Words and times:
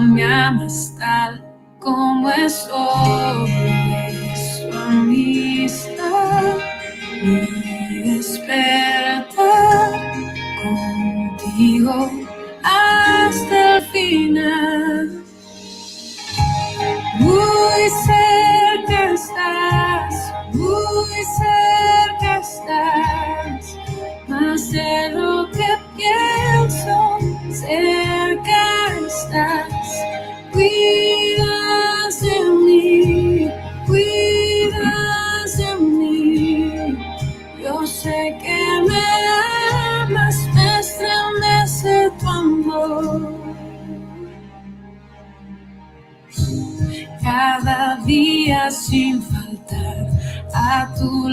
me 0.00 0.24
amas 0.24 0.94
tal 0.98 1.44
como 1.80 2.30
estoy, 2.30 3.65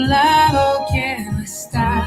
lado 0.08 0.84
quiero 0.90 1.38
estar. 1.40 2.06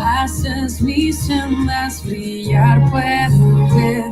Haces 0.00 0.80
mis 0.80 1.18
sendas 1.26 2.04
brillar, 2.04 2.80
puedo 2.90 3.68
ver 3.74 4.04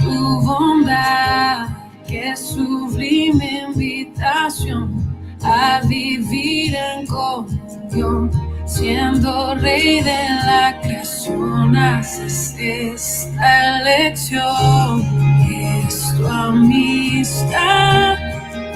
tu 0.00 0.40
bondad. 0.42 1.68
Qué 2.06 2.36
sublime 2.36 3.64
invitación 3.68 5.10
a 5.42 5.80
vivir 5.86 6.74
en 6.74 7.06
comunión. 7.06 8.30
Siendo 8.66 9.54
rey 9.56 10.00
de 10.00 10.28
la 10.46 10.78
creación, 10.80 11.76
haces 11.76 12.54
esta 12.58 13.80
elección. 13.80 15.02
Es 15.50 16.14
tu 16.16 16.26
amistad 16.26 18.16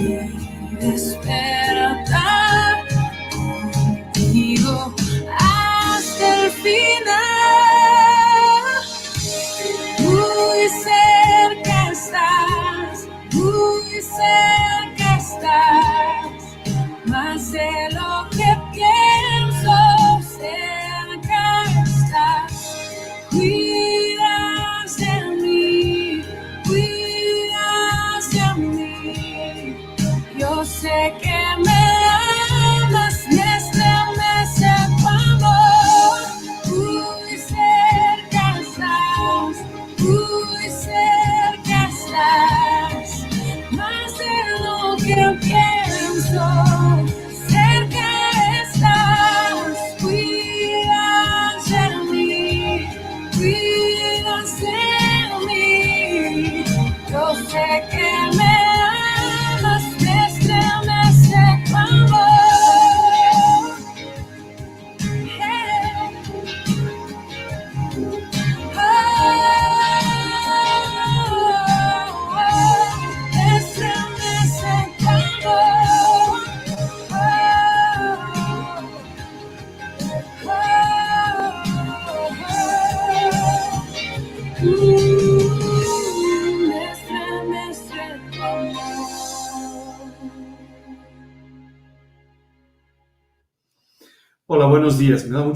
y 0.00 0.76
despertar 0.84 1.73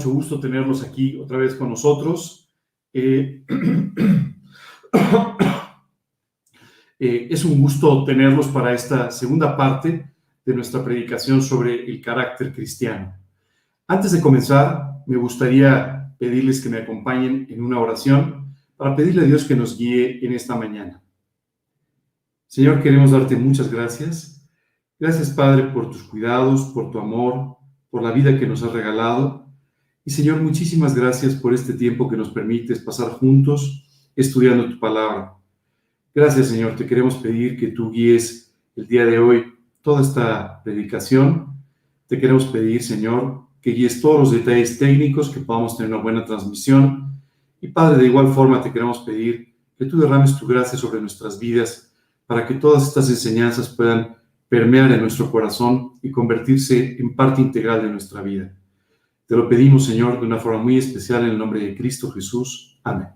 mucho 0.09 0.15
gusto 0.15 0.39
tenerlos 0.39 0.83
aquí 0.83 1.17
otra 1.17 1.37
vez 1.37 1.53
con 1.55 1.69
nosotros. 1.69 2.51
Eh, 2.91 3.43
eh, 6.99 7.27
es 7.29 7.45
un 7.45 7.61
gusto 7.61 8.03
tenerlos 8.03 8.47
para 8.47 8.73
esta 8.73 9.11
segunda 9.11 9.55
parte 9.55 10.11
de 10.43 10.53
nuestra 10.55 10.83
predicación 10.83 11.43
sobre 11.43 11.85
el 11.85 12.01
carácter 12.01 12.51
cristiano. 12.51 13.15
Antes 13.87 14.11
de 14.11 14.21
comenzar, 14.21 15.03
me 15.05 15.17
gustaría 15.17 16.15
pedirles 16.17 16.61
que 16.61 16.69
me 16.69 16.79
acompañen 16.79 17.45
en 17.49 17.63
una 17.63 17.79
oración 17.79 18.55
para 18.75 18.95
pedirle 18.95 19.21
a 19.21 19.25
Dios 19.25 19.45
que 19.45 19.55
nos 19.55 19.77
guíe 19.77 20.25
en 20.25 20.33
esta 20.33 20.55
mañana. 20.55 21.03
Señor, 22.47 22.81
queremos 22.81 23.11
darte 23.11 23.35
muchas 23.35 23.71
gracias. 23.71 24.49
Gracias, 24.99 25.29
Padre, 25.29 25.67
por 25.67 25.91
tus 25.91 26.03
cuidados, 26.03 26.71
por 26.73 26.89
tu 26.89 26.97
amor, 26.97 27.57
por 27.91 28.01
la 28.01 28.11
vida 28.11 28.39
que 28.39 28.47
nos 28.47 28.63
has 28.63 28.73
regalado. 28.73 29.38
Y 30.09 30.11
Señor, 30.11 30.41
muchísimas 30.41 30.95
gracias 30.95 31.35
por 31.35 31.53
este 31.53 31.71
tiempo 31.73 32.09
que 32.09 32.17
nos 32.17 32.31
permites 32.31 32.79
pasar 32.79 33.09
juntos 33.11 33.85
estudiando 34.15 34.67
tu 34.67 34.79
palabra. 34.79 35.35
Gracias, 36.15 36.47
Señor. 36.47 36.75
Te 36.75 36.87
queremos 36.87 37.13
pedir 37.17 37.59
que 37.59 37.67
tú 37.67 37.91
guíes 37.91 38.51
el 38.75 38.87
día 38.87 39.05
de 39.05 39.19
hoy 39.19 39.53
toda 39.83 40.01
esta 40.01 40.63
predicación. 40.63 41.53
Te 42.07 42.19
queremos 42.19 42.45
pedir, 42.45 42.81
Señor, 42.81 43.43
que 43.61 43.69
guíes 43.69 44.01
todos 44.01 44.19
los 44.21 44.31
detalles 44.31 44.79
técnicos, 44.79 45.29
que 45.29 45.41
podamos 45.41 45.77
tener 45.77 45.93
una 45.93 46.01
buena 46.01 46.25
transmisión. 46.25 47.21
Y 47.61 47.67
Padre, 47.67 48.01
de 48.01 48.07
igual 48.07 48.33
forma 48.33 48.63
te 48.63 48.73
queremos 48.73 48.97
pedir 49.01 49.53
que 49.77 49.85
tú 49.85 49.99
derrames 49.99 50.35
tu 50.39 50.47
gracia 50.47 50.75
sobre 50.75 50.99
nuestras 50.99 51.39
vidas 51.39 51.93
para 52.25 52.47
que 52.47 52.55
todas 52.55 52.87
estas 52.87 53.11
enseñanzas 53.11 53.69
puedan 53.69 54.17
permear 54.47 54.91
en 54.91 55.01
nuestro 55.01 55.29
corazón 55.29 55.99
y 56.01 56.09
convertirse 56.09 56.97
en 56.99 57.15
parte 57.15 57.43
integral 57.43 57.83
de 57.83 57.91
nuestra 57.91 58.23
vida. 58.23 58.55
Te 59.29 59.35
lo 59.35 59.47
pedimos, 59.47 59.85
Señor, 59.85 60.19
de 60.19 60.25
una 60.25 60.39
forma 60.39 60.63
muy 60.63 60.79
especial 60.79 61.21
en 61.21 61.29
el 61.29 61.37
nombre 61.37 61.59
de 61.59 61.77
Cristo 61.77 62.09
Jesús. 62.09 62.79
Amén. 62.83 63.09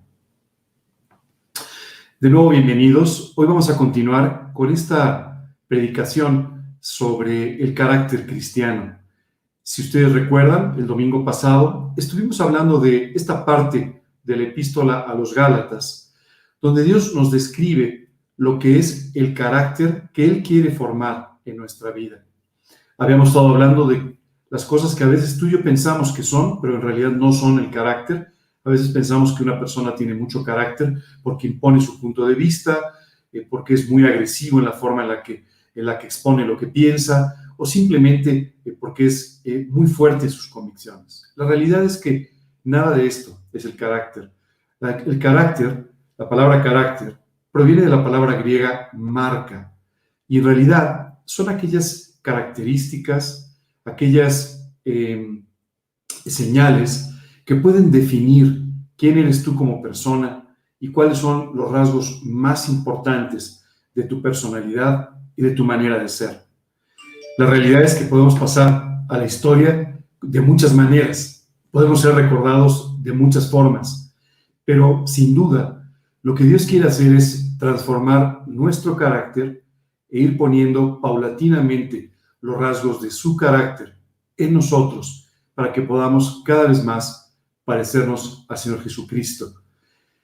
De 2.20 2.30
nuevo, 2.30 2.50
bienvenidos. 2.50 3.34
Hoy 3.36 3.48
vamos 3.48 3.68
a 3.72 3.76
continuar 3.76 4.52
con 4.54 4.72
esta 4.72 5.52
predicación 5.68 6.76
sobre 6.80 7.60
el 7.64 7.74
carácter 7.74 8.28
cristiano. 8.28 8.96
Si 9.64 9.82
ustedes 9.82 10.12
recuerdan, 10.12 10.76
el 10.78 10.86
domingo 10.86 11.26
pasado 11.26 11.96
estuvimos 11.98 12.40
hablando 12.40 12.80
de 12.80 13.12
esta 13.16 13.44
parte 13.44 14.04
de 14.22 14.36
la 14.38 14.44
epístola 14.44 15.00
a 15.00 15.16
los 15.16 15.34
Gálatas, 15.34 16.14
donde 16.62 16.84
Dios 16.84 17.16
nos 17.16 17.32
describe 17.32 18.12
lo 18.38 18.60
que 18.60 18.78
es 18.78 19.10
el 19.16 19.34
carácter 19.34 20.12
que 20.14 20.26
Él 20.26 20.44
quiere 20.44 20.70
formar 20.70 21.40
en 21.44 21.58
nuestra 21.58 21.90
vida. 21.90 22.24
Habíamos 23.00 23.30
estado 23.30 23.50
hablando 23.50 23.88
de 23.88 24.22
las 24.54 24.66
cosas 24.66 24.94
que 24.94 25.04
a 25.04 25.08
veces 25.08 25.40
tú 25.40 25.48
y 25.48 25.52
yo 25.54 25.64
pensamos 25.64 26.14
que 26.14 26.22
son, 26.22 26.62
pero 26.62 26.76
en 26.76 26.82
realidad 26.82 27.10
no 27.10 27.34
son 27.34 27.58
el 27.58 27.72
carácter. 27.72 28.28
A 28.64 28.70
veces 28.70 28.90
pensamos 28.90 29.34
que 29.34 29.42
una 29.42 29.58
persona 29.58 29.96
tiene 29.96 30.14
mucho 30.14 30.44
carácter 30.44 30.94
porque 31.24 31.48
impone 31.48 31.82
su 31.82 32.00
punto 32.00 32.28
de 32.28 32.36
vista, 32.36 32.80
eh, 33.32 33.48
porque 33.50 33.74
es 33.74 33.90
muy 33.90 34.06
agresivo 34.06 34.60
en 34.60 34.66
la 34.66 34.74
forma 34.74 35.02
en 35.02 35.08
la 35.08 35.24
que, 35.24 35.44
en 35.74 35.86
la 35.88 35.98
que 35.98 36.06
expone 36.06 36.46
lo 36.46 36.56
que 36.56 36.68
piensa, 36.68 37.34
o 37.58 37.66
simplemente 37.66 38.58
eh, 38.64 38.78
porque 38.80 39.08
es 39.08 39.42
eh, 39.44 39.66
muy 39.72 39.88
fuerte 39.88 40.26
en 40.26 40.32
sus 40.32 40.46
convicciones. 40.50 41.34
La 41.36 41.48
realidad 41.48 41.84
es 41.84 41.98
que 41.98 42.30
nada 42.64 42.96
de 42.96 43.08
esto 43.08 43.36
es 43.52 43.66
el 43.66 43.76
carácter. 43.76 44.32
El 44.80 45.18
carácter, 45.18 45.92
la 46.16 46.30
palabra 46.30 46.62
carácter, 46.62 47.18
proviene 47.52 47.82
de 47.82 47.90
la 47.90 48.04
palabra 48.04 48.36
griega 48.36 48.90
marca, 48.94 49.74
Y 50.28 50.38
en 50.38 50.46
realidad 50.46 51.18
son 51.26 51.50
aquellas 51.50 52.20
características, 52.22 53.43
aquellas 53.86 54.72
eh, 54.86 55.44
señales 56.26 57.10
que 57.46 57.56
pueden 57.56 57.92
definir 57.92 58.64
quién 58.98 59.18
eres 59.18 59.44
tú 59.44 59.56
como 59.56 59.82
persona 59.82 60.56
y 60.80 60.90
cuáles 60.92 61.18
son 61.18 61.56
los 61.56 61.72
rasgos 61.72 62.22
más 62.24 62.70
importantes 62.70 63.64
de 63.94 64.04
tu 64.04 64.22
personalidad 64.22 65.10
y 65.36 65.42
de 65.42 65.52
tu 65.52 65.66
manera 65.66 66.00
de 66.00 66.08
ser. 66.08 66.46
La 67.38 67.46
realidad 67.48 67.82
es 67.82 67.96
que 67.96 68.06
podemos 68.06 68.38
pasar 68.38 69.04
a 69.10 69.18
la 69.18 69.26
historia 69.26 70.00
de 70.22 70.42
muchas 70.42 70.74
maneras, 70.74 71.50
podemos 71.72 72.02
ser 72.02 72.16
recordados 72.16 73.02
de 73.02 73.12
muchas 73.12 73.50
formas, 73.50 74.16
pero 74.64 75.06
sin 75.08 75.34
duda 75.34 75.92
lo 76.22 76.36
que 76.36 76.46
Dios 76.46 76.66
quiere 76.66 76.88
hacer 76.88 77.14
es 77.16 77.58
transformar 77.58 78.48
nuestro 78.48 78.96
carácter 78.96 79.64
e 80.10 80.20
ir 80.20 80.38
poniendo 80.38 81.02
paulatinamente 81.02 82.13
los 82.44 82.58
rasgos 82.58 83.02
de 83.02 83.10
su 83.10 83.38
carácter 83.38 83.96
en 84.36 84.54
nosotros 84.54 85.30
para 85.56 85.72
que 85.72 85.82
podamos 85.82 86.44
cada 86.46 86.68
vez 86.68 86.84
más 86.84 87.34
parecernos 87.64 88.46
al 88.50 88.58
Señor 88.58 88.82
Jesucristo. 88.82 89.54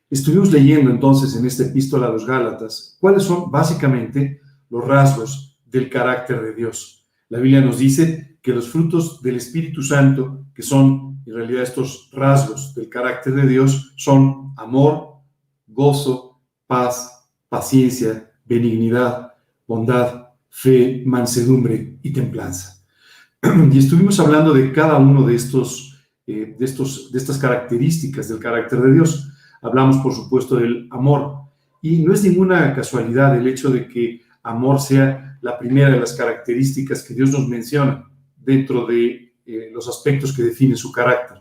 Estuvimos 0.10 0.51
leyendo 0.51 0.92
entonces 0.92 1.33
en 1.38 1.45
esta 1.45 1.63
epístola 1.63 2.07
a 2.07 2.10
los 2.10 2.25
Gálatas 2.25 2.98
cuáles 3.00 3.24
son 3.24 3.50
básicamente 3.50 4.42
los 4.69 4.83
rasgos 4.86 5.62
del 5.66 5.89
carácter 5.89 6.42
de 6.42 6.54
Dios. 6.54 7.07
La 7.30 7.39
Biblia 7.39 7.62
nos 7.62 7.77
dice 7.77 8.38
que 8.42 8.51
los 8.51 8.68
frutos 8.68 9.21
del 9.21 9.38
Espíritu 9.38 9.81
Santo, 9.81 10.45
que 10.54 10.62
son 10.62 11.21
en 11.25 11.33
realidad 11.33 11.63
estos 11.63 12.10
rasgos 12.12 12.75
del 12.75 12.89
carácter 12.89 13.33
de 13.33 13.48
Dios, 13.48 13.94
son 13.95 14.54
amor, 14.57 15.21
gozo, 15.68 16.42
paz, 16.68 17.30
paciencia, 17.48 18.30
benignidad, 18.44 19.36
bondad, 19.66 20.29
fe, 20.50 21.04
mansedumbre 21.06 21.98
y 22.01 22.12
templanza. 22.12 22.84
Y 23.72 23.78
estuvimos 23.78 24.19
hablando 24.19 24.54
de 24.54 24.72
cada 24.72 24.98
uno 24.98 25.25
de 25.25 25.36
estos, 25.36 25.98
eh, 26.28 26.56
de 26.57 26.66
estos, 26.66 27.12
de 27.12 27.19
estas 27.19 27.38
características 27.38 28.28
del 28.30 28.40
carácter 28.40 28.81
de 28.81 28.94
Dios. 28.94 29.31
Hablamos, 29.62 29.98
por 29.98 30.13
supuesto, 30.13 30.56
del 30.57 30.88
amor. 30.92 31.38
Y 31.81 32.04
no 32.04 32.13
es 32.13 32.24
ninguna 32.24 32.74
casualidad 32.74 33.38
el 33.38 33.48
hecho 33.48 33.69
de 33.69 33.88
que 33.88 34.22
amor 34.44 34.81
sea 34.81 35.38
la 35.42 35.57
primera 35.57 35.90
de 35.90 36.00
las 36.00 36.13
características 36.13 37.04
que 37.04 37.13
Dios 37.13 37.31
nos 37.31 37.48
menciona 37.48 38.04
dentro 38.36 38.86
de 38.86 39.34
eh, 39.45 39.69
los 39.72 39.88
aspectos 39.88 40.34
que 40.34 40.44
definen 40.44 40.75
su 40.75 40.92
carácter. 40.92 41.38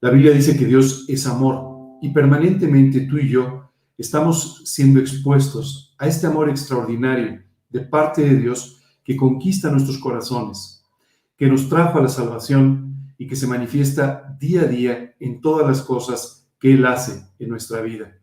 La 0.00 0.10
Biblia 0.10 0.32
dice 0.32 0.56
que 0.56 0.66
Dios 0.66 1.04
es 1.08 1.26
amor 1.26 1.98
y 2.02 2.10
permanentemente 2.10 3.02
tú 3.02 3.18
y 3.18 3.28
yo 3.28 3.70
estamos 3.96 4.62
siendo 4.64 5.00
expuestos 5.00 5.94
a 5.98 6.06
este 6.06 6.26
amor 6.26 6.50
extraordinario 6.50 7.45
de 7.68 7.80
parte 7.80 8.22
de 8.22 8.36
Dios 8.36 8.82
que 9.04 9.16
conquista 9.16 9.70
nuestros 9.70 9.98
corazones, 9.98 10.84
que 11.36 11.48
nos 11.48 11.68
trajo 11.68 11.98
a 11.98 12.02
la 12.02 12.08
salvación 12.08 13.14
y 13.18 13.26
que 13.26 13.36
se 13.36 13.46
manifiesta 13.46 14.36
día 14.40 14.62
a 14.62 14.66
día 14.66 15.14
en 15.20 15.40
todas 15.40 15.66
las 15.66 15.82
cosas 15.82 16.48
que 16.58 16.74
Él 16.74 16.84
hace 16.86 17.22
en 17.38 17.48
nuestra 17.50 17.80
vida. 17.82 18.18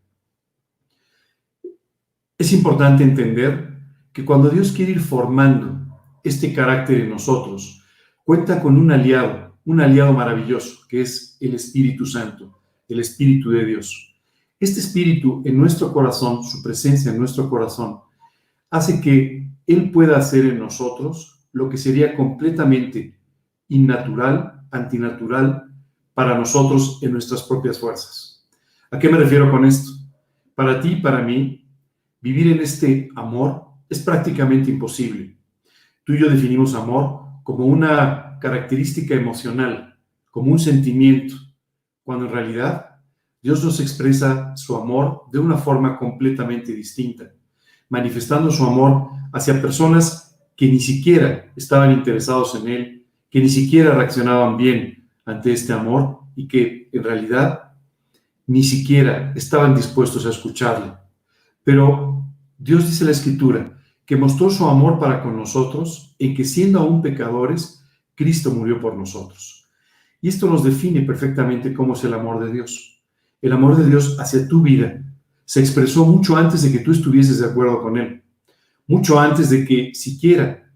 Es 2.38 2.52
importante 2.52 3.04
entender 3.04 3.80
que 4.12 4.26
cuando 4.26 4.50
Dios 4.50 4.72
quiere 4.72 4.92
ir 4.92 5.00
formando 5.00 6.00
este 6.24 6.54
carácter 6.54 7.02
en 7.02 7.10
nosotros, 7.10 7.84
cuenta 8.24 8.62
con 8.62 8.78
un 8.78 8.92
aliado, 8.92 9.58
un 9.66 9.82
aliado 9.82 10.14
maravilloso, 10.14 10.82
que 10.90 11.02
es 11.02 11.38
el 11.40 11.56
Espíritu 11.56 12.06
Santo, 12.06 12.60
el 12.88 13.00
Espíritu 13.00 13.50
de 13.50 13.66
Dios. 13.66 14.16
Este 14.60 14.80
Espíritu 14.80 15.42
en 15.46 15.58
nuestro 15.58 15.92
corazón, 15.92 16.44
su 16.44 16.62
presencia 16.62 17.12
en 17.12 17.20
nuestro 17.20 17.50
corazón, 17.50 18.00
hace 18.74 19.00
que 19.00 19.52
Él 19.68 19.92
pueda 19.92 20.18
hacer 20.18 20.48
en 20.48 20.58
nosotros 20.58 21.48
lo 21.52 21.70
que 21.70 21.78
sería 21.78 22.16
completamente 22.16 23.20
innatural, 23.68 24.64
antinatural 24.72 25.72
para 26.16 26.36
nosotros 26.36 26.98
en 27.04 27.12
nuestras 27.12 27.44
propias 27.44 27.80
fuerzas. 27.80 28.50
¿A 28.90 28.98
qué 28.98 29.10
me 29.10 29.20
refiero 29.20 29.52
con 29.52 29.64
esto? 29.64 29.92
Para 30.56 30.82
ti 30.82 30.96
para 30.96 31.22
mí, 31.22 31.68
vivir 32.20 32.48
en 32.48 32.62
este 32.62 33.10
amor 33.16 33.64
es 33.88 34.00
prácticamente 34.00 34.72
imposible. 34.72 35.38
Tú 36.04 36.14
y 36.14 36.22
yo 36.22 36.28
definimos 36.28 36.74
amor 36.74 37.26
como 37.44 37.68
una 37.68 38.40
característica 38.40 39.14
emocional, 39.14 40.00
como 40.32 40.52
un 40.52 40.58
sentimiento, 40.58 41.36
cuando 42.04 42.26
en 42.26 42.32
realidad 42.32 42.88
Dios 43.40 43.64
nos 43.64 43.80
expresa 43.80 44.58
su 44.58 44.76
amor 44.76 45.26
de 45.32 45.38
una 45.38 45.58
forma 45.58 45.96
completamente 45.96 46.74
distinta, 46.74 47.32
manifestando 47.90 48.52
su 48.52 48.64
amor 48.64 49.10
hacia 49.32 49.62
personas 49.62 50.38
que 50.56 50.68
ni 50.68 50.80
siquiera 50.80 51.52
estaban 51.56 51.92
interesados 51.92 52.56
en 52.56 52.68
Él, 52.68 53.06
que 53.30 53.40
ni 53.40 53.50
siquiera 53.50 53.94
reaccionaban 53.94 54.58
bien 54.58 55.10
ante 55.26 55.54
este 55.54 55.74
amor 55.74 56.20
y 56.36 56.48
que 56.48 56.90
en 56.92 57.04
realidad 57.04 57.74
ni 58.48 58.64
siquiera 58.64 59.34
estaban 59.36 59.76
dispuestos 59.76 60.26
a 60.26 60.30
escucharle. 60.30 60.94
Pero 61.64 62.26
Dios 62.58 62.86
dice 62.86 63.06
la 63.06 63.12
Escritura 63.12 63.78
que 64.06 64.18
mostró 64.18 64.50
su 64.50 64.68
amor 64.68 65.00
para 65.00 65.22
con 65.24 65.38
nosotros 65.38 66.16
en 66.20 66.36
que 66.36 66.44
siendo 66.44 66.80
aún 66.80 67.02
pecadores, 67.02 67.84
Cristo 68.16 68.52
murió 68.52 68.80
por 68.80 68.96
nosotros. 68.96 69.66
Y 70.22 70.28
esto 70.28 70.50
nos 70.50 70.64
define 70.64 71.02
perfectamente 71.02 71.74
cómo 71.74 71.94
es 71.94 72.04
el 72.04 72.14
amor 72.14 72.44
de 72.46 72.52
Dios. 72.52 73.04
El 73.42 73.54
amor 73.54 73.76
de 73.76 73.90
Dios 73.90 74.18
hacia 74.20 74.48
tu 74.48 74.62
vida 74.62 75.03
se 75.46 75.60
expresó 75.60 76.06
mucho 76.06 76.36
antes 76.36 76.64
de 76.64 76.72
que 76.72 76.80
tú 76.80 76.92
estuvieses 76.92 77.40
de 77.40 77.48
acuerdo 77.48 77.82
con 77.82 77.98
Él, 77.98 78.24
mucho 78.88 79.20
antes 79.20 79.50
de 79.50 79.66
que 79.66 79.92
siquiera 79.94 80.72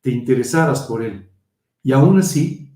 te 0.00 0.10
interesaras 0.10 0.82
por 0.82 1.02
Él. 1.02 1.28
Y 1.82 1.92
aún 1.92 2.18
así, 2.18 2.72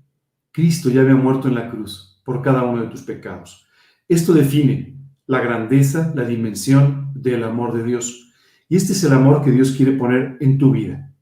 Cristo 0.51 0.89
ya 0.89 1.01
había 1.01 1.15
muerto 1.15 1.47
en 1.47 1.55
la 1.55 1.69
cruz 1.69 2.21
por 2.23 2.41
cada 2.41 2.63
uno 2.63 2.81
de 2.81 2.87
tus 2.89 3.01
pecados. 3.01 3.65
Esto 4.07 4.33
define 4.33 4.97
la 5.25 5.39
grandeza, 5.39 6.11
la 6.15 6.25
dimensión 6.25 7.11
del 7.15 7.43
amor 7.43 7.73
de 7.73 7.83
Dios. 7.83 8.31
Y 8.67 8.75
este 8.75 8.93
es 8.93 9.03
el 9.03 9.13
amor 9.13 9.43
que 9.43 9.51
Dios 9.51 9.71
quiere 9.71 9.93
poner 9.93 10.37
en 10.41 10.57
tu 10.57 10.71
vida. 10.71 11.13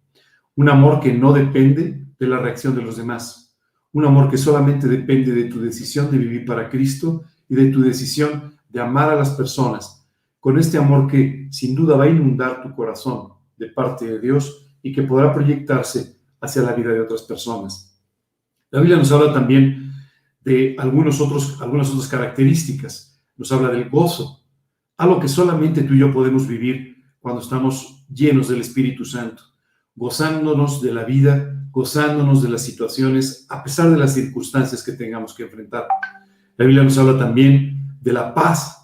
Un 0.55 0.69
amor 0.69 0.99
que 0.99 1.13
no 1.13 1.31
depende 1.31 2.07
de 2.17 2.27
la 2.27 2.39
reacción 2.39 2.75
de 2.75 2.81
los 2.81 2.97
demás. 2.97 3.55
Un 3.91 4.05
amor 4.05 4.29
que 4.29 4.37
solamente 4.37 4.87
depende 4.87 5.31
de 5.31 5.45
tu 5.45 5.61
decisión 5.61 6.11
de 6.11 6.17
vivir 6.17 6.45
para 6.45 6.69
Cristo 6.69 7.23
y 7.47 7.55
de 7.55 7.67
tu 7.67 7.81
decisión 7.81 8.53
de 8.67 8.81
amar 8.81 9.09
a 9.09 9.15
las 9.15 9.31
personas 9.31 9.98
con 10.39 10.57
este 10.57 10.77
amor 10.77 11.07
que 11.07 11.47
sin 11.51 11.75
duda 11.75 11.97
va 11.97 12.05
a 12.05 12.09
inundar 12.09 12.61
tu 12.61 12.73
corazón 12.75 13.33
de 13.57 13.67
parte 13.67 14.05
de 14.05 14.19
Dios 14.19 14.67
y 14.81 14.93
que 14.93 15.03
podrá 15.03 15.33
proyectarse 15.33 16.17
hacia 16.39 16.61
la 16.61 16.73
vida 16.73 16.91
de 16.91 17.01
otras 17.01 17.23
personas. 17.23 18.01
La 18.71 18.79
Biblia 18.79 18.97
nos 18.97 19.11
habla 19.11 19.33
también 19.33 19.93
de 20.41 20.75
algunos 20.79 21.19
otros, 21.19 21.61
algunas 21.61 21.89
otras 21.89 22.07
características. 22.07 23.21
Nos 23.35 23.51
habla 23.51 23.69
del 23.69 23.89
gozo, 23.89 24.43
algo 24.97 25.19
que 25.19 25.27
solamente 25.27 25.83
tú 25.83 25.93
y 25.93 25.99
yo 25.99 26.13
podemos 26.13 26.47
vivir 26.47 27.03
cuando 27.19 27.41
estamos 27.41 28.05
llenos 28.09 28.47
del 28.47 28.61
Espíritu 28.61 29.05
Santo, 29.05 29.43
gozándonos 29.95 30.81
de 30.81 30.93
la 30.93 31.03
vida, 31.03 31.67
gozándonos 31.71 32.41
de 32.41 32.49
las 32.49 32.61
situaciones, 32.61 33.45
a 33.49 33.63
pesar 33.63 33.89
de 33.89 33.97
las 33.97 34.13
circunstancias 34.13 34.83
que 34.83 34.93
tengamos 34.93 35.33
que 35.33 35.43
enfrentar. 35.43 35.87
La 36.57 36.65
Biblia 36.65 36.83
nos 36.83 36.97
habla 36.97 37.17
también 37.17 37.97
de 38.01 38.13
la 38.13 38.33
paz, 38.33 38.78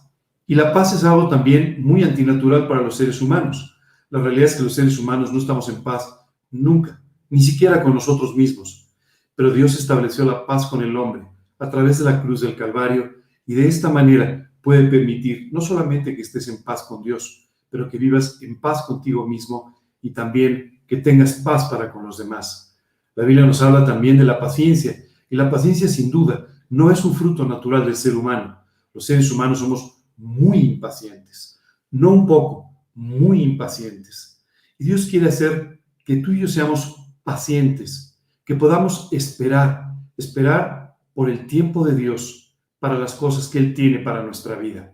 y 0.47 0.55
la 0.55 0.73
paz 0.73 0.93
es 0.93 1.03
algo 1.03 1.27
también 1.27 1.83
muy 1.83 2.03
antinatural 2.03 2.67
para 2.67 2.81
los 2.81 2.97
seres 2.97 3.21
humanos. 3.21 3.77
La 4.09 4.19
realidad 4.19 4.45
es 4.45 4.55
que 4.55 4.63
los 4.63 4.75
seres 4.75 4.99
humanos 4.99 5.31
no 5.33 5.39
estamos 5.39 5.67
en 5.69 5.81
paz 5.81 6.19
nunca, 6.51 7.01
ni 7.29 7.41
siquiera 7.41 7.81
con 7.81 7.93
nosotros 7.93 8.35
mismos. 8.35 8.87
Pero 9.35 9.51
Dios 9.51 9.77
estableció 9.77 10.25
la 10.25 10.45
paz 10.45 10.67
con 10.67 10.81
el 10.81 10.95
hombre 10.95 11.27
a 11.59 11.69
través 11.69 11.99
de 11.99 12.05
la 12.05 12.21
cruz 12.21 12.41
del 12.41 12.55
Calvario 12.55 13.11
y 13.45 13.53
de 13.55 13.67
esta 13.67 13.89
manera 13.89 14.51
puede 14.61 14.87
permitir 14.87 15.49
no 15.51 15.61
solamente 15.61 16.15
que 16.15 16.21
estés 16.21 16.47
en 16.47 16.63
paz 16.63 16.83
con 16.83 17.03
Dios, 17.03 17.49
pero 17.69 17.89
que 17.89 17.97
vivas 17.97 18.41
en 18.41 18.59
paz 18.59 18.83
contigo 18.87 19.27
mismo 19.27 19.75
y 20.01 20.11
también 20.11 20.81
que 20.87 20.97
tengas 20.97 21.33
paz 21.33 21.69
para 21.69 21.91
con 21.91 22.05
los 22.05 22.17
demás. 22.17 22.77
La 23.15 23.23
Biblia 23.23 23.45
nos 23.45 23.61
habla 23.61 23.85
también 23.85 24.17
de 24.17 24.23
la 24.23 24.39
paciencia, 24.39 24.95
y 25.29 25.35
la 25.35 25.49
paciencia 25.49 25.87
sin 25.87 26.11
duda 26.11 26.47
no 26.69 26.91
es 26.91 27.03
un 27.05 27.13
fruto 27.13 27.45
natural 27.45 27.85
del 27.85 27.95
ser 27.95 28.15
humano. 28.15 28.59
Los 28.93 29.05
seres 29.05 29.31
humanos 29.31 29.59
somos 29.59 29.94
muy 30.17 30.59
impacientes, 30.59 31.59
no 31.91 32.11
un 32.11 32.27
poco, 32.27 32.71
muy 32.93 33.41
impacientes. 33.43 34.43
Y 34.77 34.85
Dios 34.85 35.07
quiere 35.07 35.29
hacer 35.29 35.81
que 36.05 36.17
tú 36.17 36.31
y 36.31 36.41
yo 36.41 36.47
seamos 36.47 37.13
pacientes, 37.23 38.19
que 38.45 38.55
podamos 38.55 39.09
esperar, 39.11 39.95
esperar 40.17 40.95
por 41.13 41.29
el 41.29 41.47
tiempo 41.47 41.85
de 41.85 41.95
Dios 41.95 42.55
para 42.79 42.99
las 42.99 43.15
cosas 43.15 43.47
que 43.47 43.57
Él 43.57 43.73
tiene 43.73 43.99
para 43.99 44.23
nuestra 44.23 44.55
vida. 44.55 44.93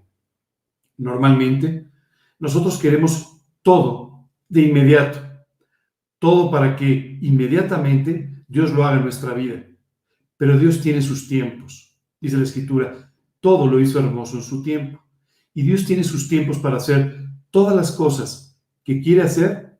Normalmente, 0.97 1.89
nosotros 2.39 2.77
queremos 2.77 3.37
todo 3.61 4.29
de 4.47 4.61
inmediato, 4.61 5.19
todo 6.19 6.51
para 6.51 6.75
que 6.75 7.19
inmediatamente 7.21 8.43
Dios 8.47 8.71
lo 8.71 8.85
haga 8.85 8.97
en 8.97 9.03
nuestra 9.03 9.33
vida. 9.33 9.65
Pero 10.37 10.57
Dios 10.57 10.81
tiene 10.81 11.01
sus 11.01 11.27
tiempos. 11.27 11.97
Dice 12.19 12.37
la 12.37 12.43
Escritura, 12.43 13.11
todo 13.39 13.67
lo 13.67 13.79
hizo 13.79 13.99
hermoso 13.99 14.37
en 14.37 14.43
su 14.43 14.63
tiempo. 14.63 15.03
Y 15.53 15.63
Dios 15.63 15.85
tiene 15.85 16.03
sus 16.03 16.27
tiempos 16.27 16.59
para 16.59 16.77
hacer 16.77 17.27
todas 17.49 17.75
las 17.75 17.91
cosas 17.91 18.57
que 18.83 19.01
quiere 19.01 19.21
hacer 19.21 19.71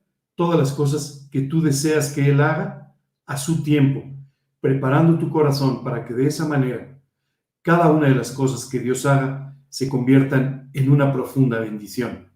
todas 0.42 0.58
las 0.58 0.72
cosas 0.74 1.30
que 1.32 1.42
tú 1.42 1.62
deseas 1.62 2.14
que 2.14 2.30
Él 2.30 2.42
haga 2.42 2.96
a 3.28 3.38
su 3.38 3.62
tiempo, 3.62 4.04
preparando 4.60 5.20
tu 5.20 5.30
corazón 5.30 5.84
para 5.84 6.04
que 6.04 6.16
de 6.16 6.26
esa 6.26 6.48
manera 6.48 7.00
cada 7.62 7.92
una 7.92 8.08
de 8.08 8.16
las 8.16 8.32
cosas 8.32 8.68
que 8.68 8.80
Dios 8.80 9.06
haga 9.06 9.56
se 9.70 9.88
conviertan 9.88 10.72
en 10.74 10.92
una 10.92 11.14
profunda 11.14 11.60
bendición. 11.60 12.28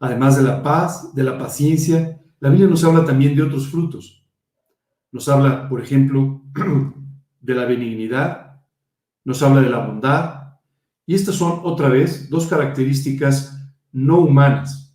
Además 0.00 0.36
de 0.36 0.42
la 0.42 0.64
paz, 0.64 1.14
de 1.14 1.22
la 1.22 1.38
paciencia, 1.38 2.20
la 2.40 2.50
Biblia 2.50 2.68
nos 2.68 2.82
habla 2.82 3.04
también 3.04 3.36
de 3.36 3.42
otros 3.42 3.68
frutos. 3.68 4.26
Nos 5.12 5.28
habla, 5.28 5.68
por 5.68 5.80
ejemplo, 5.80 6.42
de 7.40 7.54
la 7.54 7.66
benignidad, 7.66 8.62
nos 9.24 9.42
habla 9.44 9.62
de 9.62 9.70
la 9.70 9.86
bondad, 9.86 10.45
y 11.06 11.14
estas 11.14 11.36
son 11.36 11.60
otra 11.62 11.88
vez 11.88 12.28
dos 12.28 12.46
características 12.46 13.56
no 13.92 14.18
humanas. 14.18 14.94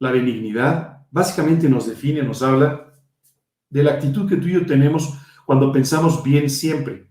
La 0.00 0.10
benignidad 0.10 1.06
básicamente 1.10 1.68
nos 1.68 1.86
define, 1.86 2.22
nos 2.22 2.42
habla 2.42 2.92
de 3.70 3.82
la 3.82 3.92
actitud 3.92 4.28
que 4.28 4.36
tú 4.36 4.48
y 4.48 4.54
yo 4.54 4.66
tenemos 4.66 5.14
cuando 5.46 5.72
pensamos 5.72 6.22
bien 6.22 6.50
siempre 6.50 7.08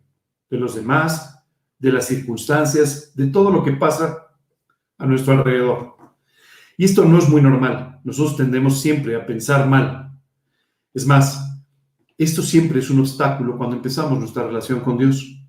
de 0.50 0.58
los 0.58 0.76
demás, 0.76 1.44
de 1.80 1.92
las 1.92 2.06
circunstancias, 2.06 3.16
de 3.16 3.28
todo 3.28 3.50
lo 3.50 3.64
que 3.64 3.72
pasa 3.72 4.28
a 4.98 5.06
nuestro 5.06 5.34
alrededor. 5.34 5.96
Y 6.78 6.86
esto 6.86 7.06
no 7.06 7.20
es 7.20 7.30
muy 7.30 7.42
normal. 7.42 8.00
Nosotros 8.04 8.38
tendemos 8.38 8.82
siempre 8.82 9.16
a 9.16 9.26
pensar 9.26 9.68
mal. 9.68 10.12
Es 10.94 11.06
más, 11.06 11.64
esto 12.18 12.42
siempre 12.42 12.80
es 12.80 12.90
un 12.90 13.00
obstáculo 13.00 13.58
cuando 13.58 13.76
empezamos 13.76 14.20
nuestra 14.20 14.44
relación 14.44 14.82
con 14.82 14.98
Dios. 14.98 15.43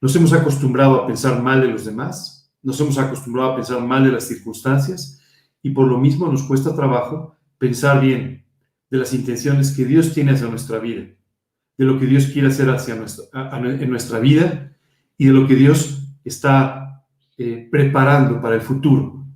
Nos 0.00 0.14
hemos 0.14 0.32
acostumbrado 0.32 0.94
a 0.94 1.06
pensar 1.06 1.42
mal 1.42 1.60
de 1.60 1.68
los 1.68 1.84
demás, 1.84 2.52
nos 2.62 2.80
hemos 2.80 2.98
acostumbrado 2.98 3.52
a 3.52 3.56
pensar 3.56 3.80
mal 3.80 4.04
de 4.04 4.12
las 4.12 4.24
circunstancias 4.24 5.20
y 5.60 5.70
por 5.70 5.88
lo 5.88 5.98
mismo 5.98 6.30
nos 6.30 6.44
cuesta 6.44 6.74
trabajo 6.74 7.34
pensar 7.58 8.00
bien 8.00 8.44
de 8.90 8.98
las 8.98 9.12
intenciones 9.12 9.72
que 9.72 9.84
Dios 9.84 10.14
tiene 10.14 10.32
hacia 10.32 10.46
nuestra 10.46 10.78
vida, 10.78 11.02
de 11.76 11.84
lo 11.84 11.98
que 11.98 12.06
Dios 12.06 12.26
quiere 12.26 12.48
hacer 12.48 12.70
hacia 12.70 12.94
nuestra, 12.94 13.24
en 13.58 13.90
nuestra 13.90 14.20
vida 14.20 14.72
y 15.16 15.26
de 15.26 15.32
lo 15.32 15.48
que 15.48 15.56
Dios 15.56 16.02
está 16.24 17.04
eh, 17.36 17.68
preparando 17.70 18.40
para 18.40 18.54
el 18.54 18.60
futuro. 18.60 19.26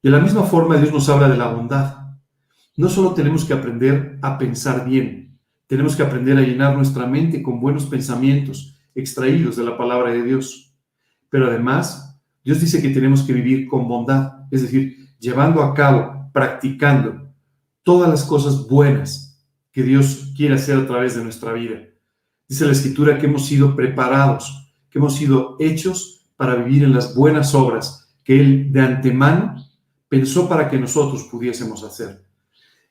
De 0.00 0.10
la 0.10 0.20
misma 0.20 0.44
forma, 0.44 0.76
Dios 0.76 0.92
nos 0.92 1.08
habla 1.08 1.28
de 1.28 1.36
la 1.36 1.48
bondad. 1.48 2.18
No 2.76 2.88
solo 2.88 3.14
tenemos 3.14 3.44
que 3.44 3.52
aprender 3.52 4.18
a 4.22 4.38
pensar 4.38 4.88
bien, 4.88 5.38
tenemos 5.66 5.96
que 5.96 6.02
aprender 6.02 6.38
a 6.38 6.42
llenar 6.42 6.76
nuestra 6.76 7.06
mente 7.06 7.42
con 7.42 7.60
buenos 7.60 7.86
pensamientos 7.86 8.71
extraídos 8.94 9.56
de 9.56 9.64
la 9.64 9.76
palabra 9.76 10.12
de 10.12 10.22
Dios. 10.22 10.74
Pero 11.28 11.46
además, 11.46 12.20
Dios 12.44 12.60
dice 12.60 12.82
que 12.82 12.90
tenemos 12.90 13.22
que 13.22 13.32
vivir 13.32 13.66
con 13.68 13.88
bondad, 13.88 14.46
es 14.50 14.62
decir, 14.62 15.08
llevando 15.18 15.62
a 15.62 15.74
cabo, 15.74 16.30
practicando 16.32 17.32
todas 17.82 18.08
las 18.10 18.24
cosas 18.24 18.66
buenas 18.68 19.44
que 19.70 19.82
Dios 19.82 20.32
quiere 20.36 20.54
hacer 20.54 20.76
a 20.78 20.86
través 20.86 21.14
de 21.16 21.24
nuestra 21.24 21.52
vida. 21.52 21.80
Dice 22.48 22.66
la 22.66 22.72
Escritura 22.72 23.18
que 23.18 23.26
hemos 23.26 23.46
sido 23.46 23.74
preparados, 23.74 24.74
que 24.90 24.98
hemos 24.98 25.16
sido 25.16 25.56
hechos 25.58 26.30
para 26.36 26.56
vivir 26.56 26.82
en 26.82 26.92
las 26.92 27.14
buenas 27.14 27.54
obras 27.54 28.14
que 28.24 28.38
Él 28.38 28.72
de 28.72 28.80
antemano 28.80 29.56
pensó 30.08 30.48
para 30.48 30.68
que 30.68 30.78
nosotros 30.78 31.28
pudiésemos 31.30 31.82
hacer. 31.82 32.24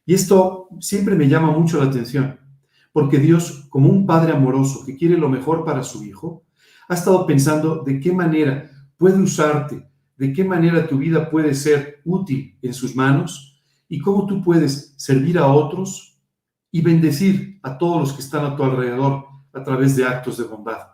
Y 0.05 0.15
esto 0.15 0.67
siempre 0.79 1.15
me 1.15 1.27
llama 1.27 1.51
mucho 1.51 1.77
la 1.77 1.89
atención, 1.89 2.39
porque 2.91 3.19
Dios, 3.19 3.67
como 3.69 3.89
un 3.89 4.05
padre 4.05 4.33
amoroso 4.33 4.85
que 4.85 4.97
quiere 4.97 5.17
lo 5.17 5.29
mejor 5.29 5.63
para 5.63 5.83
su 5.83 6.03
hijo, 6.03 6.43
ha 6.89 6.93
estado 6.93 7.25
pensando 7.25 7.83
de 7.83 7.99
qué 7.99 8.11
manera 8.11 8.69
puede 8.97 9.19
usarte, 9.21 9.87
de 10.17 10.33
qué 10.33 10.43
manera 10.43 10.87
tu 10.87 10.97
vida 10.97 11.29
puede 11.29 11.53
ser 11.53 12.01
útil 12.05 12.57
en 12.61 12.73
sus 12.73 12.95
manos 12.95 13.63
y 13.87 13.99
cómo 13.99 14.27
tú 14.27 14.41
puedes 14.41 14.93
servir 14.97 15.37
a 15.37 15.47
otros 15.47 16.19
y 16.71 16.81
bendecir 16.81 17.59
a 17.63 17.77
todos 17.77 17.99
los 17.99 18.13
que 18.13 18.21
están 18.21 18.45
a 18.45 18.55
tu 18.55 18.63
alrededor 18.63 19.25
a 19.53 19.63
través 19.63 19.95
de 19.95 20.05
actos 20.05 20.37
de 20.37 20.43
bondad. 20.43 20.87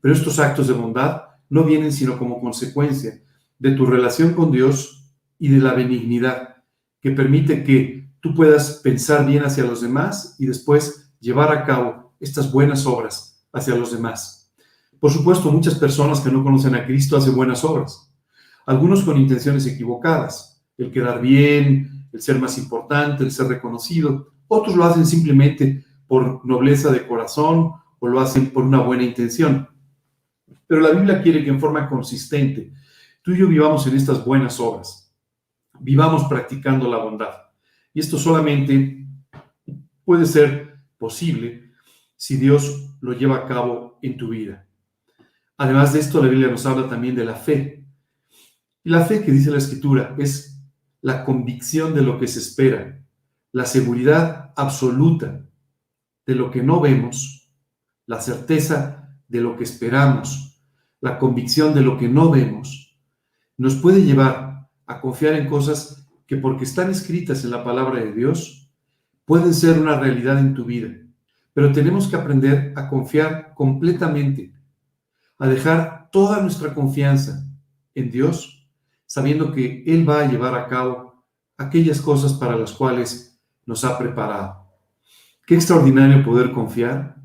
Pero 0.00 0.14
estos 0.14 0.38
actos 0.38 0.68
de 0.68 0.74
bondad 0.74 1.22
no 1.48 1.64
vienen 1.64 1.92
sino 1.92 2.18
como 2.18 2.40
consecuencia 2.40 3.22
de 3.58 3.70
tu 3.72 3.86
relación 3.86 4.34
con 4.34 4.50
Dios 4.50 5.14
y 5.38 5.48
de 5.48 5.58
la 5.58 5.74
benignidad, 5.74 6.56
que 7.00 7.10
permite 7.10 7.64
que 7.64 8.10
tú 8.20 8.34
puedas 8.34 8.80
pensar 8.82 9.26
bien 9.26 9.44
hacia 9.44 9.64
los 9.64 9.80
demás 9.80 10.36
y 10.38 10.46
después 10.46 11.03
llevar 11.24 11.50
a 11.50 11.64
cabo 11.64 12.14
estas 12.20 12.52
buenas 12.52 12.86
obras 12.86 13.46
hacia 13.52 13.74
los 13.74 13.92
demás. 13.92 14.52
Por 15.00 15.10
supuesto, 15.10 15.50
muchas 15.50 15.74
personas 15.74 16.20
que 16.20 16.30
no 16.30 16.44
conocen 16.44 16.74
a 16.74 16.84
Cristo 16.84 17.16
hacen 17.16 17.34
buenas 17.34 17.64
obras, 17.64 18.12
algunos 18.66 19.02
con 19.02 19.16
intenciones 19.16 19.66
equivocadas, 19.66 20.62
el 20.76 20.90
quedar 20.90 21.20
bien, 21.20 22.08
el 22.12 22.20
ser 22.20 22.38
más 22.38 22.58
importante, 22.58 23.24
el 23.24 23.30
ser 23.30 23.46
reconocido, 23.46 24.34
otros 24.48 24.76
lo 24.76 24.84
hacen 24.84 25.06
simplemente 25.06 25.84
por 26.06 26.44
nobleza 26.46 26.92
de 26.92 27.06
corazón 27.06 27.72
o 27.98 28.08
lo 28.08 28.20
hacen 28.20 28.50
por 28.50 28.64
una 28.64 28.80
buena 28.80 29.02
intención. 29.02 29.68
Pero 30.66 30.80
la 30.80 30.90
Biblia 30.90 31.22
quiere 31.22 31.42
que 31.42 31.50
en 31.50 31.60
forma 31.60 31.88
consistente 31.88 32.72
tú 33.22 33.32
y 33.32 33.38
yo 33.38 33.48
vivamos 33.48 33.86
en 33.86 33.96
estas 33.96 34.24
buenas 34.24 34.60
obras 34.60 35.04
vivamos 35.80 36.24
practicando 36.24 36.88
la 36.88 36.98
bondad. 36.98 37.34
Y 37.92 38.00
esto 38.00 38.18
solamente 38.18 39.06
puede 40.04 40.26
ser 40.26 40.73
posible 40.98 41.72
si 42.16 42.36
Dios 42.36 42.96
lo 43.00 43.12
lleva 43.12 43.36
a 43.36 43.46
cabo 43.46 43.98
en 44.02 44.16
tu 44.16 44.30
vida. 44.30 44.66
Además 45.56 45.92
de 45.92 46.00
esto, 46.00 46.22
la 46.22 46.28
Biblia 46.28 46.48
nos 46.48 46.66
habla 46.66 46.88
también 46.88 47.14
de 47.14 47.24
la 47.24 47.34
fe. 47.34 47.84
Y 48.82 48.90
la 48.90 49.04
fe 49.04 49.22
que 49.22 49.32
dice 49.32 49.50
la 49.50 49.58
Escritura 49.58 50.14
es 50.18 50.60
la 51.00 51.24
convicción 51.24 51.94
de 51.94 52.02
lo 52.02 52.18
que 52.18 52.26
se 52.26 52.38
espera, 52.38 53.04
la 53.52 53.66
seguridad 53.66 54.52
absoluta 54.56 55.46
de 56.26 56.34
lo 56.34 56.50
que 56.50 56.62
no 56.62 56.80
vemos, 56.80 57.52
la 58.06 58.20
certeza 58.20 59.18
de 59.28 59.40
lo 59.40 59.56
que 59.56 59.64
esperamos, 59.64 60.62
la 61.00 61.18
convicción 61.18 61.74
de 61.74 61.82
lo 61.82 61.98
que 61.98 62.08
no 62.08 62.30
vemos, 62.30 62.98
nos 63.56 63.76
puede 63.76 64.02
llevar 64.02 64.68
a 64.86 65.00
confiar 65.00 65.34
en 65.34 65.48
cosas 65.48 66.08
que 66.26 66.36
porque 66.36 66.64
están 66.64 66.90
escritas 66.90 67.44
en 67.44 67.50
la 67.50 67.62
palabra 67.62 68.00
de 68.00 68.12
Dios, 68.12 68.63
pueden 69.24 69.54
ser 69.54 69.78
una 69.78 69.98
realidad 69.98 70.38
en 70.38 70.54
tu 70.54 70.64
vida. 70.64 70.88
Pero 71.52 71.72
tenemos 71.72 72.08
que 72.08 72.16
aprender 72.16 72.72
a 72.76 72.88
confiar 72.88 73.54
completamente, 73.54 74.52
a 75.38 75.48
dejar 75.48 76.08
toda 76.10 76.40
nuestra 76.40 76.74
confianza 76.74 77.46
en 77.94 78.10
Dios, 78.10 78.68
sabiendo 79.06 79.52
que 79.52 79.84
Él 79.86 80.08
va 80.08 80.20
a 80.20 80.28
llevar 80.28 80.54
a 80.54 80.66
cabo 80.66 81.24
aquellas 81.56 82.00
cosas 82.00 82.34
para 82.34 82.56
las 82.56 82.72
cuales 82.72 83.40
nos 83.66 83.84
ha 83.84 83.96
preparado. 83.96 84.68
Qué 85.46 85.54
extraordinario 85.54 86.24
poder 86.24 86.52
confiar, 86.52 87.16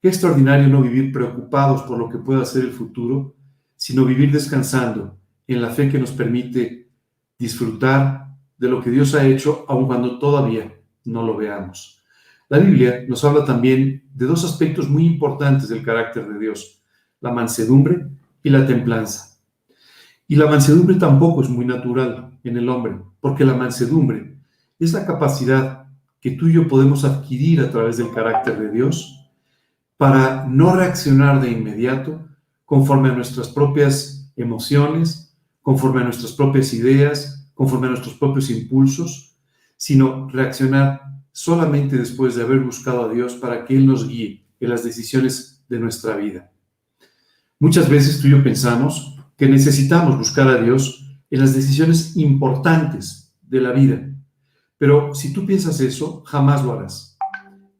qué 0.00 0.08
extraordinario 0.08 0.68
no 0.68 0.82
vivir 0.82 1.12
preocupados 1.12 1.82
por 1.82 1.98
lo 1.98 2.08
que 2.08 2.18
pueda 2.18 2.44
ser 2.44 2.64
el 2.64 2.72
futuro, 2.72 3.36
sino 3.76 4.04
vivir 4.04 4.32
descansando 4.32 5.18
en 5.46 5.62
la 5.62 5.70
fe 5.70 5.88
que 5.88 5.98
nos 5.98 6.10
permite 6.10 6.90
disfrutar 7.38 8.34
de 8.56 8.68
lo 8.68 8.82
que 8.82 8.90
Dios 8.90 9.14
ha 9.14 9.24
hecho, 9.24 9.64
aun 9.68 9.86
cuando 9.86 10.18
todavía 10.18 10.77
no 11.08 11.22
lo 11.22 11.36
veamos. 11.36 12.02
La 12.48 12.58
Biblia 12.58 13.04
nos 13.08 13.24
habla 13.24 13.44
también 13.44 14.04
de 14.14 14.26
dos 14.26 14.44
aspectos 14.44 14.88
muy 14.88 15.06
importantes 15.06 15.68
del 15.68 15.82
carácter 15.82 16.26
de 16.28 16.38
Dios, 16.38 16.82
la 17.20 17.32
mansedumbre 17.32 18.06
y 18.42 18.50
la 18.50 18.66
templanza. 18.66 19.38
Y 20.26 20.36
la 20.36 20.46
mansedumbre 20.46 20.96
tampoco 20.96 21.42
es 21.42 21.48
muy 21.48 21.64
natural 21.64 22.38
en 22.44 22.56
el 22.56 22.68
hombre, 22.68 22.98
porque 23.20 23.44
la 23.44 23.54
mansedumbre 23.54 24.36
es 24.78 24.92
la 24.92 25.04
capacidad 25.04 25.86
que 26.20 26.32
tú 26.32 26.48
y 26.48 26.54
yo 26.54 26.68
podemos 26.68 27.04
adquirir 27.04 27.60
a 27.60 27.70
través 27.70 27.96
del 27.96 28.12
carácter 28.12 28.58
de 28.58 28.70
Dios 28.70 29.30
para 29.96 30.46
no 30.46 30.74
reaccionar 30.74 31.40
de 31.40 31.50
inmediato 31.50 32.28
conforme 32.64 33.08
a 33.10 33.12
nuestras 33.12 33.48
propias 33.48 34.32
emociones, 34.36 35.36
conforme 35.62 36.00
a 36.00 36.04
nuestras 36.04 36.32
propias 36.32 36.72
ideas, 36.72 37.50
conforme 37.54 37.88
a 37.88 37.90
nuestros 37.90 38.14
propios 38.14 38.50
impulsos, 38.50 39.27
sino 39.78 40.28
reaccionar 40.28 41.00
solamente 41.32 41.96
después 41.96 42.34
de 42.34 42.42
haber 42.42 42.60
buscado 42.60 43.06
a 43.06 43.14
Dios 43.14 43.36
para 43.36 43.64
que 43.64 43.74
Él 43.74 43.86
nos 43.86 44.06
guíe 44.06 44.44
en 44.60 44.68
las 44.68 44.84
decisiones 44.84 45.64
de 45.68 45.78
nuestra 45.78 46.16
vida. 46.16 46.52
Muchas 47.58 47.88
veces 47.88 48.20
tú 48.20 48.26
y 48.26 48.32
yo 48.32 48.42
pensamos 48.42 49.16
que 49.36 49.48
necesitamos 49.48 50.18
buscar 50.18 50.48
a 50.48 50.60
Dios 50.60 51.18
en 51.30 51.40
las 51.40 51.54
decisiones 51.54 52.16
importantes 52.16 53.34
de 53.40 53.60
la 53.60 53.72
vida, 53.72 54.14
pero 54.76 55.14
si 55.14 55.32
tú 55.32 55.46
piensas 55.46 55.80
eso, 55.80 56.22
jamás 56.24 56.64
lo 56.64 56.72
harás. 56.72 57.16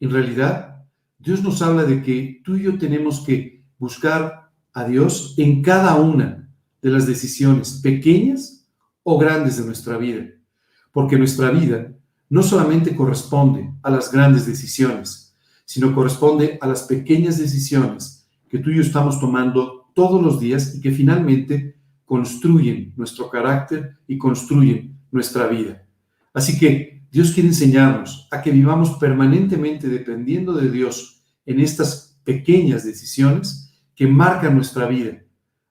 En 0.00 0.10
realidad, 0.10 0.86
Dios 1.18 1.42
nos 1.42 1.60
habla 1.62 1.84
de 1.84 2.02
que 2.02 2.40
tú 2.44 2.56
y 2.56 2.62
yo 2.62 2.78
tenemos 2.78 3.20
que 3.20 3.64
buscar 3.78 4.50
a 4.72 4.84
Dios 4.84 5.34
en 5.36 5.62
cada 5.62 5.96
una 5.96 6.48
de 6.80 6.90
las 6.90 7.06
decisiones 7.06 7.80
pequeñas 7.82 8.68
o 9.02 9.18
grandes 9.18 9.58
de 9.58 9.64
nuestra 9.64 9.98
vida, 9.98 10.26
porque 10.98 11.16
nuestra 11.16 11.52
vida 11.52 11.92
no 12.28 12.42
solamente 12.42 12.96
corresponde 12.96 13.72
a 13.84 13.90
las 13.92 14.10
grandes 14.10 14.46
decisiones, 14.46 15.38
sino 15.64 15.94
corresponde 15.94 16.58
a 16.60 16.66
las 16.66 16.82
pequeñas 16.82 17.38
decisiones 17.38 18.28
que 18.48 18.58
tú 18.58 18.70
y 18.70 18.78
yo 18.78 18.82
estamos 18.82 19.20
tomando 19.20 19.92
todos 19.94 20.20
los 20.20 20.40
días 20.40 20.74
y 20.74 20.80
que 20.80 20.90
finalmente 20.90 21.76
construyen 22.04 22.94
nuestro 22.96 23.30
carácter 23.30 23.96
y 24.08 24.18
construyen 24.18 24.98
nuestra 25.12 25.46
vida. 25.46 25.86
Así 26.34 26.58
que 26.58 27.04
Dios 27.12 27.30
quiere 27.30 27.50
enseñarnos 27.50 28.26
a 28.32 28.42
que 28.42 28.50
vivamos 28.50 28.98
permanentemente 28.98 29.86
dependiendo 29.86 30.52
de 30.52 30.68
Dios 30.68 31.22
en 31.46 31.60
estas 31.60 32.20
pequeñas 32.24 32.84
decisiones 32.84 33.72
que 33.94 34.08
marcan 34.08 34.56
nuestra 34.56 34.88
vida, 34.88 35.22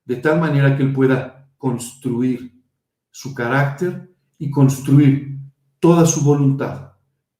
de 0.05 0.15
tal 0.15 0.39
manera 0.39 0.77
que 0.77 0.83
Él 0.83 0.93
pueda 0.93 1.49
construir 1.57 2.63
su 3.11 3.33
carácter 3.33 4.07
y 4.37 4.49
construir 4.49 5.39
toda 5.79 6.05
su 6.05 6.21
voluntad, 6.21 6.93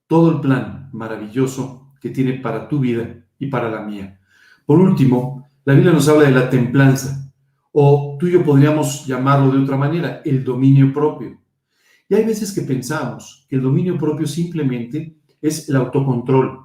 todo 0.06 0.32
el 0.32 0.40
plan 0.40 0.90
maravilloso 0.92 1.92
que 2.00 2.10
tiene 2.10 2.34
para 2.34 2.68
tu 2.68 2.80
vida 2.80 3.26
y 3.38 3.46
para 3.46 3.70
la 3.70 3.82
mía. 3.82 4.20
Por 4.66 4.80
último, 4.80 5.46
la 5.64 5.74
Biblia 5.74 5.92
nos 5.92 6.08
habla 6.08 6.24
de 6.24 6.32
la 6.32 6.50
templanza, 6.50 7.30
o 7.72 8.16
tú 8.18 8.26
y 8.26 8.32
yo 8.32 8.44
podríamos 8.44 9.06
llamarlo 9.06 9.50
de 9.50 9.62
otra 9.62 9.76
manera, 9.76 10.22
el 10.24 10.42
dominio 10.42 10.92
propio. 10.92 11.38
Y 12.08 12.14
hay 12.14 12.24
veces 12.24 12.52
que 12.52 12.62
pensamos 12.62 13.46
que 13.48 13.56
el 13.56 13.62
dominio 13.62 13.98
propio 13.98 14.26
simplemente 14.26 15.18
es 15.40 15.68
el 15.68 15.76
autocontrol, 15.76 16.60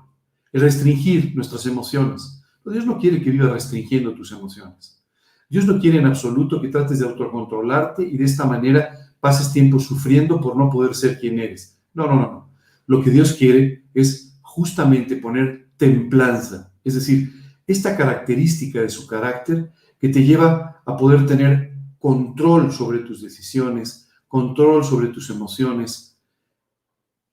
el 0.51 0.61
restringir 0.61 1.35
nuestras 1.35 1.65
emociones. 1.65 2.41
Pero 2.63 2.73
Dios 2.73 2.85
no 2.85 2.97
quiere 2.97 3.21
que 3.21 3.29
vivas 3.29 3.51
restringiendo 3.51 4.13
tus 4.13 4.31
emociones. 4.31 5.03
Dios 5.49 5.65
no 5.65 5.79
quiere 5.79 5.99
en 5.99 6.05
absoluto 6.05 6.61
que 6.61 6.69
trates 6.69 6.99
de 6.99 7.05
autocontrolarte 7.05 8.03
y 8.03 8.17
de 8.17 8.23
esta 8.23 8.45
manera 8.45 9.02
pases 9.23 9.53
tiempo 9.53 9.79
sufriendo 9.79 10.41
por 10.41 10.57
no 10.57 10.69
poder 10.69 10.93
ser 10.93 11.17
quien 11.17 11.39
eres. 11.39 11.79
No, 11.93 12.07
no, 12.07 12.15
no, 12.15 12.31
no. 12.33 12.49
Lo 12.87 13.01
que 13.01 13.09
Dios 13.09 13.31
quiere 13.31 13.85
es 13.93 14.37
justamente 14.41 15.15
poner 15.15 15.69
templanza, 15.77 16.73
es 16.83 16.95
decir, 16.95 17.31
esta 17.65 17.95
característica 17.95 18.81
de 18.81 18.89
su 18.89 19.07
carácter 19.07 19.71
que 19.97 20.09
te 20.09 20.25
lleva 20.25 20.81
a 20.85 20.97
poder 20.97 21.25
tener 21.25 21.73
control 21.99 22.73
sobre 22.73 22.99
tus 22.99 23.21
decisiones, 23.21 24.09
control 24.27 24.83
sobre 24.83 25.07
tus 25.07 25.29
emociones, 25.29 26.19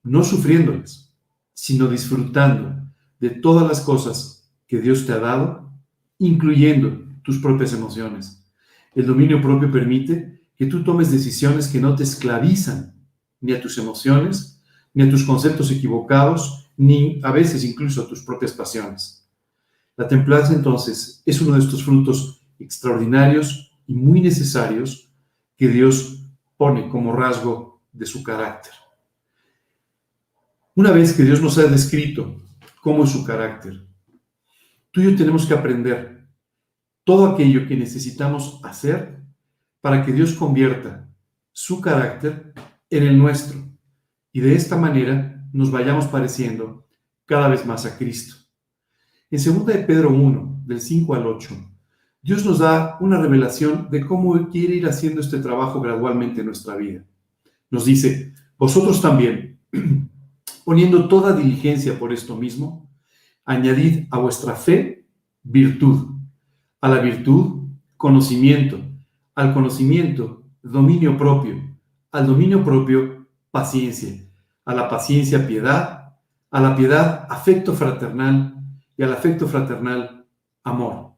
no 0.05 0.23
sufriéndolas, 0.23 1.13
sino 1.53 1.89
disfrutando 1.89 2.89
de 3.19 3.31
todas 3.31 3.67
las 3.67 3.81
cosas 3.81 4.49
que 4.69 4.81
Dios 4.81 5.07
te 5.07 5.13
ha 5.13 5.19
dado, 5.19 5.73
incluyendo 6.19 7.03
tus 7.25 7.39
propias 7.39 7.73
emociones. 7.73 8.47
El 8.95 9.07
dominio 9.09 9.43
propio 9.43 9.73
permite 9.73 10.40
que 10.61 10.67
tú 10.67 10.85
tomes 10.85 11.11
decisiones 11.11 11.69
que 11.69 11.81
no 11.81 11.97
te 11.97 12.03
esclavizan 12.03 12.95
ni 13.41 13.55
a 13.55 13.63
tus 13.63 13.79
emociones, 13.79 14.61
ni 14.93 15.03
a 15.05 15.09
tus 15.09 15.25
conceptos 15.25 15.71
equivocados, 15.71 16.71
ni 16.77 17.19
a 17.23 17.33
veces 17.33 17.65
incluso 17.65 18.03
a 18.03 18.07
tus 18.07 18.21
propias 18.21 18.53
pasiones. 18.53 19.27
La 19.97 20.07
templanza 20.07 20.53
entonces 20.53 21.23
es 21.25 21.41
uno 21.41 21.55
de 21.55 21.61
estos 21.61 21.83
frutos 21.83 22.43
extraordinarios 22.59 23.73
y 23.87 23.95
muy 23.95 24.21
necesarios 24.21 25.11
que 25.57 25.69
Dios 25.69 26.27
pone 26.59 26.91
como 26.91 27.17
rasgo 27.17 27.81
de 27.91 28.05
su 28.05 28.23
carácter. 28.23 28.75
Una 30.75 30.91
vez 30.91 31.15
que 31.15 31.23
Dios 31.23 31.41
nos 31.41 31.57
ha 31.57 31.63
descrito 31.63 32.37
cómo 32.83 33.05
es 33.05 33.11
su 33.13 33.25
carácter, 33.25 33.83
tú 34.91 35.01
y 35.01 35.05
yo 35.05 35.17
tenemos 35.17 35.47
que 35.47 35.55
aprender 35.55 36.29
todo 37.05 37.29
aquello 37.29 37.67
que 37.67 37.79
necesitamos 37.79 38.61
hacer 38.63 39.20
para 39.81 40.05
que 40.05 40.13
Dios 40.13 40.35
convierta 40.35 41.09
su 41.53 41.81
carácter 41.81 42.53
en 42.91 43.05
el 43.05 43.19
nuestro 43.19 43.59
y 44.33 44.41
de 44.41 44.55
esta 44.55 44.77
manera 44.77 45.45
nos 45.53 45.71
vayamos 45.71 46.07
pareciendo 46.07 46.87
cada 47.27 47.49
vez 47.49 47.67
más 47.67 47.87
a 47.87 47.97
Cristo. 47.97 48.37
En 49.31 49.43
2 49.43 49.67
de 49.67 49.79
Pedro 49.79 50.11
1, 50.11 50.63
del 50.67 50.81
5 50.81 51.15
al 51.15 51.27
8, 51.27 51.55
Dios 52.23 52.45
nos 52.45 52.59
da 52.59 52.99
una 53.01 53.21
revelación 53.21 53.89
de 53.91 54.05
cómo 54.05 54.49
quiere 54.51 54.75
ir 54.75 54.87
haciendo 54.87 55.21
este 55.21 55.39
trabajo 55.39 55.81
gradualmente 55.81 56.41
en 56.41 56.47
nuestra 56.47 56.77
vida. 56.77 57.05
Nos 57.71 57.85
dice, 57.85 58.35
vosotros 58.59 59.01
también, 59.01 59.61
poniendo 60.65 61.09
toda 61.09 61.33
diligencia 61.33 61.99
por 61.99 62.13
esto 62.13 62.37
mismo, 62.37 62.91
añadid 63.45 64.07
a 64.11 64.19
vuestra 64.19 64.55
fe 64.55 65.07
virtud, 65.43 66.19
a 66.81 66.89
la 66.89 67.01
virtud 67.01 67.69
conocimiento, 67.97 68.81
al 69.41 69.55
conocimiento 69.55 70.43
dominio 70.63 71.17
propio, 71.17 71.55
al 72.13 72.27
dominio 72.27 72.63
propio 72.63 73.27
paciencia, 73.51 74.13
a 74.67 74.75
la 74.75 74.87
paciencia 74.87 75.47
piedad, 75.47 76.13
a 76.51 76.61
la 76.61 76.77
piedad 76.77 77.27
afecto 77.31 77.73
fraternal 77.73 78.63
y 78.99 79.03
al 79.03 79.15
afecto 79.15 79.49
fraternal 79.49 80.27
amor 80.63 81.15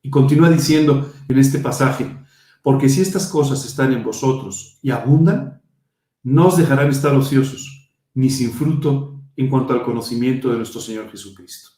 y 0.00 0.08
continúa 0.08 0.48
diciendo 0.48 1.12
en 1.28 1.38
este 1.38 1.58
pasaje, 1.58 2.16
porque 2.62 2.88
si 2.88 3.02
estas 3.02 3.26
cosas 3.26 3.66
están 3.66 3.92
en 3.92 4.02
vosotros 4.02 4.78
y 4.80 4.90
abundan, 4.90 5.60
no 6.22 6.46
os 6.46 6.56
dejarán 6.56 6.88
estar 6.88 7.14
ociosos, 7.14 7.90
ni 8.14 8.30
sin 8.30 8.52
fruto 8.52 9.20
en 9.36 9.50
cuanto 9.50 9.74
al 9.74 9.82
conocimiento 9.82 10.50
de 10.50 10.56
nuestro 10.56 10.80
Señor 10.80 11.10
Jesucristo. 11.10 11.72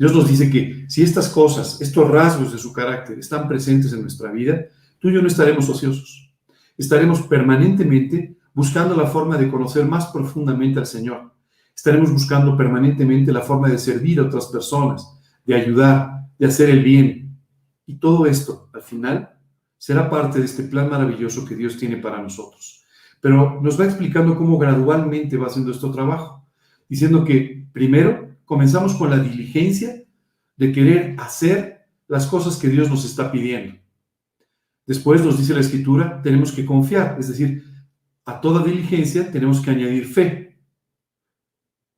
Dios 0.00 0.12
nos 0.12 0.26
dice 0.26 0.50
que 0.50 0.84
si 0.88 1.02
estas 1.02 1.28
cosas, 1.28 1.80
estos 1.80 2.10
rasgos 2.10 2.50
de 2.50 2.58
su 2.58 2.72
carácter 2.72 3.20
están 3.20 3.46
presentes 3.46 3.92
en 3.92 4.02
nuestra 4.02 4.32
vida, 4.32 4.64
tú 5.02 5.08
y 5.08 5.14
yo 5.14 5.20
no 5.20 5.26
estaremos 5.26 5.68
ociosos. 5.68 6.32
Estaremos 6.78 7.22
permanentemente 7.22 8.38
buscando 8.54 8.94
la 8.94 9.08
forma 9.08 9.36
de 9.36 9.50
conocer 9.50 9.84
más 9.84 10.06
profundamente 10.06 10.78
al 10.78 10.86
Señor. 10.86 11.34
Estaremos 11.74 12.12
buscando 12.12 12.56
permanentemente 12.56 13.32
la 13.32 13.40
forma 13.40 13.68
de 13.68 13.78
servir 13.78 14.20
a 14.20 14.24
otras 14.24 14.46
personas, 14.46 15.20
de 15.44 15.56
ayudar, 15.56 16.28
de 16.38 16.46
hacer 16.46 16.70
el 16.70 16.84
bien, 16.84 17.36
y 17.84 17.96
todo 17.96 18.26
esto, 18.26 18.70
al 18.72 18.82
final, 18.82 19.36
será 19.76 20.08
parte 20.08 20.38
de 20.38 20.44
este 20.44 20.62
plan 20.62 20.88
maravilloso 20.88 21.44
que 21.44 21.56
Dios 21.56 21.76
tiene 21.76 21.96
para 21.96 22.22
nosotros. 22.22 22.84
Pero 23.20 23.60
nos 23.60 23.78
va 23.78 23.86
explicando 23.86 24.36
cómo 24.36 24.56
gradualmente 24.56 25.36
va 25.36 25.48
haciendo 25.48 25.72
este 25.72 25.88
trabajo, 25.90 26.46
diciendo 26.88 27.24
que 27.24 27.66
primero 27.72 28.36
comenzamos 28.44 28.94
con 28.94 29.10
la 29.10 29.18
diligencia 29.18 30.04
de 30.56 30.72
querer 30.72 31.16
hacer 31.18 31.86
las 32.06 32.26
cosas 32.26 32.56
que 32.56 32.68
Dios 32.68 32.88
nos 32.88 33.04
está 33.04 33.32
pidiendo. 33.32 33.81
Después 34.86 35.24
nos 35.24 35.38
dice 35.38 35.54
la 35.54 35.60
escritura, 35.60 36.20
tenemos 36.22 36.52
que 36.52 36.66
confiar, 36.66 37.16
es 37.18 37.28
decir, 37.28 37.64
a 38.24 38.40
toda 38.40 38.64
diligencia 38.64 39.30
tenemos 39.30 39.60
que 39.60 39.70
añadir 39.70 40.06
fe. 40.06 40.58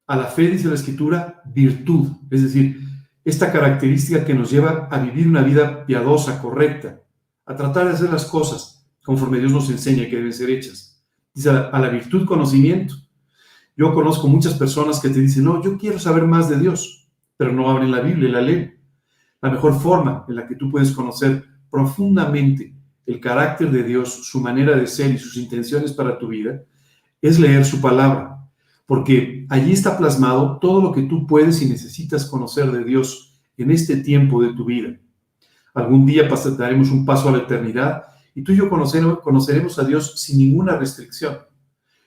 A 0.06 0.16
la 0.16 0.26
fe 0.26 0.48
dice 0.48 0.68
la 0.68 0.74
escritura 0.74 1.42
virtud, 1.46 2.08
es 2.30 2.42
decir, 2.42 2.80
esta 3.24 3.50
característica 3.50 4.24
que 4.24 4.34
nos 4.34 4.50
lleva 4.50 4.88
a 4.90 4.98
vivir 4.98 5.26
una 5.26 5.42
vida 5.42 5.86
piadosa, 5.86 6.40
correcta, 6.40 7.00
a 7.46 7.56
tratar 7.56 7.86
de 7.86 7.92
hacer 7.92 8.10
las 8.10 8.26
cosas 8.26 8.86
conforme 9.02 9.38
Dios 9.38 9.52
nos 9.52 9.70
enseña 9.70 10.08
que 10.08 10.16
deben 10.16 10.32
ser 10.32 10.50
hechas. 10.50 11.02
Dice 11.32 11.50
a 11.50 11.78
la, 11.78 11.88
virtud 11.88 12.26
conocimiento. 12.26 12.94
Yo 13.76 13.92
conozco 13.92 14.28
muchas 14.28 14.54
personas 14.54 15.00
que 15.00 15.08
te 15.08 15.20
dicen, 15.20 15.44
no, 15.44 15.62
yo 15.62 15.76
quiero 15.78 15.98
saber 15.98 16.26
más 16.26 16.48
de 16.48 16.58
Dios, 16.58 17.10
pero 17.36 17.52
no 17.52 17.70
abren 17.70 17.90
la 17.90 18.00
Biblia 18.00 18.30
la 18.30 18.40
leen. 18.40 18.78
La 19.42 19.50
mejor 19.50 19.78
forma 19.78 20.24
en 20.28 20.36
la 20.36 20.46
que 20.46 20.54
tú 20.54 20.70
puedes 20.70 20.92
conocer 20.92 21.44
profundamente 21.70 22.73
el 23.06 23.20
carácter 23.20 23.70
de 23.70 23.82
Dios, 23.82 24.26
su 24.26 24.40
manera 24.40 24.76
de 24.76 24.86
ser 24.86 25.10
y 25.12 25.18
sus 25.18 25.36
intenciones 25.36 25.92
para 25.92 26.18
tu 26.18 26.28
vida, 26.28 26.62
es 27.20 27.38
leer 27.38 27.64
su 27.64 27.80
palabra 27.80 28.34
porque 28.86 29.46
allí 29.48 29.72
está 29.72 29.96
plasmado 29.96 30.58
todo 30.58 30.82
lo 30.82 30.92
que 30.92 31.02
tú 31.02 31.26
puedes 31.26 31.62
y 31.62 31.66
necesitas 31.66 32.26
conocer 32.26 32.70
de 32.70 32.84
Dios 32.84 33.40
en 33.56 33.70
este 33.70 33.96
tiempo 33.96 34.42
de 34.42 34.52
tu 34.52 34.64
vida. 34.64 34.96
Algún 35.74 36.06
día 36.06 36.28
daremos 36.58 36.90
un 36.90 37.04
paso 37.04 37.28
a 37.28 37.32
la 37.32 37.38
eternidad 37.38 38.04
y 38.34 38.42
tú 38.42 38.52
y 38.52 38.56
yo 38.56 38.68
conoceremos 38.68 39.78
a 39.78 39.84
Dios 39.84 40.20
sin 40.20 40.38
ninguna 40.38 40.76
restricción. 40.76 41.38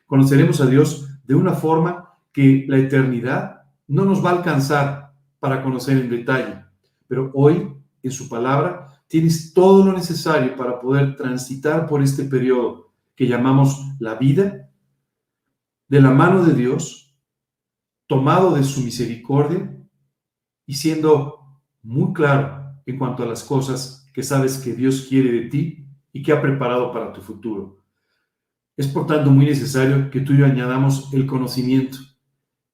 Conoceremos 0.05 0.61
a 0.61 0.67
Dios 0.67 1.09
de 1.25 1.35
una 1.35 1.53
forma 1.53 2.13
que 2.31 2.65
la 2.67 2.77
eternidad 2.77 3.63
no 3.87 4.05
nos 4.05 4.23
va 4.23 4.31
a 4.31 4.37
alcanzar 4.37 5.13
para 5.39 5.63
conocer 5.63 5.97
en 5.97 6.09
detalle. 6.09 6.63
Pero 7.07 7.31
hoy, 7.33 7.73
en 8.03 8.11
su 8.11 8.29
palabra, 8.29 8.96
tienes 9.07 9.53
todo 9.53 9.85
lo 9.85 9.93
necesario 9.93 10.55
para 10.55 10.79
poder 10.79 11.15
transitar 11.15 11.87
por 11.87 12.01
este 12.01 12.23
periodo 12.23 12.93
que 13.15 13.27
llamamos 13.27 13.79
la 13.99 14.15
vida 14.15 14.69
de 15.87 16.01
la 16.01 16.11
mano 16.11 16.43
de 16.43 16.53
Dios, 16.53 17.17
tomado 18.05 18.55
de 18.55 18.63
su 18.63 18.81
misericordia 18.81 19.75
y 20.65 20.73
siendo 20.73 21.61
muy 21.81 22.13
claro 22.13 22.75
en 22.85 22.97
cuanto 22.97 23.23
a 23.23 23.25
las 23.25 23.43
cosas 23.43 24.09
que 24.13 24.23
sabes 24.23 24.57
que 24.57 24.73
Dios 24.73 25.05
quiere 25.07 25.31
de 25.31 25.49
ti 25.49 25.87
y 26.11 26.21
que 26.21 26.31
ha 26.31 26.41
preparado 26.41 26.91
para 26.91 27.13
tu 27.13 27.21
futuro. 27.21 27.83
Es 28.75 28.87
por 28.87 29.07
tanto 29.07 29.31
muy 29.31 29.45
necesario 29.45 30.09
que 30.09 30.19
tú 30.21 30.33
y 30.33 30.39
yo 30.39 30.45
añadamos 30.45 31.13
el 31.13 31.25
conocimiento, 31.25 31.97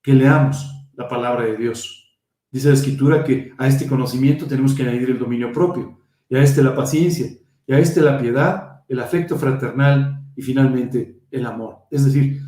que 0.02 0.14
leamos 0.14 0.70
la 0.94 1.08
palabra 1.08 1.46
de 1.46 1.58
Dios. 1.58 2.20
Dice 2.52 2.68
la 2.68 2.74
escritura 2.76 3.24
que 3.24 3.54
a 3.58 3.68
este 3.68 3.88
conocimiento 3.88 4.46
tenemos 4.46 4.74
que 4.74 4.84
añadir 4.84 5.10
el 5.10 5.20
dominio 5.20 5.52
propio, 5.52 6.03
y 6.34 6.36
a 6.36 6.42
este 6.42 6.64
la 6.64 6.74
paciencia, 6.74 7.28
y 7.68 7.74
a 7.74 7.78
este 7.78 8.02
la 8.02 8.18
piedad, 8.18 8.82
el 8.88 9.00
afecto 9.00 9.38
fraternal 9.38 10.26
y 10.36 10.42
finalmente 10.42 11.20
el 11.30 11.46
amor. 11.46 11.82
Es 11.92 12.06
decir, 12.06 12.42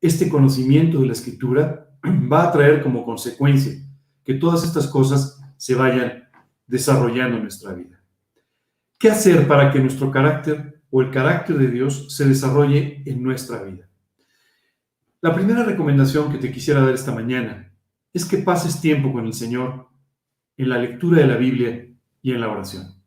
este 0.00 0.28
conocimiento 0.28 1.00
de 1.00 1.06
la 1.06 1.12
escritura 1.12 1.88
va 2.04 2.48
a 2.48 2.50
traer 2.50 2.82
como 2.82 3.04
consecuencia 3.04 3.74
que 4.24 4.34
todas 4.34 4.64
estas 4.64 4.88
cosas 4.88 5.40
se 5.56 5.76
vayan 5.76 6.24
desarrollando 6.66 7.36
en 7.36 7.44
nuestra 7.44 7.74
vida. 7.74 8.02
¿Qué 8.98 9.08
hacer 9.08 9.46
para 9.46 9.70
que 9.70 9.78
nuestro 9.78 10.10
carácter 10.10 10.82
o 10.90 11.00
el 11.00 11.12
carácter 11.12 11.58
de 11.58 11.68
Dios 11.68 12.12
se 12.16 12.26
desarrolle 12.26 13.04
en 13.06 13.22
nuestra 13.22 13.62
vida? 13.62 13.88
La 15.20 15.32
primera 15.32 15.62
recomendación 15.62 16.32
que 16.32 16.38
te 16.38 16.50
quisiera 16.50 16.80
dar 16.80 16.92
esta 16.92 17.14
mañana 17.14 17.72
es 18.12 18.24
que 18.24 18.38
pases 18.38 18.80
tiempo 18.80 19.12
con 19.12 19.26
el 19.26 19.32
Señor 19.32 19.90
en 20.56 20.68
la 20.68 20.78
lectura 20.78 21.20
de 21.20 21.28
la 21.28 21.36
Biblia 21.36 21.86
y 22.20 22.32
en 22.32 22.40
la 22.40 22.48
oración. 22.48 23.01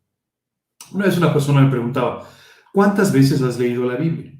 Una 0.91 1.05
vez 1.05 1.17
una 1.17 1.33
persona 1.33 1.61
me 1.61 1.69
preguntaba, 1.69 2.27
¿cuántas 2.73 3.11
veces 3.11 3.41
has 3.41 3.59
leído 3.59 3.85
la 3.85 3.95
Biblia? 3.95 4.33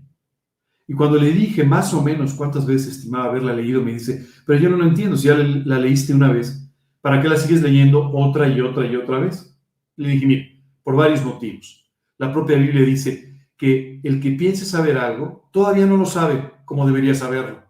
Y 0.87 0.93
cuando 0.93 1.17
le 1.17 1.31
dije 1.31 1.63
más 1.63 1.93
o 1.93 2.01
menos 2.01 2.33
cuántas 2.33 2.65
veces 2.65 2.97
estimaba 2.97 3.25
haberla 3.25 3.53
leído, 3.53 3.81
me 3.81 3.93
dice, 3.93 4.27
pero 4.45 4.59
yo 4.59 4.69
no 4.69 4.77
lo 4.77 4.85
entiendo, 4.85 5.17
si 5.17 5.27
ya 5.27 5.35
la 5.35 5.79
leíste 5.79 6.13
una 6.13 6.31
vez, 6.31 6.71
¿para 7.01 7.21
qué 7.21 7.27
la 7.27 7.37
sigues 7.37 7.61
leyendo 7.61 8.11
otra 8.11 8.47
y 8.47 8.61
otra 8.61 8.85
y 8.85 8.95
otra 8.95 9.19
vez? 9.19 9.57
Le 9.95 10.09
dije, 10.09 10.25
mire, 10.25 10.63
por 10.83 10.95
varios 10.95 11.25
motivos. 11.25 11.91
La 12.17 12.31
propia 12.31 12.57
Biblia 12.57 12.85
dice 12.85 13.47
que 13.57 13.99
el 14.03 14.21
que 14.21 14.31
piense 14.31 14.65
saber 14.65 14.97
algo, 14.97 15.49
todavía 15.51 15.85
no 15.85 15.97
lo 15.97 16.05
sabe 16.05 16.51
como 16.65 16.85
debería 16.85 17.15
saberlo. 17.15 17.63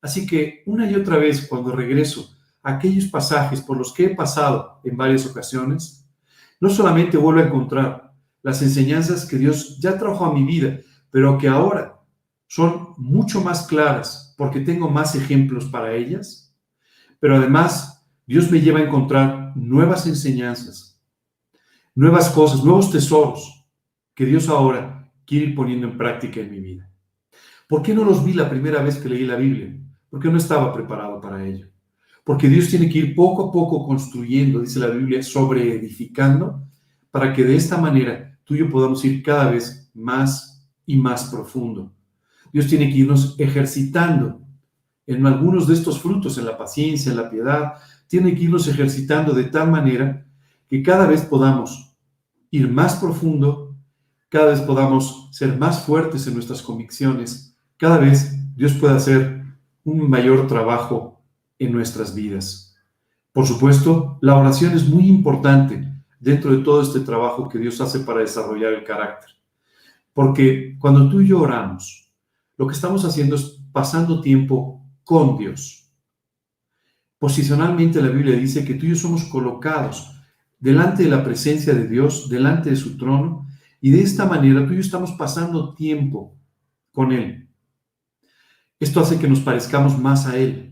Así 0.00 0.26
que 0.26 0.62
una 0.66 0.90
y 0.90 0.94
otra 0.94 1.16
vez, 1.16 1.46
cuando 1.48 1.72
regreso 1.72 2.36
a 2.62 2.74
aquellos 2.74 3.06
pasajes 3.06 3.60
por 3.60 3.76
los 3.76 3.92
que 3.92 4.06
he 4.06 4.14
pasado 4.14 4.80
en 4.84 4.96
varias 4.96 5.26
ocasiones, 5.26 6.01
no 6.62 6.70
solamente 6.70 7.16
vuelvo 7.16 7.40
a 7.40 7.46
encontrar 7.46 8.14
las 8.40 8.62
enseñanzas 8.62 9.26
que 9.26 9.36
Dios 9.36 9.80
ya 9.80 9.98
trajo 9.98 10.24
a 10.24 10.32
mi 10.32 10.44
vida, 10.44 10.78
pero 11.10 11.36
que 11.36 11.48
ahora 11.48 12.00
son 12.46 12.94
mucho 12.98 13.40
más 13.40 13.66
claras 13.66 14.32
porque 14.38 14.60
tengo 14.60 14.88
más 14.88 15.16
ejemplos 15.16 15.64
para 15.64 15.92
ellas, 15.92 16.54
pero 17.18 17.34
además 17.34 18.06
Dios 18.28 18.48
me 18.48 18.60
lleva 18.60 18.78
a 18.78 18.84
encontrar 18.84 19.56
nuevas 19.56 20.06
enseñanzas, 20.06 21.02
nuevas 21.96 22.30
cosas, 22.30 22.62
nuevos 22.62 22.92
tesoros 22.92 23.66
que 24.14 24.24
Dios 24.24 24.48
ahora 24.48 25.12
quiere 25.26 25.46
ir 25.46 25.56
poniendo 25.56 25.88
en 25.88 25.98
práctica 25.98 26.38
en 26.38 26.50
mi 26.52 26.60
vida. 26.60 26.88
¿Por 27.68 27.82
qué 27.82 27.92
no 27.92 28.04
los 28.04 28.24
vi 28.24 28.34
la 28.34 28.48
primera 28.48 28.80
vez 28.84 28.98
que 28.98 29.08
leí 29.08 29.26
la 29.26 29.34
Biblia? 29.34 29.76
Porque 30.08 30.28
no 30.28 30.36
estaba 30.36 30.72
preparado 30.72 31.20
para 31.20 31.44
ello. 31.44 31.71
Porque 32.24 32.48
Dios 32.48 32.68
tiene 32.68 32.88
que 32.88 32.98
ir 32.98 33.14
poco 33.14 33.48
a 33.48 33.52
poco 33.52 33.86
construyendo, 33.86 34.60
dice 34.60 34.78
la 34.78 34.88
Biblia, 34.88 35.22
sobre 35.22 35.74
edificando, 35.74 36.62
para 37.10 37.32
que 37.32 37.44
de 37.44 37.56
esta 37.56 37.76
manera 37.76 38.38
tú 38.44 38.54
y 38.54 38.58
yo 38.58 38.70
podamos 38.70 39.04
ir 39.04 39.22
cada 39.22 39.50
vez 39.50 39.90
más 39.94 40.66
y 40.86 40.96
más 40.96 41.24
profundo. 41.24 41.92
Dios 42.52 42.66
tiene 42.66 42.88
que 42.90 42.98
irnos 42.98 43.34
ejercitando 43.38 44.40
en 45.06 45.26
algunos 45.26 45.66
de 45.66 45.74
estos 45.74 46.00
frutos, 46.00 46.38
en 46.38 46.44
la 46.44 46.56
paciencia, 46.56 47.10
en 47.10 47.16
la 47.16 47.28
piedad, 47.28 47.72
tiene 48.06 48.34
que 48.34 48.42
irnos 48.42 48.68
ejercitando 48.68 49.32
de 49.32 49.44
tal 49.44 49.70
manera 49.70 50.26
que 50.68 50.82
cada 50.82 51.06
vez 51.06 51.22
podamos 51.22 51.96
ir 52.50 52.70
más 52.70 52.96
profundo, 52.96 53.74
cada 54.28 54.50
vez 54.50 54.60
podamos 54.60 55.28
ser 55.32 55.58
más 55.58 55.84
fuertes 55.84 56.26
en 56.26 56.34
nuestras 56.34 56.62
convicciones, 56.62 57.56
cada 57.76 57.98
vez 57.98 58.36
Dios 58.54 58.74
pueda 58.74 58.96
hacer 58.96 59.44
un 59.84 60.08
mayor 60.08 60.46
trabajo 60.46 61.11
en 61.64 61.72
nuestras 61.72 62.14
vidas. 62.14 62.76
Por 63.32 63.46
supuesto, 63.46 64.18
la 64.20 64.36
oración 64.36 64.74
es 64.74 64.86
muy 64.86 65.08
importante 65.08 65.88
dentro 66.20 66.52
de 66.52 66.62
todo 66.62 66.82
este 66.82 67.00
trabajo 67.00 67.48
que 67.48 67.58
Dios 67.58 67.80
hace 67.80 68.00
para 68.00 68.20
desarrollar 68.20 68.74
el 68.74 68.84
carácter. 68.84 69.30
Porque 70.12 70.76
cuando 70.78 71.08
tú 71.08 71.20
y 71.20 71.28
yo 71.28 71.40
oramos, 71.40 72.12
lo 72.56 72.66
que 72.66 72.74
estamos 72.74 73.04
haciendo 73.04 73.36
es 73.36 73.60
pasando 73.72 74.20
tiempo 74.20 74.86
con 75.02 75.38
Dios. 75.38 75.90
Posicionalmente 77.18 78.02
la 78.02 78.08
Biblia 78.08 78.36
dice 78.36 78.64
que 78.64 78.74
tú 78.74 78.86
y 78.86 78.90
yo 78.90 78.96
somos 78.96 79.24
colocados 79.24 80.12
delante 80.58 81.04
de 81.04 81.08
la 81.08 81.24
presencia 81.24 81.74
de 81.74 81.88
Dios, 81.88 82.28
delante 82.28 82.70
de 82.70 82.76
su 82.76 82.96
trono, 82.96 83.46
y 83.80 83.90
de 83.90 84.02
esta 84.02 84.26
manera 84.26 84.64
tú 84.66 84.72
y 84.72 84.76
yo 84.76 84.80
estamos 84.80 85.12
pasando 85.12 85.74
tiempo 85.74 86.36
con 86.92 87.10
Él. 87.10 87.48
Esto 88.78 89.00
hace 89.00 89.18
que 89.18 89.28
nos 89.28 89.40
parezcamos 89.40 89.98
más 89.98 90.26
a 90.26 90.36
Él. 90.36 90.71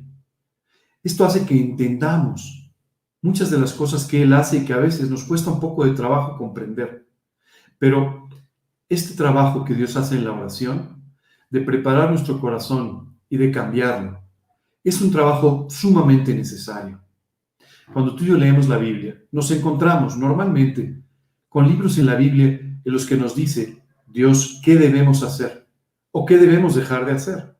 Esto 1.02 1.24
hace 1.24 1.46
que 1.46 1.58
entendamos 1.58 2.70
muchas 3.22 3.50
de 3.50 3.58
las 3.58 3.72
cosas 3.72 4.04
que 4.04 4.22
Él 4.22 4.32
hace 4.32 4.58
y 4.58 4.64
que 4.64 4.72
a 4.72 4.78
veces 4.78 5.10
nos 5.10 5.24
cuesta 5.24 5.50
un 5.50 5.60
poco 5.60 5.84
de 5.84 5.92
trabajo 5.92 6.36
comprender. 6.36 7.06
Pero 7.78 8.28
este 8.88 9.14
trabajo 9.14 9.64
que 9.64 9.74
Dios 9.74 9.96
hace 9.96 10.16
en 10.16 10.24
la 10.24 10.32
oración 10.32 11.02
de 11.48 11.60
preparar 11.60 12.10
nuestro 12.10 12.40
corazón 12.40 13.16
y 13.28 13.36
de 13.36 13.50
cambiarlo, 13.50 14.20
es 14.82 15.00
un 15.00 15.10
trabajo 15.10 15.66
sumamente 15.68 16.34
necesario. 16.34 17.00
Cuando 17.92 18.14
tú 18.14 18.24
y 18.24 18.28
yo 18.28 18.36
leemos 18.36 18.68
la 18.68 18.78
Biblia, 18.78 19.20
nos 19.32 19.50
encontramos 19.50 20.16
normalmente 20.16 21.02
con 21.48 21.68
libros 21.68 21.98
en 21.98 22.06
la 22.06 22.14
Biblia 22.14 22.46
en 22.84 22.92
los 22.92 23.04
que 23.06 23.16
nos 23.16 23.34
dice 23.34 23.82
Dios 24.06 24.60
qué 24.64 24.76
debemos 24.76 25.22
hacer 25.22 25.66
o 26.12 26.24
qué 26.24 26.38
debemos 26.38 26.74
dejar 26.74 27.04
de 27.04 27.12
hacer. 27.12 27.56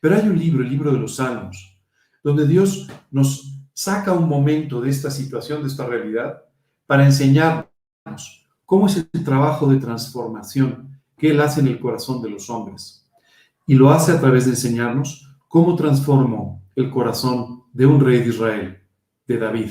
Pero 0.00 0.16
hay 0.16 0.28
un 0.28 0.38
libro, 0.38 0.62
el 0.62 0.70
libro 0.70 0.92
de 0.92 0.98
los 0.98 1.16
Salmos, 1.16 1.73
donde 2.24 2.48
Dios 2.48 2.88
nos 3.10 3.60
saca 3.74 4.12
un 4.12 4.28
momento 4.28 4.80
de 4.80 4.90
esta 4.90 5.10
situación, 5.10 5.60
de 5.62 5.68
esta 5.68 5.86
realidad, 5.86 6.42
para 6.86 7.04
enseñarnos 7.04 8.48
cómo 8.64 8.86
es 8.86 8.96
el 9.12 9.24
trabajo 9.24 9.66
de 9.66 9.78
transformación 9.78 11.00
que 11.18 11.30
Él 11.30 11.40
hace 11.40 11.60
en 11.60 11.68
el 11.68 11.78
corazón 11.78 12.22
de 12.22 12.30
los 12.30 12.48
hombres. 12.48 13.06
Y 13.66 13.74
lo 13.74 13.90
hace 13.90 14.12
a 14.12 14.20
través 14.20 14.46
de 14.46 14.52
enseñarnos 14.52 15.28
cómo 15.48 15.76
transformó 15.76 16.64
el 16.74 16.90
corazón 16.90 17.64
de 17.72 17.86
un 17.86 18.00
rey 18.00 18.20
de 18.20 18.30
Israel, 18.30 18.82
de 19.26 19.38
David. 19.38 19.70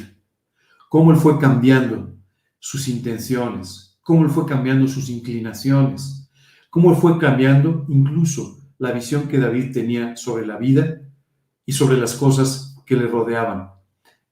Cómo 0.90 1.12
él 1.12 1.18
fue 1.18 1.40
cambiando 1.40 2.16
sus 2.60 2.88
intenciones, 2.88 4.00
cómo 4.02 4.24
él 4.24 4.30
fue 4.30 4.46
cambiando 4.46 4.88
sus 4.88 5.10
inclinaciones, 5.10 6.30
cómo 6.70 6.92
él 6.92 6.98
fue 6.98 7.18
cambiando 7.18 7.86
incluso 7.90 8.60
la 8.78 8.92
visión 8.92 9.28
que 9.28 9.40
David 9.40 9.74
tenía 9.74 10.16
sobre 10.16 10.46
la 10.46 10.58
vida 10.58 11.02
y 11.66 11.74
sobre 11.74 11.98
las 11.98 12.16
cosas 12.16 12.78
que 12.86 12.96
le 12.96 13.08
rodeaban. 13.08 13.72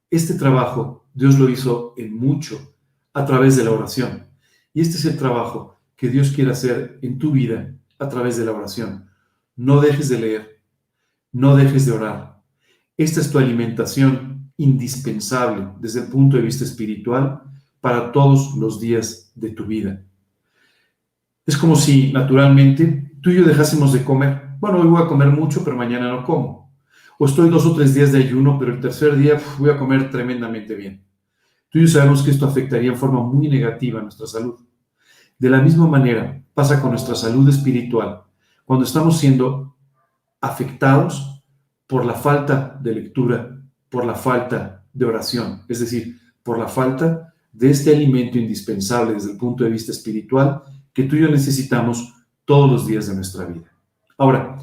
Este 0.09 0.33
trabajo 0.35 1.01
Dios 1.13 1.37
lo 1.37 1.49
hizo 1.49 1.93
en 1.97 2.15
mucho 2.15 2.75
a 3.13 3.25
través 3.25 3.57
de 3.57 3.63
la 3.63 3.71
oración. 3.71 4.27
Y 4.73 4.81
este 4.81 4.97
es 4.97 5.05
el 5.05 5.17
trabajo 5.17 5.79
que 5.95 6.09
Dios 6.09 6.31
quiere 6.31 6.51
hacer 6.51 6.99
en 7.01 7.17
tu 7.17 7.31
vida 7.31 7.73
a 7.99 8.07
través 8.07 8.37
de 8.37 8.45
la 8.45 8.53
oración. 8.53 9.09
No 9.55 9.81
dejes 9.81 10.09
de 10.09 10.19
leer, 10.19 10.61
no 11.31 11.55
dejes 11.55 11.85
de 11.85 11.91
orar. 11.91 12.41
Esta 12.97 13.19
es 13.19 13.29
tu 13.29 13.37
alimentación 13.37 14.51
indispensable 14.57 15.67
desde 15.79 16.01
el 16.01 16.07
punto 16.07 16.37
de 16.37 16.43
vista 16.43 16.63
espiritual 16.63 17.41
para 17.81 18.11
todos 18.11 18.55
los 18.55 18.79
días 18.79 19.31
de 19.35 19.49
tu 19.49 19.65
vida. 19.65 20.03
Es 21.45 21.57
como 21.57 21.75
si 21.75 22.13
naturalmente 22.13 23.11
tú 23.21 23.31
y 23.31 23.37
yo 23.37 23.43
dejásemos 23.43 23.91
de 23.91 24.03
comer. 24.03 24.55
Bueno, 24.59 24.79
hoy 24.79 24.87
voy 24.87 25.01
a 25.01 25.07
comer 25.07 25.29
mucho, 25.29 25.63
pero 25.63 25.75
mañana 25.75 26.09
no 26.09 26.23
como. 26.23 26.60
O 27.23 27.25
estoy 27.25 27.51
dos 27.51 27.67
o 27.67 27.75
tres 27.75 27.93
días 27.93 28.11
de 28.11 28.17
ayuno, 28.17 28.57
pero 28.57 28.73
el 28.73 28.79
tercer 28.79 29.15
día 29.15 29.39
voy 29.59 29.69
a 29.69 29.77
comer 29.77 30.09
tremendamente 30.09 30.73
bien. 30.73 31.05
Tú 31.69 31.77
y 31.77 31.81
yo 31.81 31.87
sabemos 31.87 32.23
que 32.23 32.31
esto 32.31 32.47
afectaría 32.47 32.89
en 32.89 32.97
forma 32.97 33.21
muy 33.21 33.47
negativa 33.47 33.99
a 33.99 34.01
nuestra 34.01 34.25
salud. 34.25 34.55
De 35.37 35.47
la 35.47 35.61
misma 35.61 35.85
manera 35.85 36.43
pasa 36.55 36.81
con 36.81 36.89
nuestra 36.89 37.13
salud 37.13 37.47
espiritual 37.47 38.23
cuando 38.65 38.85
estamos 38.85 39.19
siendo 39.19 39.75
afectados 40.41 41.43
por 41.85 42.05
la 42.05 42.15
falta 42.15 42.75
de 42.81 42.95
lectura, 42.95 43.55
por 43.87 44.03
la 44.03 44.15
falta 44.15 44.83
de 44.91 45.05
oración, 45.05 45.61
es 45.67 45.79
decir, 45.79 46.19
por 46.41 46.57
la 46.57 46.67
falta 46.67 47.35
de 47.51 47.69
este 47.69 47.95
alimento 47.95 48.39
indispensable 48.39 49.13
desde 49.13 49.33
el 49.33 49.37
punto 49.37 49.63
de 49.63 49.69
vista 49.69 49.91
espiritual 49.91 50.63
que 50.91 51.03
tú 51.03 51.15
y 51.17 51.21
yo 51.21 51.29
necesitamos 51.29 52.15
todos 52.45 52.71
los 52.71 52.87
días 52.87 53.05
de 53.05 53.13
nuestra 53.13 53.45
vida. 53.45 53.71
Ahora, 54.17 54.57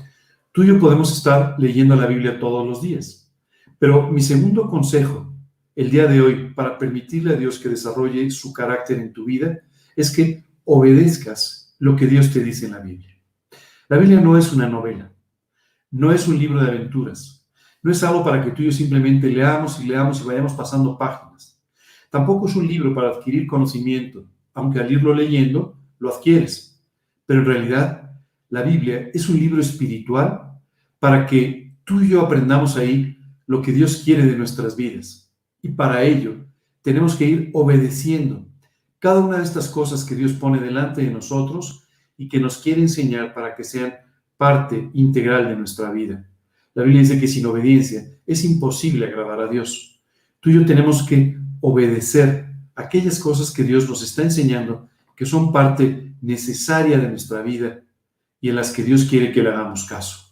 tú 0.59 0.65
y 0.65 0.67
yo 0.67 0.81
podemos 0.81 1.17
estar 1.17 1.55
leyendo 1.57 1.95
la 1.95 2.07
Biblia 2.07 2.41
todos 2.41 2.67
los 2.67 2.83
días, 2.83 3.33
pero 3.79 4.11
mi 4.11 4.21
segundo 4.21 4.69
consejo 4.69 5.33
el 5.77 5.89
día 5.89 6.09
de 6.09 6.21
hoy 6.21 6.53
para 6.53 6.77
permitirle 6.77 7.35
a 7.35 7.37
Dios 7.37 7.61
que 7.61 7.69
desarrolle 7.69 8.29
su 8.33 8.53
carácter 8.53 8.99
en 8.99 9.13
tu 9.13 9.25
vida 9.25 9.61
es 9.95 10.11
que 10.11 10.43
obedezcas 10.65 11.77
lo 11.79 11.95
que 11.95 12.09
Dios 12.09 12.33
te 12.33 12.43
dice 12.43 12.67
en 12.67 12.73
la 12.73 12.81
Biblia. 12.81 13.17
La 13.89 13.99
Biblia 13.99 14.21
no 14.21 14.37
es 14.37 14.53
una 14.53 14.69
novela, 14.69 15.13
no 15.93 16.11
es 16.11 16.27
un 16.27 16.37
libro 16.37 16.61
de 16.61 16.73
aventuras, 16.73 17.47
no 17.81 17.93
es 17.93 18.03
algo 18.03 18.25
para 18.25 18.45
que 18.45 18.51
tú 18.51 18.63
y 18.63 18.65
yo 18.65 18.73
simplemente 18.73 19.31
leamos 19.31 19.81
y 19.81 19.87
leamos 19.87 20.21
y 20.21 20.25
vayamos 20.25 20.55
pasando 20.55 20.99
páginas. 20.99 21.63
Tampoco 22.11 22.49
es 22.49 22.57
un 22.57 22.67
libro 22.67 22.93
para 22.97 23.11
adquirir 23.11 23.47
conocimiento, 23.47 24.25
aunque 24.55 24.81
al 24.81 24.91
irlo 24.91 25.15
leyendo 25.15 25.79
lo 26.01 26.13
adquieres. 26.13 26.85
Pero 27.27 27.43
en 27.43 27.47
realidad 27.47 28.11
la 28.51 28.63
Biblia 28.63 29.09
es 29.15 29.29
un 29.29 29.39
libro 29.39 29.61
espiritual 29.61 30.47
para 30.99 31.27
que 31.27 31.75
tú 31.85 32.01
y 32.03 32.09
yo 32.09 32.21
aprendamos 32.21 32.77
ahí 32.77 33.19
lo 33.47 33.63
que 33.63 33.73
Dios 33.73 34.03
quiere 34.05 34.27
de 34.27 34.37
nuestras 34.37 34.77
vidas. 34.77 35.33
Y 35.63 35.71
para 35.71 36.03
ello 36.03 36.37
tenemos 36.83 37.17
que 37.17 37.27
ir 37.27 37.51
obedeciendo 37.53 38.47
cada 38.99 39.21
una 39.21 39.39
de 39.39 39.45
estas 39.45 39.69
cosas 39.69 40.05
que 40.05 40.15
Dios 40.15 40.33
pone 40.33 40.61
delante 40.61 41.03
de 41.03 41.11
nosotros 41.11 41.85
y 42.17 42.29
que 42.29 42.41
nos 42.41 42.59
quiere 42.59 42.83
enseñar 42.83 43.33
para 43.33 43.55
que 43.55 43.65
sean 43.65 43.95
parte 44.37 44.91
integral 44.95 45.49
de 45.49 45.57
nuestra 45.57 45.91
vida. 45.91 46.29
La 46.75 46.83
Biblia 46.83 47.03
dice 47.03 47.19
que 47.19 47.29
sin 47.29 47.47
obediencia 47.47 48.05
es 48.27 48.45
imposible 48.45 49.07
agradar 49.07 49.41
a 49.41 49.49
Dios. 49.49 50.01
Tú 50.41 50.51
y 50.51 50.55
yo 50.55 50.67
tenemos 50.67 51.03
que 51.05 51.39
obedecer 51.61 52.47
aquellas 52.75 53.19
cosas 53.19 53.51
que 53.51 53.65
Dios 53.65 53.89
nos 53.89 54.03
está 54.03 54.23
enseñando, 54.23 54.89
que 55.17 55.27
son 55.27 55.53
parte 55.53 56.15
necesaria 56.21 56.99
de 56.99 57.09
nuestra 57.09 57.43
vida 57.43 57.81
y 58.41 58.49
en 58.49 58.57
las 58.57 58.71
que 58.71 58.85
Dios 58.85 59.05
quiere 59.05 59.33
que 59.33 59.43
le 59.43 59.49
hagamos 59.51 59.85
caso. 59.85 60.28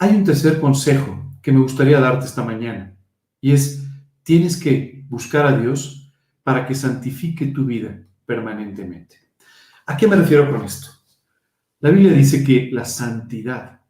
Hay 0.00 0.14
un 0.14 0.22
tercer 0.22 0.60
consejo 0.60 1.32
que 1.42 1.50
me 1.50 1.58
gustaría 1.58 1.98
darte 1.98 2.26
esta 2.26 2.44
mañana 2.44 2.96
y 3.40 3.50
es, 3.50 3.84
tienes 4.22 4.56
que 4.56 5.04
buscar 5.08 5.44
a 5.44 5.58
Dios 5.58 6.12
para 6.44 6.66
que 6.66 6.76
santifique 6.76 7.46
tu 7.46 7.66
vida 7.66 8.00
permanentemente. 8.24 9.16
¿A 9.86 9.96
qué 9.96 10.06
me 10.06 10.14
refiero 10.14 10.48
con 10.52 10.64
esto? 10.64 10.88
La 11.80 11.90
Biblia 11.90 12.12
dice 12.12 12.44
que 12.44 12.68
la 12.70 12.84
santidad 12.84 13.80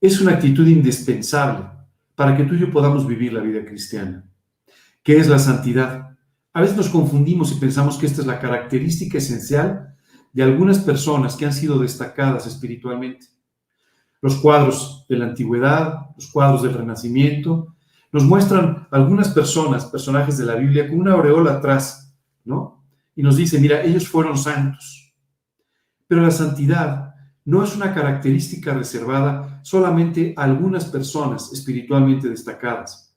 es 0.00 0.20
una 0.20 0.32
actitud 0.32 0.66
indispensable 0.66 1.66
para 2.16 2.36
que 2.36 2.42
tú 2.42 2.54
y 2.54 2.58
yo 2.58 2.70
podamos 2.72 3.06
vivir 3.06 3.32
la 3.32 3.40
vida 3.40 3.64
cristiana. 3.64 4.24
¿Qué 5.04 5.18
es 5.18 5.28
la 5.28 5.38
santidad? 5.38 6.16
A 6.52 6.60
veces 6.60 6.76
nos 6.76 6.88
confundimos 6.88 7.52
y 7.52 7.60
pensamos 7.60 7.96
que 7.96 8.06
esta 8.06 8.22
es 8.22 8.26
la 8.26 8.40
característica 8.40 9.18
esencial 9.18 9.94
de 10.32 10.42
algunas 10.42 10.80
personas 10.80 11.36
que 11.36 11.46
han 11.46 11.52
sido 11.52 11.78
destacadas 11.78 12.46
espiritualmente. 12.48 13.33
Los 14.24 14.36
cuadros 14.36 15.04
de 15.06 15.18
la 15.18 15.26
antigüedad, 15.26 16.06
los 16.16 16.28
cuadros 16.28 16.62
del 16.62 16.72
Renacimiento, 16.72 17.74
nos 18.10 18.24
muestran 18.24 18.88
algunas 18.90 19.28
personas, 19.28 19.84
personajes 19.84 20.38
de 20.38 20.46
la 20.46 20.54
Biblia, 20.54 20.88
con 20.88 21.00
una 21.00 21.12
aureola 21.12 21.52
atrás, 21.52 22.16
¿no? 22.42 22.82
Y 23.14 23.22
nos 23.22 23.36
dicen, 23.36 23.60
mira, 23.60 23.82
ellos 23.82 24.08
fueron 24.08 24.38
santos. 24.38 25.14
Pero 26.06 26.22
la 26.22 26.30
santidad 26.30 27.14
no 27.44 27.62
es 27.62 27.76
una 27.76 27.92
característica 27.92 28.72
reservada 28.72 29.60
solamente 29.62 30.32
a 30.38 30.44
algunas 30.44 30.86
personas 30.86 31.52
espiritualmente 31.52 32.26
destacadas. 32.30 33.14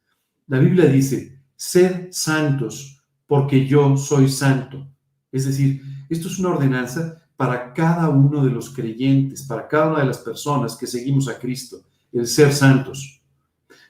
La 0.48 0.60
Biblia 0.60 0.88
dice, 0.88 1.42
sed 1.56 2.10
santos, 2.12 3.02
porque 3.26 3.66
yo 3.66 3.96
soy 3.96 4.28
santo. 4.28 4.86
Es 5.32 5.46
decir, 5.46 5.82
esto 6.10 6.28
es 6.28 6.38
una 6.38 6.50
ordenanza 6.50 7.24
para 7.38 7.72
cada 7.72 8.10
uno 8.10 8.44
de 8.44 8.50
los 8.52 8.72
creyentes, 8.72 9.44
para 9.44 9.68
cada 9.68 9.92
una 9.92 10.00
de 10.00 10.08
las 10.08 10.18
personas 10.18 10.76
que 10.76 10.88
seguimos 10.88 11.30
a 11.30 11.38
Cristo, 11.38 11.78
el 12.12 12.26
ser 12.26 12.52
santos. 12.52 13.22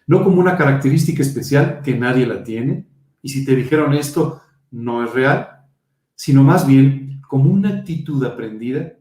No 0.05 0.23
como 0.23 0.41
una 0.41 0.57
característica 0.57 1.23
especial 1.23 1.81
que 1.81 1.97
nadie 1.97 2.27
la 2.27 2.43
tiene, 2.43 2.85
y 3.21 3.29
si 3.29 3.45
te 3.45 3.55
dijeron 3.55 3.93
esto, 3.93 4.41
no 4.71 5.03
es 5.03 5.13
real, 5.13 5.47
sino 6.13 6.43
más 6.43 6.67
bien 6.67 7.21
como 7.27 7.49
una 7.49 7.69
actitud 7.69 8.23
aprendida 8.25 8.93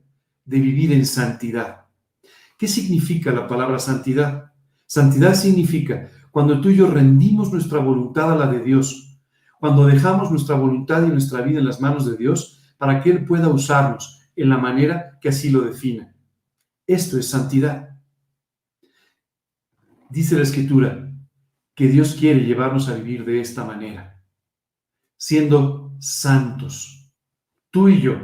de 0.45 0.61
vivir 0.61 0.93
en 0.93 1.05
santidad. 1.07 1.83
¿Qué 2.57 2.69
significa 2.69 3.33
la 3.33 3.49
palabra 3.49 3.79
santidad? 3.81 4.53
Santidad 4.87 5.35
significa 5.35 6.09
cuando 6.31 6.61
tú 6.61 6.71
y 6.71 6.77
yo 6.77 6.89
rendimos 6.89 7.53
nuestra 7.53 7.81
voluntad 7.81 8.31
a 8.31 8.37
la 8.37 8.47
de 8.47 8.61
Dios, 8.61 9.19
cuando 9.59 9.87
dejamos 9.87 10.31
nuestra 10.31 10.55
voluntad 10.55 11.03
y 11.05 11.09
nuestra 11.09 11.41
vida 11.41 11.59
en 11.59 11.65
las 11.65 11.81
manos 11.81 12.07
de 12.07 12.17
Dios 12.17 12.61
para 12.79 13.03
que 13.03 13.11
Él 13.11 13.25
pueda 13.25 13.49
usarnos 13.49 14.17
en 14.37 14.51
la 14.51 14.59
manera 14.59 15.19
que 15.21 15.31
así 15.31 15.51
lo 15.51 15.63
defina. 15.63 16.15
Esto 16.87 17.19
es 17.19 17.29
santidad. 17.29 17.97
Dice 20.09 20.37
la 20.37 20.43
escritura 20.43 21.13
que 21.75 21.89
Dios 21.89 22.15
quiere 22.15 22.45
llevarnos 22.45 22.89
a 22.89 22.95
vivir 22.95 23.25
de 23.25 23.41
esta 23.41 23.65
manera, 23.65 24.23
siendo 25.17 25.95
santos, 25.99 27.13
tú 27.71 27.89
y 27.89 28.01
yo, 28.01 28.17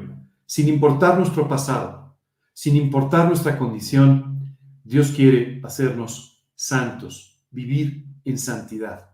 sin 0.47 0.69
importar 0.69 1.19
nuestro 1.19 1.49
pasado, 1.49 2.19
sin 2.55 2.77
importar 2.77 3.27
nuestra 3.27 3.59
condición, 3.59 4.57
Dios 4.85 5.11
quiere 5.11 5.61
hacernos 5.65 6.47
santos, 6.55 7.45
vivir 7.51 8.07
en 8.25 8.39
santidad. 8.39 9.11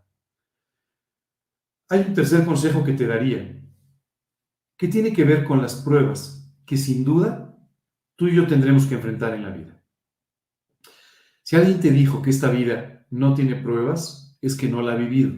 Hay 1.89 2.01
un 2.01 2.15
tercer 2.15 2.45
consejo 2.45 2.85
que 2.85 2.93
te 2.93 3.07
daría, 3.07 3.61
que 4.77 4.89
tiene 4.89 5.13
que 5.13 5.25
ver 5.25 5.45
con 5.45 5.61
las 5.63 5.77
pruebas 5.77 6.38
que 6.68 6.76
sin 6.76 7.02
duda 7.02 7.57
tú 8.14 8.28
y 8.28 8.37
yo 8.37 8.46
tendremos 8.46 8.85
que 8.85 8.94
enfrentar 8.94 9.33
en 9.33 9.42
la 9.42 9.50
vida. 9.50 9.83
Si 11.42 11.57
alguien 11.57 11.81
te 11.81 11.90
dijo 11.90 12.20
que 12.20 12.28
esta 12.28 12.50
vida 12.50 13.07
no 13.11 13.33
tiene 13.33 13.57
pruebas, 13.57 14.38
es 14.42 14.54
que 14.54 14.68
no 14.68 14.83
la 14.83 14.92
ha 14.92 14.96
vivido. 14.96 15.33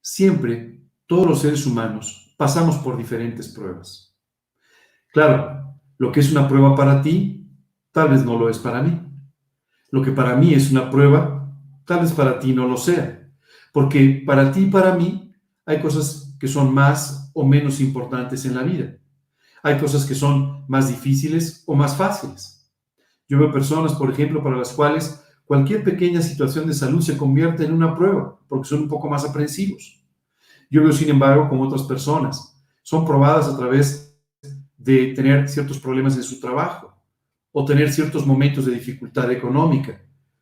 Siempre, 0.00 0.82
todos 1.06 1.26
los 1.26 1.40
seres 1.42 1.66
humanos 1.66 2.34
pasamos 2.38 2.76
por 2.78 2.96
diferentes 2.96 3.48
pruebas. 3.48 4.16
Claro, 5.12 5.78
lo 5.98 6.10
que 6.10 6.20
es 6.20 6.32
una 6.32 6.48
prueba 6.48 6.74
para 6.74 7.02
ti, 7.02 7.46
tal 7.92 8.08
vez 8.08 8.24
no 8.24 8.38
lo 8.38 8.48
es 8.48 8.58
para 8.58 8.82
mí. 8.82 8.98
Lo 9.90 10.00
que 10.00 10.12
para 10.12 10.36
mí 10.36 10.54
es 10.54 10.70
una 10.70 10.90
prueba, 10.90 11.54
tal 11.84 12.00
vez 12.00 12.12
para 12.12 12.38
ti 12.38 12.54
no 12.54 12.66
lo 12.66 12.78
sea. 12.78 13.30
Porque 13.74 14.22
para 14.24 14.50
ti 14.50 14.60
y 14.60 14.70
para 14.70 14.94
mí 14.94 15.34
hay 15.66 15.82
cosas 15.82 16.34
que 16.40 16.48
son 16.48 16.72
más 16.72 17.30
o 17.34 17.46
menos 17.46 17.78
importantes 17.80 18.46
en 18.46 18.54
la 18.54 18.62
vida. 18.62 18.96
Hay 19.64 19.78
cosas 19.78 20.04
que 20.04 20.14
son 20.14 20.66
más 20.68 20.90
difíciles 20.90 21.64
o 21.66 21.74
más 21.74 21.96
fáciles. 21.96 22.70
Yo 23.26 23.38
veo 23.38 23.50
personas, 23.50 23.94
por 23.94 24.10
ejemplo, 24.10 24.42
para 24.42 24.58
las 24.58 24.74
cuales 24.74 25.24
cualquier 25.46 25.82
pequeña 25.82 26.20
situación 26.20 26.66
de 26.66 26.74
salud 26.74 27.00
se 27.00 27.16
convierte 27.16 27.64
en 27.64 27.72
una 27.72 27.96
prueba, 27.96 28.38
porque 28.46 28.68
son 28.68 28.82
un 28.82 28.88
poco 28.88 29.08
más 29.08 29.24
aprensivos. 29.24 30.04
Yo 30.70 30.82
veo, 30.82 30.92
sin 30.92 31.08
embargo, 31.08 31.48
como 31.48 31.62
otras 31.62 31.84
personas, 31.84 32.62
son 32.82 33.06
probadas 33.06 33.48
a 33.48 33.56
través 33.56 34.14
de 34.76 35.14
tener 35.14 35.48
ciertos 35.48 35.80
problemas 35.80 36.14
en 36.16 36.24
su 36.24 36.38
trabajo, 36.38 36.94
o 37.50 37.64
tener 37.64 37.90
ciertos 37.90 38.26
momentos 38.26 38.66
de 38.66 38.72
dificultad 38.72 39.32
económica, 39.32 39.98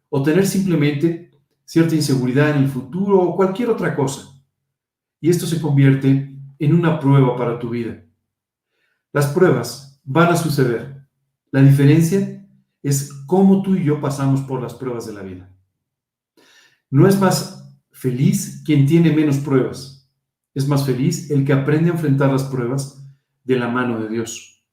o 0.08 0.20
tener 0.20 0.48
simplemente 0.48 1.30
cierta 1.64 1.94
inseguridad 1.94 2.50
en 2.50 2.64
el 2.64 2.68
futuro 2.68 3.20
o 3.20 3.36
cualquier 3.36 3.70
otra 3.70 3.94
cosa. 3.94 4.42
Y 5.20 5.30
esto 5.30 5.46
se 5.46 5.60
convierte 5.60 6.36
en 6.58 6.74
una 6.74 6.98
prueba 6.98 7.36
para 7.36 7.60
tu 7.60 7.70
vida. 7.70 8.02
Las 9.12 9.26
pruebas 9.26 10.00
van 10.04 10.28
a 10.32 10.36
suceder. 10.36 11.06
La 11.50 11.60
diferencia 11.62 12.46
es 12.82 13.12
cómo 13.26 13.62
tú 13.62 13.76
y 13.76 13.84
yo 13.84 14.00
pasamos 14.00 14.40
por 14.40 14.62
las 14.62 14.74
pruebas 14.74 15.06
de 15.06 15.12
la 15.12 15.22
vida. 15.22 15.50
No 16.90 17.06
es 17.06 17.20
más 17.20 17.78
feliz 17.92 18.62
quien 18.64 18.86
tiene 18.86 19.12
menos 19.12 19.36
pruebas. 19.38 20.10
Es 20.54 20.66
más 20.66 20.86
feliz 20.86 21.30
el 21.30 21.44
que 21.44 21.52
aprende 21.52 21.90
a 21.90 21.94
enfrentar 21.94 22.30
las 22.30 22.44
pruebas 22.44 23.06
de 23.44 23.56
la 23.56 23.68
mano 23.68 24.00
de 24.00 24.08
Dios. 24.08 24.64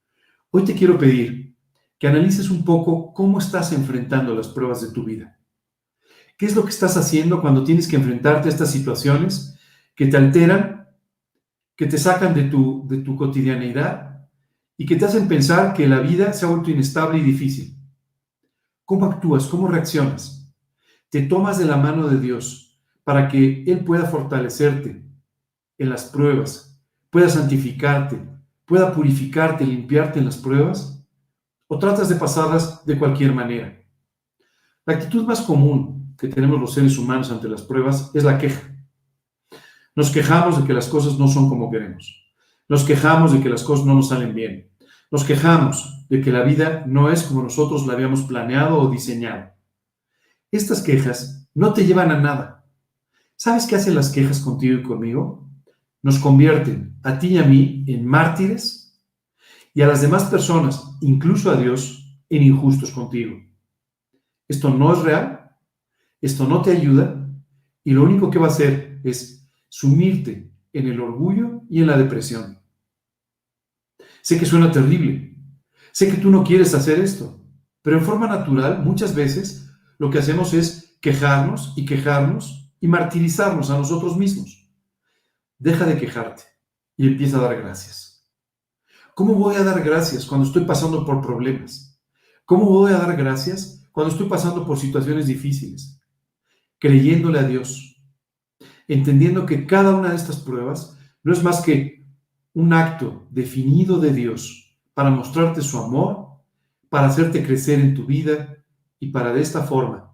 Hoy 0.52 0.63
te 0.63 0.73
quiero 0.73 0.97
pedir 0.97 1.58
que 1.97 2.08
analices 2.08 2.49
un 2.49 2.63
poco 2.63 3.13
cómo 3.13 3.39
estás 3.39 3.73
enfrentando 3.73 4.34
las 4.34 4.47
pruebas 4.47 4.82
de 4.82 4.91
tu 4.91 5.04
vida. 5.04 5.38
¿Qué 6.38 6.45
es 6.45 6.56
lo 6.56 6.63
que 6.63 6.69
estás 6.69 6.95
haciendo 6.95 7.41
cuando 7.41 7.65
tienes 7.65 7.89
que 7.89 7.97
enfrentarte 7.97 8.47
a 8.47 8.52
estas 8.52 8.71
situaciones 8.71 9.60
que 9.95 10.08
te 10.08 10.15
alteran, 10.15 10.88
que 11.75 11.88
te 11.88 11.97
sacan 11.97 12.34
de 12.34 12.43
tu, 12.43 12.88
de 12.88 12.99
tu 12.99 13.17
cotidianeidad 13.17 14.08
y 14.79 14.85
que 14.85 14.95
te 14.95 15.03
hacen 15.03 15.27
pensar 15.27 15.73
que 15.73 15.89
la 15.89 15.99
vida 15.99 16.31
se 16.31 16.45
ha 16.45 16.49
vuelto 16.49 16.71
inestable 16.71 17.19
y 17.19 17.21
difícil. 17.21 17.77
¿Cómo 18.85 19.07
actúas? 19.07 19.45
¿Cómo 19.47 19.67
reaccionas? 19.67 20.49
Te 21.09 21.23
tomas 21.23 21.59
de 21.59 21.65
la 21.65 21.75
mano 21.75 22.07
de 22.07 22.17
Dios 22.17 22.81
para 23.03 23.27
que 23.27 23.65
Él 23.67 23.83
pueda 23.83 24.05
fortalecerte 24.05 25.03
en 25.77 25.89
las 25.89 26.05
pruebas, 26.05 26.81
pueda 27.09 27.27
santificarte, 27.27 28.25
pueda 28.63 28.93
purificarte, 28.93 29.65
limpiarte 29.65 30.19
en 30.19 30.25
las 30.25 30.37
pruebas, 30.37 31.05
o 31.67 31.77
tratas 31.77 32.07
de 32.07 32.15
pasarlas 32.15 32.85
de 32.85 32.97
cualquier 32.97 33.33
manera. 33.33 33.83
La 34.85 34.93
actitud 34.93 35.25
más 35.25 35.41
común 35.41 36.15
que 36.17 36.29
tenemos 36.29 36.57
los 36.57 36.73
seres 36.73 36.97
humanos 36.97 37.29
ante 37.31 37.49
las 37.49 37.63
pruebas 37.63 38.11
es 38.13 38.23
la 38.23 38.37
queja. 38.37 38.73
Nos 39.93 40.09
quejamos 40.09 40.57
de 40.57 40.65
que 40.65 40.73
las 40.73 40.87
cosas 40.87 41.19
no 41.19 41.27
son 41.27 41.49
como 41.49 41.69
queremos. 41.69 42.33
Nos 42.69 42.85
quejamos 42.85 43.33
de 43.33 43.41
que 43.41 43.49
las 43.49 43.63
cosas 43.63 43.85
no 43.85 43.93
nos 43.93 44.07
salen 44.07 44.33
bien. 44.33 44.68
Nos 45.11 45.23
quejamos 45.23 46.05
de 46.09 46.21
que 46.21 46.31
la 46.31 46.43
vida 46.43 46.83
no 46.87 47.11
es 47.11 47.23
como 47.23 47.43
nosotros 47.43 47.87
la 47.87 47.93
habíamos 47.93 48.23
planeado 48.23 48.79
o 48.79 48.89
diseñado. 48.89 49.51
Estas 50.51 50.81
quejas 50.81 51.49
no 51.53 51.73
te 51.73 51.85
llevan 51.85 52.11
a 52.11 52.19
nada. 52.19 52.65
¿Sabes 53.35 53.65
qué 53.65 53.75
hacen 53.75 53.95
las 53.95 54.11
quejas 54.11 54.39
contigo 54.39 54.79
y 54.79 54.83
conmigo? 54.83 55.49
Nos 56.01 56.19
convierten 56.19 56.97
a 57.03 57.17
ti 57.19 57.29
y 57.29 57.37
a 57.37 57.43
mí 57.43 57.83
en 57.87 58.05
mártires 58.05 59.01
y 59.73 59.81
a 59.81 59.87
las 59.87 60.01
demás 60.01 60.25
personas, 60.25 60.97
incluso 61.01 61.49
a 61.51 61.55
Dios, 61.55 62.21
en 62.29 62.43
injustos 62.43 62.91
contigo. 62.91 63.37
Esto 64.47 64.69
no 64.69 64.93
es 64.93 64.99
real, 64.99 65.55
esto 66.21 66.47
no 66.47 66.61
te 66.61 66.71
ayuda 66.71 67.27
y 67.83 67.91
lo 67.91 68.03
único 68.03 68.29
que 68.29 68.39
va 68.39 68.47
a 68.47 68.51
hacer 68.51 68.99
es 69.03 69.49
sumirte 69.69 70.51
en 70.73 70.87
el 70.87 70.99
orgullo 70.99 71.63
y 71.69 71.81
en 71.81 71.87
la 71.87 71.97
depresión. 71.97 72.58
Sé 74.29 74.37
que 74.37 74.45
suena 74.45 74.71
terrible. 74.71 75.35
Sé 75.91 76.07
que 76.11 76.17
tú 76.17 76.29
no 76.29 76.43
quieres 76.43 76.75
hacer 76.75 76.99
esto. 76.99 77.43
Pero 77.81 77.97
en 77.97 78.05
forma 78.05 78.27
natural, 78.27 78.83
muchas 78.83 79.15
veces, 79.15 79.71
lo 79.97 80.11
que 80.11 80.19
hacemos 80.19 80.53
es 80.53 80.99
quejarnos 81.01 81.73
y 81.75 81.83
quejarnos 81.83 82.71
y 82.79 82.87
martirizarnos 82.87 83.71
a 83.71 83.77
nosotros 83.79 84.17
mismos. 84.17 84.71
Deja 85.57 85.83
de 85.87 85.97
quejarte 85.97 86.43
y 86.95 87.07
empieza 87.07 87.37
a 87.37 87.41
dar 87.41 87.59
gracias. 87.59 88.29
¿Cómo 89.15 89.33
voy 89.33 89.55
a 89.55 89.63
dar 89.63 89.83
gracias 89.83 90.27
cuando 90.27 90.45
estoy 90.45 90.63
pasando 90.63 91.03
por 91.03 91.25
problemas? 91.25 91.99
¿Cómo 92.45 92.65
voy 92.65 92.91
a 92.91 92.99
dar 92.99 93.17
gracias 93.17 93.83
cuando 93.91 94.11
estoy 94.11 94.29
pasando 94.29 94.63
por 94.63 94.77
situaciones 94.77 95.25
difíciles? 95.25 95.99
Creyéndole 96.77 97.39
a 97.39 97.47
Dios, 97.47 97.99
entendiendo 98.87 99.47
que 99.47 99.65
cada 99.65 99.95
una 99.95 100.11
de 100.11 100.17
estas 100.17 100.37
pruebas 100.41 100.95
no 101.23 101.33
es 101.33 101.41
más 101.41 101.61
que 101.61 101.98
un 102.59 102.73
acto 102.73 103.25
definido 103.29 103.99
de 103.99 104.11
Dios 104.11 104.77
para 104.93 105.09
mostrarte 105.09 105.61
su 105.61 105.77
amor, 105.77 106.27
para 106.89 107.07
hacerte 107.07 107.41
crecer 107.41 107.79
en 107.79 107.95
tu 107.95 108.05
vida 108.05 108.57
y 108.99 109.11
para 109.11 109.31
de 109.31 109.41
esta 109.41 109.61
forma 109.61 110.13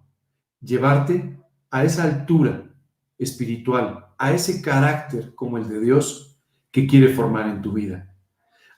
llevarte 0.60 1.40
a 1.72 1.82
esa 1.82 2.04
altura 2.04 2.70
espiritual, 3.18 4.06
a 4.16 4.32
ese 4.32 4.62
carácter 4.62 5.34
como 5.34 5.58
el 5.58 5.68
de 5.68 5.80
Dios 5.80 6.38
que 6.70 6.86
quiere 6.86 7.08
formar 7.08 7.48
en 7.48 7.62
tu 7.62 7.72
vida. 7.72 8.14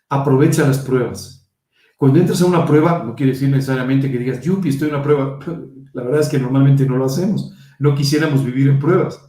Aprovecha 0.08 0.66
las 0.66 0.78
pruebas. 0.78 1.46
Cuando 1.98 2.20
entras 2.20 2.40
a 2.40 2.46
una 2.46 2.64
prueba, 2.64 3.04
no 3.04 3.14
quiere 3.14 3.32
decir 3.32 3.50
necesariamente 3.50 4.10
que 4.10 4.18
digas, 4.18 4.40
yupi, 4.40 4.70
estoy 4.70 4.88
en 4.88 4.94
una 4.94 5.04
prueba. 5.04 5.38
La 5.92 6.04
verdad 6.04 6.20
es 6.20 6.28
que 6.28 6.38
normalmente 6.38 6.86
no 6.86 6.96
lo 6.96 7.04
hacemos. 7.04 7.54
No 7.78 7.94
quisiéramos 7.94 8.42
vivir 8.42 8.68
en 8.68 8.78
pruebas. 8.78 9.20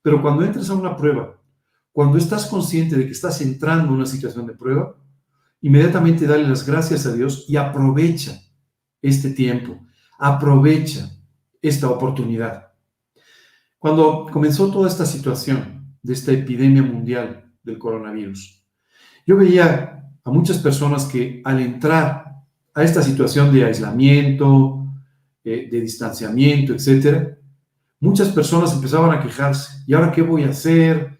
Pero 0.00 0.22
cuando 0.22 0.44
entras 0.44 0.70
a 0.70 0.74
una 0.74 0.96
prueba, 0.96 1.39
cuando 2.00 2.16
estás 2.16 2.46
consciente 2.46 2.96
de 2.96 3.04
que 3.04 3.12
estás 3.12 3.42
entrando 3.42 3.88
en 3.88 3.90
una 3.96 4.06
situación 4.06 4.46
de 4.46 4.54
prueba, 4.54 4.96
inmediatamente 5.60 6.26
dale 6.26 6.48
las 6.48 6.66
gracias 6.66 7.04
a 7.04 7.12
Dios 7.12 7.44
y 7.46 7.58
aprovecha 7.58 8.40
este 9.02 9.28
tiempo, 9.32 9.86
aprovecha 10.18 11.10
esta 11.60 11.90
oportunidad. 11.90 12.68
Cuando 13.78 14.26
comenzó 14.32 14.70
toda 14.70 14.88
esta 14.88 15.04
situación 15.04 15.94
de 16.02 16.14
esta 16.14 16.32
epidemia 16.32 16.82
mundial 16.82 17.52
del 17.62 17.76
coronavirus, 17.76 18.64
yo 19.26 19.36
veía 19.36 20.10
a 20.24 20.30
muchas 20.30 20.56
personas 20.56 21.04
que 21.04 21.42
al 21.44 21.60
entrar 21.60 22.44
a 22.72 22.82
esta 22.82 23.02
situación 23.02 23.52
de 23.52 23.66
aislamiento, 23.66 24.86
eh, 25.44 25.68
de 25.70 25.80
distanciamiento, 25.82 26.72
etcétera, 26.72 27.36
muchas 28.00 28.30
personas 28.30 28.72
empezaban 28.72 29.10
a 29.10 29.22
quejarse. 29.22 29.84
¿Y 29.86 29.92
ahora 29.92 30.10
qué 30.10 30.22
voy 30.22 30.44
a 30.44 30.48
hacer? 30.48 31.19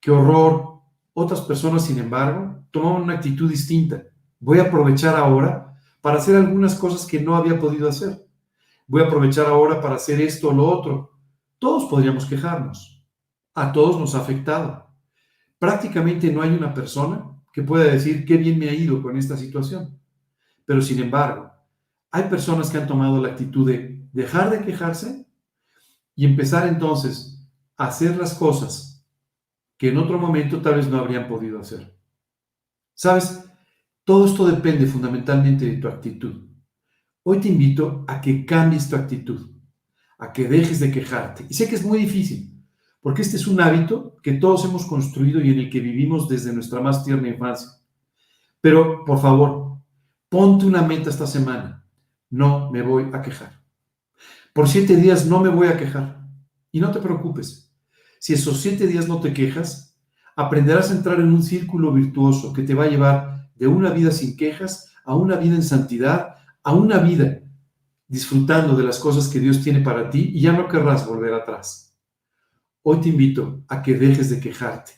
¡Qué 0.00 0.10
horror! 0.10 0.80
Otras 1.12 1.40
personas, 1.40 1.84
sin 1.84 1.98
embargo, 1.98 2.64
tomaban 2.70 3.02
una 3.02 3.14
actitud 3.14 3.48
distinta. 3.48 4.02
Voy 4.38 4.58
a 4.58 4.64
aprovechar 4.64 5.16
ahora 5.16 5.74
para 6.00 6.18
hacer 6.18 6.36
algunas 6.36 6.74
cosas 6.74 7.06
que 7.06 7.20
no 7.20 7.34
había 7.34 7.58
podido 7.58 7.88
hacer. 7.88 8.26
Voy 8.86 9.02
a 9.02 9.06
aprovechar 9.06 9.46
ahora 9.46 9.80
para 9.80 9.96
hacer 9.96 10.20
esto 10.20 10.50
o 10.50 10.52
lo 10.52 10.68
otro. 10.68 11.12
Todos 11.58 11.86
podríamos 11.86 12.26
quejarnos. 12.26 13.02
A 13.54 13.72
todos 13.72 13.98
nos 13.98 14.14
ha 14.14 14.18
afectado. 14.18 14.90
Prácticamente 15.58 16.30
no 16.30 16.42
hay 16.42 16.50
una 16.50 16.74
persona 16.74 17.24
que 17.52 17.62
pueda 17.62 17.84
decir 17.84 18.26
qué 18.26 18.36
bien 18.36 18.58
me 18.58 18.68
ha 18.68 18.74
ido 18.74 19.02
con 19.02 19.16
esta 19.16 19.36
situación. 19.36 19.98
Pero 20.66 20.82
sin 20.82 21.00
embargo, 21.00 21.50
hay 22.10 22.24
personas 22.24 22.70
que 22.70 22.76
han 22.78 22.86
tomado 22.86 23.20
la 23.20 23.28
actitud 23.28 23.66
de 23.66 24.06
dejar 24.12 24.50
de 24.50 24.60
quejarse 24.60 25.26
y 26.14 26.26
empezar 26.26 26.68
entonces 26.68 27.48
a 27.76 27.86
hacer 27.86 28.16
las 28.16 28.34
cosas 28.34 28.95
que 29.76 29.88
en 29.88 29.98
otro 29.98 30.18
momento 30.18 30.60
tal 30.60 30.76
vez 30.76 30.88
no 30.88 30.98
habrían 30.98 31.28
podido 31.28 31.60
hacer. 31.60 31.96
¿Sabes? 32.94 33.44
Todo 34.04 34.26
esto 34.26 34.46
depende 34.46 34.86
fundamentalmente 34.86 35.66
de 35.66 35.76
tu 35.76 35.88
actitud. 35.88 36.46
Hoy 37.24 37.40
te 37.40 37.48
invito 37.48 38.04
a 38.06 38.20
que 38.20 38.46
cambies 38.46 38.88
tu 38.88 38.96
actitud, 38.96 39.50
a 40.18 40.32
que 40.32 40.48
dejes 40.48 40.80
de 40.80 40.90
quejarte. 40.90 41.44
Y 41.48 41.54
sé 41.54 41.68
que 41.68 41.74
es 41.74 41.84
muy 41.84 41.98
difícil, 41.98 42.64
porque 43.00 43.22
este 43.22 43.36
es 43.36 43.46
un 43.46 43.60
hábito 43.60 44.16
que 44.22 44.34
todos 44.34 44.64
hemos 44.64 44.86
construido 44.86 45.40
y 45.40 45.50
en 45.50 45.58
el 45.58 45.70
que 45.70 45.80
vivimos 45.80 46.28
desde 46.28 46.52
nuestra 46.52 46.80
más 46.80 47.04
tierna 47.04 47.28
infancia. 47.28 47.68
Pero, 48.60 49.04
por 49.04 49.20
favor, 49.20 49.78
ponte 50.28 50.66
una 50.66 50.82
meta 50.82 51.10
esta 51.10 51.26
semana. 51.26 51.84
No 52.30 52.70
me 52.70 52.82
voy 52.82 53.10
a 53.12 53.22
quejar. 53.22 53.60
Por 54.52 54.68
siete 54.68 54.96
días 54.96 55.26
no 55.26 55.40
me 55.40 55.48
voy 55.48 55.68
a 55.68 55.76
quejar. 55.76 56.26
Y 56.72 56.80
no 56.80 56.90
te 56.90 57.00
preocupes. 57.00 57.65
Si 58.26 58.32
esos 58.32 58.60
siete 58.60 58.88
días 58.88 59.06
no 59.06 59.20
te 59.20 59.32
quejas, 59.32 59.96
aprenderás 60.34 60.90
a 60.90 60.96
entrar 60.96 61.20
en 61.20 61.32
un 61.32 61.44
círculo 61.44 61.92
virtuoso 61.92 62.52
que 62.52 62.64
te 62.64 62.74
va 62.74 62.82
a 62.82 62.88
llevar 62.88 63.52
de 63.54 63.68
una 63.68 63.90
vida 63.90 64.10
sin 64.10 64.36
quejas 64.36 64.92
a 65.04 65.14
una 65.14 65.36
vida 65.36 65.54
en 65.54 65.62
santidad, 65.62 66.34
a 66.64 66.74
una 66.74 66.98
vida 66.98 67.38
disfrutando 68.08 68.74
de 68.74 68.82
las 68.82 68.98
cosas 68.98 69.28
que 69.28 69.38
Dios 69.38 69.62
tiene 69.62 69.78
para 69.78 70.10
ti 70.10 70.32
y 70.34 70.40
ya 70.40 70.50
no 70.50 70.66
querrás 70.66 71.06
volver 71.06 71.34
atrás. 71.34 71.96
Hoy 72.82 73.00
te 73.00 73.10
invito 73.10 73.62
a 73.68 73.80
que 73.80 73.94
dejes 73.94 74.28
de 74.30 74.40
quejarte 74.40 74.94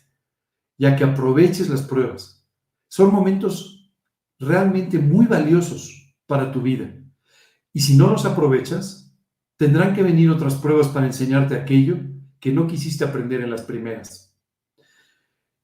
y 0.78 0.86
a 0.86 0.96
que 0.96 1.04
aproveches 1.04 1.68
las 1.68 1.82
pruebas. 1.82 2.48
Son 2.88 3.12
momentos 3.12 3.92
realmente 4.38 4.98
muy 4.98 5.26
valiosos 5.26 6.16
para 6.26 6.50
tu 6.50 6.62
vida. 6.62 6.94
Y 7.74 7.80
si 7.82 7.94
no 7.94 8.08
los 8.08 8.24
aprovechas, 8.24 9.14
tendrán 9.58 9.94
que 9.94 10.02
venir 10.02 10.30
otras 10.30 10.54
pruebas 10.54 10.88
para 10.88 11.04
enseñarte 11.04 11.56
aquello 11.56 11.98
que 12.40 12.52
no 12.52 12.66
quisiste 12.66 13.04
aprender 13.04 13.40
en 13.40 13.50
las 13.50 13.62
primeras. 13.62 14.34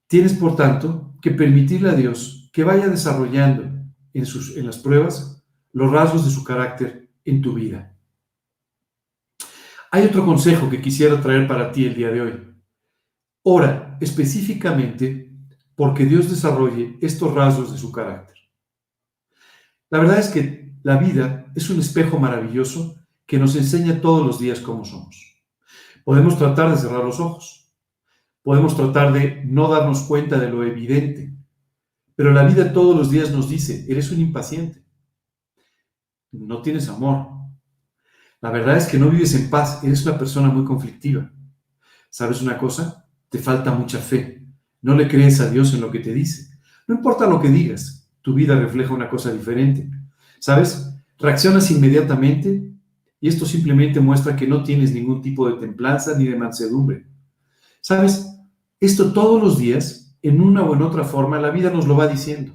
Tienes, 0.07 0.35
por 0.35 0.57
tanto, 0.57 1.15
que 1.21 1.31
permitirle 1.31 1.91
a 1.91 1.95
Dios 1.95 2.51
que 2.53 2.65
vaya 2.65 2.89
desarrollando 2.89 3.65
en, 4.13 4.27
sus, 4.27 4.57
en 4.57 4.67
las 4.67 4.79
pruebas 4.79 5.45
los 5.73 5.91
rasgos 5.91 6.25
de 6.25 6.31
su 6.31 6.45
carácter 6.45 7.11
en 7.25 7.43
tu 7.43 7.55
vida. 7.55 7.97
Hay 9.91 10.05
otro 10.05 10.25
consejo 10.25 10.71
que 10.71 10.81
quisiera 10.81 11.21
traer 11.21 11.47
para 11.47 11.73
ti 11.73 11.87
el 11.87 11.95
día 11.95 12.11
de 12.11 12.21
hoy. 12.21 12.55
Ora 13.43 13.97
específicamente 14.01 15.33
porque 15.75 16.05
Dios 16.05 16.31
desarrolle 16.31 16.97
estos 17.01 17.35
rasgos 17.35 17.73
de 17.73 17.79
su 17.79 17.91
carácter. 17.91 18.37
La 19.91 19.99
verdad 19.99 20.19
es 20.19 20.29
que 20.29 20.75
la 20.83 20.97
vida 20.97 21.47
es 21.55 21.71
un 21.71 21.81
espejo 21.81 22.19
maravilloso 22.19 22.97
que 23.27 23.39
nos 23.39 23.57
enseña 23.57 24.01
todos 24.01 24.25
los 24.27 24.39
días 24.39 24.61
cómo 24.61 24.85
somos. 24.85 25.34
Podemos 26.05 26.39
tratar 26.39 26.71
de 26.71 26.77
cerrar 26.77 27.03
los 27.03 27.19
ojos. 27.19 27.73
Podemos 28.43 28.77
tratar 28.77 29.13
de 29.13 29.43
no 29.45 29.69
darnos 29.69 30.03
cuenta 30.03 30.39
de 30.39 30.51
lo 30.51 30.63
evidente 30.63 31.35
pero 32.17 32.33
la 32.33 32.45
vida 32.45 32.73
todos 32.73 32.97
los 32.97 33.11
días 33.11 33.31
nos 33.31 33.49
dice, 33.49 33.85
eres 33.89 34.11
un 34.11 34.21
impaciente, 34.21 34.85
no 36.31 36.63
tienes 36.63 36.89
amor. 36.89 37.29
La 38.41 38.51
verdad 38.51 38.77
es 38.77 38.87
que 38.87 38.99
no 38.99 39.09
vives 39.09 39.35
en 39.35 39.51
paz, 39.51 39.83
eres 39.83 40.05
una 40.07 40.19
persona 40.19 40.49
muy 40.49 40.65
conflictiva. 40.65 41.33
¿Sabes 42.11 42.43
una 42.43 42.57
cosa? 42.59 43.07
Te 43.29 43.39
falta 43.39 43.73
mucha 43.73 43.99
fe. 43.99 44.45
No 44.83 44.95
le 44.95 45.09
crees 45.09 45.41
a 45.41 45.51
Dios 45.51 45.73
en 45.75 45.81
lo 45.81 45.91
que 45.91 46.01
te 46.01 46.13
dice. 46.13 46.59
No 46.87 46.95
importa 46.95 47.27
lo 47.27 47.41
que 47.41 47.49
digas, 47.49 48.09
tu 48.21 48.35
vida 48.35 48.55
refleja 48.55 48.95
una 48.95 49.09
cosa 49.09 49.33
diferente. 49.33 49.91
¿Sabes? 50.39 50.95
Reaccionas 51.19 51.71
inmediatamente 51.71 52.74
y 53.21 53.29
esto 53.29 53.47
simplemente 53.47 54.01
muestra 54.01 54.37
que 54.37 54.47
no 54.47 54.63
tienes 54.63 54.93
ningún 54.93 55.23
tipo 55.23 55.49
de 55.49 55.59
templanza 55.59 56.17
ni 56.17 56.27
de 56.27 56.37
mansedumbre. 56.37 57.07
¿Sabes? 57.81 58.27
Esto 58.81 59.13
todos 59.13 59.43
los 59.43 59.59
días 59.59 60.17
en 60.23 60.41
una 60.41 60.63
o 60.63 60.75
en 60.75 60.83
otra 60.83 61.05
forma, 61.05 61.39
la 61.39 61.51
vida 61.51 61.71
nos 61.71 61.87
lo 61.87 61.97
va 61.97 62.07
diciendo. 62.07 62.53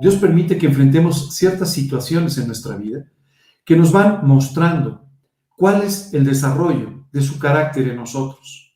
Dios 0.00 0.16
permite 0.16 0.58
que 0.58 0.66
enfrentemos 0.66 1.34
ciertas 1.34 1.72
situaciones 1.72 2.38
en 2.38 2.46
nuestra 2.46 2.76
vida 2.76 3.04
que 3.64 3.76
nos 3.76 3.92
van 3.92 4.26
mostrando 4.26 5.06
cuál 5.56 5.82
es 5.82 6.12
el 6.12 6.24
desarrollo 6.24 7.06
de 7.12 7.22
su 7.22 7.38
carácter 7.38 7.88
en 7.88 7.96
nosotros. 7.96 8.74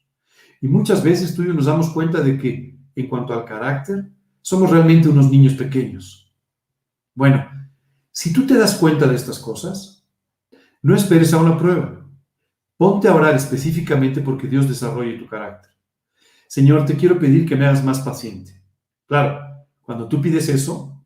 Y 0.61 0.69
muchas 0.69 1.03
veces 1.03 1.35
tú 1.35 1.43
y 1.43 1.47
yo 1.47 1.55
nos 1.55 1.67
damos 1.67 1.91
cuenta 1.91 2.21
de 2.21 2.39
que 2.39 2.77
en 2.97 3.09
cuanto 3.09 3.35
al 3.35 3.45
carácter, 3.45 4.09
somos 4.41 4.71
realmente 4.71 5.09
unos 5.09 5.31
niños 5.31 5.55
pequeños. 5.55 6.33
Bueno, 7.15 7.45
si 8.11 8.33
tú 8.33 8.47
te 8.47 8.55
das 8.55 8.77
cuenta 8.77 9.07
de 9.07 9.15
estas 9.15 9.39
cosas, 9.39 9.96
no 10.83 10.95
esperes 10.95 11.33
a 11.33 11.39
una 11.39 11.59
prueba. 11.59 12.07
Ponte 12.77 13.09
a 13.09 13.15
orar 13.15 13.35
específicamente 13.35 14.21
porque 14.21 14.49
Dios 14.49 14.69
desarrolle 14.69 15.19
tu 15.19 15.27
carácter. 15.27 15.73
Señor, 16.47 16.85
te 16.85 16.97
quiero 16.97 17.19
pedir 17.19 17.47
que 17.47 17.57
me 17.57 17.67
hagas 17.67 17.83
más 17.85 18.01
paciente. 18.01 18.63
Claro, 19.07 19.41
cuando 19.83 20.09
tú 20.09 20.21
pides 20.21 20.49
eso, 20.49 21.05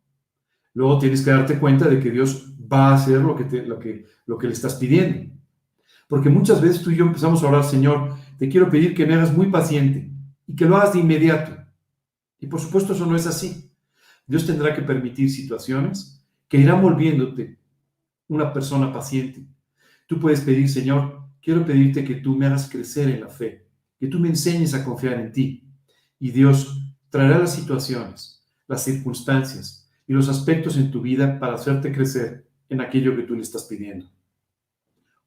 luego 0.74 0.98
tienes 0.98 1.22
que 1.22 1.30
darte 1.30 1.58
cuenta 1.58 1.88
de 1.88 2.00
que 2.00 2.10
Dios 2.10 2.54
va 2.70 2.88
a 2.88 2.94
hacer 2.94 3.20
lo 3.20 3.36
que, 3.36 3.44
te, 3.44 3.62
lo 3.64 3.78
que, 3.78 4.06
lo 4.26 4.38
que 4.38 4.46
le 4.46 4.52
estás 4.52 4.74
pidiendo. 4.74 5.32
Porque 6.08 6.28
muchas 6.28 6.60
veces 6.60 6.82
tú 6.82 6.90
y 6.90 6.96
yo 6.96 7.04
empezamos 7.04 7.42
a 7.42 7.48
orar, 7.48 7.64
Señor, 7.64 8.16
te 8.38 8.48
quiero 8.48 8.68
pedir 8.68 8.94
que 8.94 9.06
me 9.06 9.14
hagas 9.14 9.32
muy 9.32 9.50
paciente 9.50 10.10
y 10.46 10.56
que 10.56 10.64
lo 10.64 10.76
hagas 10.76 10.94
de 10.94 11.00
inmediato. 11.00 11.56
Y 12.38 12.46
por 12.46 12.60
supuesto 12.60 12.94
eso 12.94 13.06
no 13.06 13.14
es 13.14 13.26
así. 13.26 13.70
Dios 14.26 14.46
tendrá 14.46 14.74
que 14.74 14.82
permitir 14.82 15.30
situaciones 15.30 16.24
que 16.48 16.58
irán 16.58 16.82
volviéndote 16.82 17.58
una 18.28 18.52
persona 18.52 18.92
paciente. 18.92 19.44
Tú 20.10 20.18
puedes 20.18 20.40
pedir, 20.40 20.68
Señor, 20.68 21.30
quiero 21.40 21.64
pedirte 21.64 22.02
que 22.02 22.16
tú 22.16 22.34
me 22.34 22.46
hagas 22.46 22.68
crecer 22.68 23.08
en 23.10 23.20
la 23.20 23.28
fe 23.28 23.70
que 24.00 24.08
tú 24.08 24.18
me 24.18 24.26
enseñes 24.26 24.74
a 24.74 24.84
confiar 24.84 25.20
en 25.20 25.30
ti. 25.30 25.70
Y 26.18 26.32
Dios 26.32 26.82
traerá 27.10 27.38
las 27.38 27.54
situaciones, 27.54 28.42
las 28.66 28.82
circunstancias 28.82 29.88
y 30.08 30.12
los 30.12 30.28
aspectos 30.28 30.76
en 30.76 30.90
tu 30.90 31.00
vida 31.00 31.38
para 31.38 31.54
hacerte 31.54 31.92
crecer 31.92 32.50
en 32.68 32.80
aquello 32.80 33.14
que 33.14 33.22
tú 33.22 33.36
le 33.36 33.42
estás 33.42 33.66
pidiendo. 33.66 34.10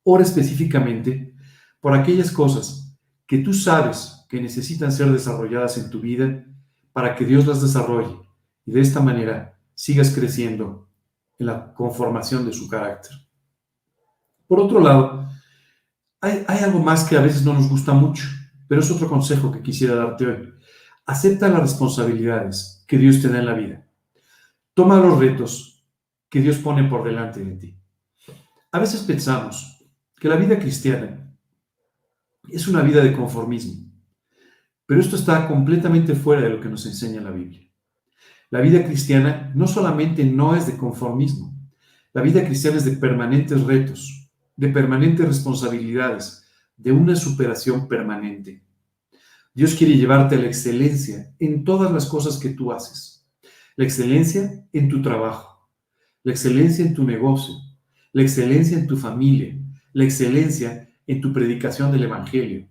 Ora 0.04 0.24
específicamente 0.24 1.34
por 1.80 1.94
aquellas 1.94 2.30
cosas 2.30 2.94
que 3.26 3.38
tú 3.38 3.54
sabes 3.54 4.26
que 4.28 4.42
necesitan 4.42 4.92
ser 4.92 5.10
desarrolladas 5.14 5.78
en 5.78 5.90
tu 5.90 6.02
vida 6.02 6.46
para 6.92 7.16
que 7.16 7.24
Dios 7.24 7.48
las 7.48 7.62
desarrolle 7.62 8.18
y 8.66 8.74
de 8.74 8.82
esta 8.82 9.00
manera 9.00 9.58
sigas 9.76 10.14
creciendo 10.14 10.90
en 11.40 11.46
la 11.46 11.74
conformación 11.74 12.46
de 12.46 12.52
su 12.52 12.68
carácter. 12.68 13.24
Por 14.48 14.60
otro 14.60 14.80
lado, 14.80 15.28
hay, 16.22 16.46
algo 16.48 16.80
más 16.80 17.04
que 17.04 17.18
a 17.18 17.22
veces 17.22 17.44
no 17.44 17.54
nos 17.54 17.68
gusta 17.68 17.94
mucho 17.94 18.24
pero 18.74 18.82
es 18.82 18.90
otro 18.90 19.08
consejo 19.08 19.52
que 19.52 19.62
quisiera 19.62 19.94
darte 19.94 20.26
hoy. 20.26 20.54
Acepta 21.06 21.48
las 21.48 21.62
responsabilidades 21.62 22.84
que 22.88 22.98
Dios 22.98 23.22
te 23.22 23.30
da 23.30 23.38
en 23.38 23.46
la 23.46 23.54
vida. 23.54 23.88
Toma 24.74 25.00
los 25.00 25.20
retos 25.20 25.86
que 26.28 26.42
Dios 26.42 26.58
pone 26.58 26.84
por 26.86 27.04
delante 27.04 27.44
de 27.44 27.56
ti. 27.56 27.80
A 28.72 28.80
veces 28.80 29.02
pensamos 29.02 29.86
que 30.20 30.28
la 30.28 30.38
vida 30.38 30.58
cristiana 30.58 31.38
es 32.50 32.68
una 32.68 32.82
vida 32.82 33.04
de 33.04 33.14
conformismo, 33.14 33.92
pero 34.88 35.00
esto 35.00 35.18
está 35.18 35.48
completamente 35.48 36.16
fuera 36.16 36.42
de 36.42 36.50
lo 36.50 36.60
que 36.60 36.70
nos 36.70 36.84
enseña 36.88 37.22
la 37.22 37.30
Biblia. 37.30 37.70
La 38.50 38.60
vida 38.60 38.84
cristiana 38.84 39.52
no 39.54 39.68
solamente 39.68 40.26
no 40.26 40.56
es 40.56 40.66
de 40.66 40.78
conformismo, 40.78 41.54
la 42.14 42.24
vida 42.24 42.44
cristiana 42.44 42.78
es 42.78 42.86
de 42.86 42.94
permanentes 42.94 43.62
retos, 43.62 44.23
de 44.56 44.70
permanentes 44.70 45.28
responsabilidades, 45.28 46.44
de 46.78 46.92
una 46.92 47.16
superación 47.16 47.88
permanente. 47.88 48.64
Dios 49.54 49.76
quiere 49.76 49.96
llevarte 49.96 50.36
a 50.36 50.40
la 50.40 50.48
excelencia 50.48 51.34
en 51.40 51.64
todas 51.64 51.92
las 51.92 52.06
cosas 52.06 52.38
que 52.40 52.50
tú 52.50 52.72
haces. 52.72 53.28
La 53.76 53.86
excelencia 53.86 54.66
en 54.74 54.90
tu 54.90 55.02
trabajo, 55.02 55.70
la 56.24 56.32
excelencia 56.32 56.86
en 56.86 56.94
tu 56.94 57.04
negocio, 57.04 57.56
la 58.12 58.22
excelencia 58.22 58.78
en 58.78 58.88
tu 58.88 58.98
familia, 58.98 59.58
la 59.94 60.04
excelencia 60.04 60.90
en 61.08 61.22
tu 61.22 61.34
predicación 61.34 61.92
del 61.92 62.04
Evangelio, 62.04 62.68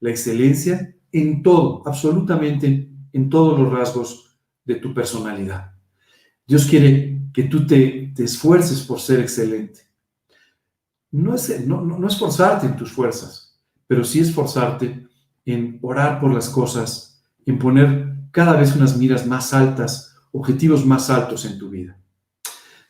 la 0.00 0.10
excelencia 0.10 0.94
en 1.12 1.42
todo, 1.42 1.82
absolutamente 1.86 2.90
en 3.12 3.28
todos 3.28 3.58
los 3.58 3.72
rasgos 3.72 4.38
de 4.64 4.76
tu 4.76 4.94
personalidad. 4.94 5.72
Dios 6.46 6.66
quiere 6.66 7.20
que 7.32 7.44
tú 7.44 7.66
te, 7.66 8.12
esfuerces 8.18 8.80
por 8.82 9.00
ser 9.00 9.20
excelente. 9.20 9.80
No 11.12 11.34
es, 11.34 11.66
no, 11.66 11.82
no 11.82 12.06
esforzarte 12.06 12.66
en 12.66 12.76
tus 12.76 12.90
fuerzas, 12.90 13.60
pero 13.86 14.02
sí 14.02 14.20
esforzarte 14.20 15.06
en 15.44 15.78
orar 15.82 16.20
por 16.20 16.32
las 16.32 16.48
cosas, 16.48 17.22
en 17.46 17.58
poner 17.58 18.16
cada 18.30 18.54
vez 18.54 18.74
unas 18.74 18.96
miras 18.96 19.26
más 19.26 19.52
altas, 19.52 20.16
objetivos 20.32 20.86
más 20.86 21.10
altos 21.10 21.44
en 21.44 21.58
tu 21.58 21.68
vida. 21.68 21.98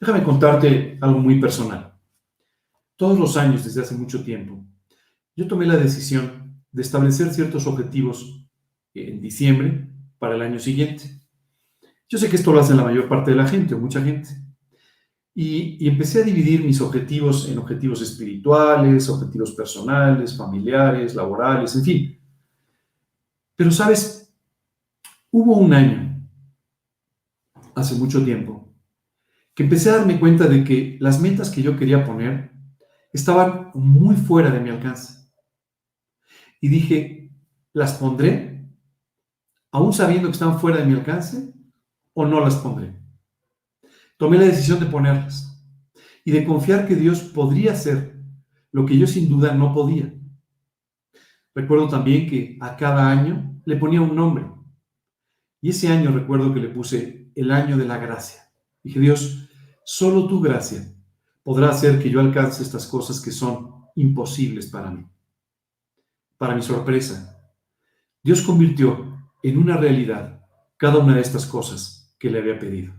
Déjame 0.00 0.22
contarte 0.22 0.98
algo 1.00 1.18
muy 1.18 1.40
personal. 1.40 1.94
Todos 2.96 3.18
los 3.18 3.36
años, 3.36 3.64
desde 3.64 3.82
hace 3.82 3.94
mucho 3.94 4.22
tiempo, 4.22 4.64
yo 5.34 5.48
tomé 5.48 5.66
la 5.66 5.76
decisión 5.76 6.62
de 6.70 6.82
establecer 6.82 7.32
ciertos 7.32 7.66
objetivos 7.66 8.46
en 8.94 9.20
diciembre 9.20 9.88
para 10.18 10.34
el 10.36 10.42
año 10.42 10.58
siguiente. 10.58 11.20
Yo 12.08 12.18
sé 12.18 12.28
que 12.28 12.36
esto 12.36 12.52
lo 12.52 12.60
hace 12.60 12.74
la 12.74 12.84
mayor 12.84 13.08
parte 13.08 13.30
de 13.30 13.36
la 13.36 13.46
gente 13.46 13.74
o 13.74 13.78
mucha 13.78 14.02
gente. 14.02 14.28
Y, 15.34 15.88
empecé 15.88 16.22
a 16.22 16.24
dividir 16.24 16.62
mis 16.64 16.80
objetivos 16.80 17.48
en 17.48 17.58
objetivos 17.58 18.02
espirituales, 18.02 19.08
objetivos 19.08 19.52
personales, 19.52 20.36
familiares, 20.36 21.14
laborales, 21.14 21.74
en 21.74 21.84
fin. 21.84 22.20
Pero 23.56 23.70
sabes, 23.70 24.34
hubo 25.30 25.56
un 25.56 25.72
año, 25.72 26.28
hace 27.74 27.94
mucho 27.94 28.22
tiempo, 28.22 28.68
que 29.54 29.62
empecé 29.62 29.90
a 29.90 29.96
darme 29.96 30.20
cuenta 30.20 30.46
de 30.46 30.64
que 30.64 30.96
las 31.00 31.20
metas 31.20 31.50
que 31.50 31.62
yo 31.62 31.76
quería 31.76 32.04
poner 32.04 32.52
estaban 33.12 33.70
muy 33.74 34.16
fuera 34.16 34.50
de 34.50 34.60
mi 34.60 34.70
alcance 34.70 35.22
y 36.60 36.68
dije, 36.68 37.30
¿las 37.72 37.94
pondré? 37.94 38.68
Aún 39.72 39.92
sabiendo 39.92 40.28
que 40.28 40.32
están 40.32 40.60
fuera 40.60 40.78
de 40.78 40.86
mi 40.86 40.94
alcance, 40.94 41.52
o 42.14 42.24
no 42.24 42.40
las 42.40 42.56
pondré. 42.56 43.01
Tomé 44.16 44.38
la 44.38 44.44
decisión 44.44 44.80
de 44.80 44.86
ponerlas 44.86 45.64
y 46.24 46.30
de 46.30 46.44
confiar 46.44 46.86
que 46.86 46.94
Dios 46.94 47.20
podría 47.22 47.72
hacer 47.72 48.20
lo 48.70 48.86
que 48.86 48.98
yo 48.98 49.06
sin 49.06 49.28
duda 49.28 49.54
no 49.54 49.74
podía. 49.74 50.14
Recuerdo 51.54 51.88
también 51.88 52.28
que 52.28 52.56
a 52.60 52.76
cada 52.76 53.10
año 53.10 53.60
le 53.64 53.76
ponía 53.76 54.00
un 54.00 54.14
nombre. 54.14 54.46
Y 55.60 55.70
ese 55.70 55.88
año 55.88 56.10
recuerdo 56.12 56.52
que 56.54 56.60
le 56.60 56.68
puse 56.68 57.30
el 57.34 57.50
año 57.50 57.76
de 57.76 57.84
la 57.84 57.98
gracia. 57.98 58.42
Dije, 58.82 59.00
Dios, 59.00 59.48
solo 59.84 60.26
tu 60.26 60.40
gracia 60.40 60.94
podrá 61.42 61.70
hacer 61.70 62.02
que 62.02 62.10
yo 62.10 62.20
alcance 62.20 62.62
estas 62.62 62.86
cosas 62.86 63.20
que 63.20 63.30
son 63.30 63.86
imposibles 63.94 64.68
para 64.68 64.90
mí 64.90 65.04
para 66.42 66.56
mi 66.56 66.62
sorpresa, 66.62 67.40
Dios 68.20 68.42
convirtió 68.42 69.16
en 69.44 69.58
una 69.58 69.76
realidad 69.76 70.44
cada 70.76 70.98
una 70.98 71.14
de 71.14 71.20
estas 71.20 71.46
cosas 71.46 72.16
que 72.18 72.30
le 72.30 72.40
había 72.40 72.58
pedido. 72.58 72.92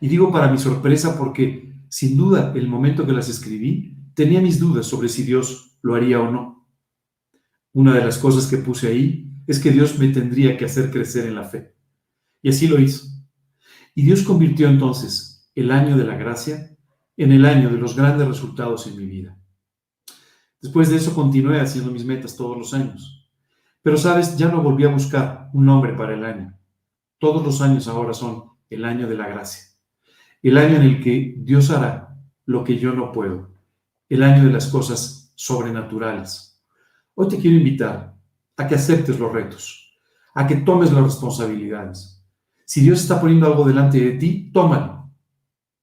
Y 0.00 0.08
digo 0.08 0.32
para 0.32 0.50
mi 0.50 0.58
sorpresa 0.58 1.16
porque, 1.18 1.74
sin 1.88 2.16
duda, 2.16 2.52
el 2.56 2.68
momento 2.68 3.06
que 3.06 3.12
las 3.12 3.28
escribí, 3.28 3.96
tenía 4.14 4.40
mis 4.40 4.58
dudas 4.58 4.86
sobre 4.86 5.08
si 5.08 5.22
Dios 5.22 5.78
lo 5.82 5.94
haría 5.94 6.20
o 6.20 6.30
no. 6.30 6.66
Una 7.72 7.94
de 7.94 8.04
las 8.04 8.18
cosas 8.18 8.46
que 8.46 8.56
puse 8.56 8.88
ahí 8.88 9.30
es 9.46 9.60
que 9.60 9.70
Dios 9.70 9.98
me 9.98 10.08
tendría 10.08 10.56
que 10.56 10.64
hacer 10.64 10.90
crecer 10.90 11.26
en 11.26 11.34
la 11.34 11.44
fe. 11.44 11.74
Y 12.42 12.48
así 12.48 12.66
lo 12.66 12.80
hizo. 12.80 13.06
Y 13.94 14.02
Dios 14.02 14.22
convirtió 14.22 14.68
entonces 14.68 15.50
el 15.54 15.70
año 15.70 15.96
de 15.96 16.04
la 16.04 16.16
gracia 16.16 16.76
en 17.16 17.32
el 17.32 17.44
año 17.44 17.68
de 17.68 17.76
los 17.76 17.94
grandes 17.94 18.26
resultados 18.26 18.86
en 18.86 18.96
mi 18.96 19.06
vida. 19.06 19.36
Después 20.62 20.88
de 20.90 20.96
eso 20.96 21.14
continué 21.14 21.60
haciendo 21.60 21.90
mis 21.90 22.04
metas 22.04 22.36
todos 22.36 22.56
los 22.56 22.72
años. 22.72 23.28
Pero 23.82 23.96
sabes, 23.96 24.36
ya 24.36 24.48
no 24.48 24.62
volví 24.62 24.84
a 24.84 24.88
buscar 24.88 25.50
un 25.52 25.64
nombre 25.64 25.94
para 25.94 26.14
el 26.14 26.24
año. 26.24 26.58
Todos 27.18 27.44
los 27.44 27.60
años 27.60 27.88
ahora 27.88 28.14
son 28.14 28.44
el 28.68 28.84
año 28.84 29.06
de 29.06 29.16
la 29.16 29.28
gracia. 29.28 29.69
El 30.42 30.56
año 30.56 30.76
en 30.76 30.82
el 30.82 31.02
que 31.02 31.34
Dios 31.38 31.70
hará 31.70 32.16
lo 32.46 32.64
que 32.64 32.78
yo 32.78 32.94
no 32.94 33.12
puedo. 33.12 33.50
El 34.08 34.22
año 34.22 34.44
de 34.44 34.52
las 34.52 34.68
cosas 34.68 35.32
sobrenaturales. 35.34 36.62
Hoy 37.14 37.28
te 37.28 37.38
quiero 37.38 37.58
invitar 37.58 38.16
a 38.56 38.66
que 38.66 38.74
aceptes 38.74 39.18
los 39.18 39.30
retos, 39.30 40.00
a 40.34 40.46
que 40.46 40.56
tomes 40.56 40.92
las 40.92 41.04
responsabilidades. 41.04 42.24
Si 42.64 42.80
Dios 42.80 43.00
está 43.02 43.20
poniendo 43.20 43.46
algo 43.46 43.64
delante 43.64 44.00
de 44.00 44.12
ti, 44.12 44.50
tómalo. 44.50 45.10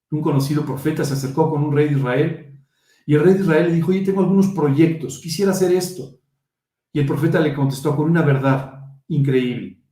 Un 0.10 0.22
conocido 0.22 0.66
profeta 0.66 1.06
se 1.06 1.14
acercó 1.14 1.52
con 1.52 1.64
un 1.64 1.76
rey 1.76 1.90
de 1.90 2.00
Israel 2.00 2.60
y 3.06 3.14
el 3.14 3.24
rey 3.24 3.36
de 3.36 3.42
Israel 3.42 3.68
le 3.68 3.76
dijo, 3.76 3.92
oye, 3.92 4.02
tengo 4.02 4.22
algunos 4.22 4.48
proyectos, 4.48 5.20
quisiera 5.20 5.52
hacer 5.52 5.72
esto. 5.72 6.20
Y 6.92 7.00
el 7.00 7.06
profeta 7.06 7.40
le 7.40 7.54
contestó 7.54 7.96
con 7.96 8.10
una 8.10 8.24
verdad 8.24 8.86
increíble. 9.08 9.84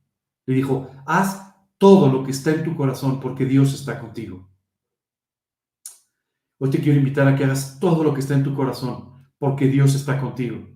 Le 0.44 0.54
dijo, 0.54 0.90
haz 1.06 1.54
todo 1.78 2.10
lo 2.10 2.24
que 2.24 2.32
está 2.32 2.50
en 2.50 2.64
tu 2.64 2.74
corazón 2.74 3.20
porque 3.20 3.44
Dios 3.44 3.72
está 3.72 4.00
contigo. 4.00 4.48
Hoy 6.58 6.70
te 6.70 6.80
quiero 6.80 6.98
invitar 6.98 7.28
a 7.28 7.36
que 7.36 7.44
hagas 7.44 7.78
todo 7.78 8.02
lo 8.02 8.14
que 8.14 8.20
está 8.20 8.34
en 8.34 8.42
tu 8.42 8.54
corazón 8.54 9.12
porque 9.38 9.66
Dios 9.66 9.94
está 9.94 10.18
contigo. 10.20 10.66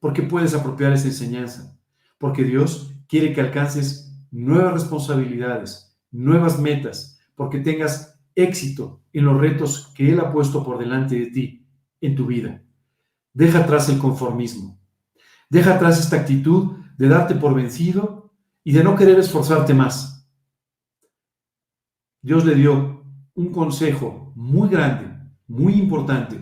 Porque 0.00 0.22
puedes 0.22 0.54
apropiar 0.54 0.92
esa 0.92 1.08
enseñanza. 1.08 1.78
Porque 2.18 2.44
Dios 2.44 2.94
quiere 3.06 3.32
que 3.32 3.40
alcances 3.40 4.12
nuevas 4.30 4.74
responsabilidades, 4.74 5.96
nuevas 6.10 6.58
metas, 6.58 7.20
porque 7.34 7.58
tengas 7.58 8.20
éxito 8.34 9.02
en 9.12 9.24
los 9.24 9.40
retos 9.40 9.92
que 9.94 10.10
Él 10.10 10.20
ha 10.20 10.32
puesto 10.32 10.64
por 10.64 10.78
delante 10.78 11.18
de 11.18 11.26
ti 11.26 11.66
en 12.00 12.16
tu 12.16 12.26
vida. 12.26 12.62
Deja 13.32 13.60
atrás 13.60 13.88
el 13.88 13.98
conformismo. 13.98 14.80
Deja 15.48 15.74
atrás 15.74 15.98
esta 15.98 16.16
actitud 16.16 16.76
de 16.96 17.08
darte 17.08 17.34
por 17.34 17.54
vencido 17.54 18.32
y 18.62 18.72
de 18.72 18.84
no 18.84 18.96
querer 18.96 19.18
esforzarte 19.18 19.74
más. 19.74 20.28
Dios 22.22 22.44
le 22.44 22.54
dio 22.54 23.04
un 23.34 23.50
consejo 23.50 24.32
muy 24.36 24.68
grande, 24.68 25.09
muy 25.50 25.74
importante 25.74 26.38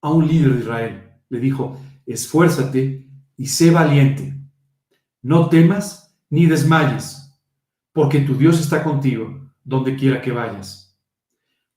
a 0.00 0.10
un 0.10 0.26
líder 0.26 0.54
de 0.54 0.60
Israel. 0.60 1.02
Le 1.28 1.38
dijo, 1.38 1.80
esfuérzate 2.04 3.08
y 3.36 3.46
sé 3.46 3.70
valiente. 3.70 4.36
No 5.22 5.48
temas 5.48 6.12
ni 6.28 6.46
desmayes, 6.46 7.32
porque 7.92 8.18
tu 8.20 8.36
Dios 8.36 8.58
está 8.58 8.82
contigo 8.82 9.48
donde 9.62 9.94
quiera 9.94 10.20
que 10.20 10.32
vayas. 10.32 10.98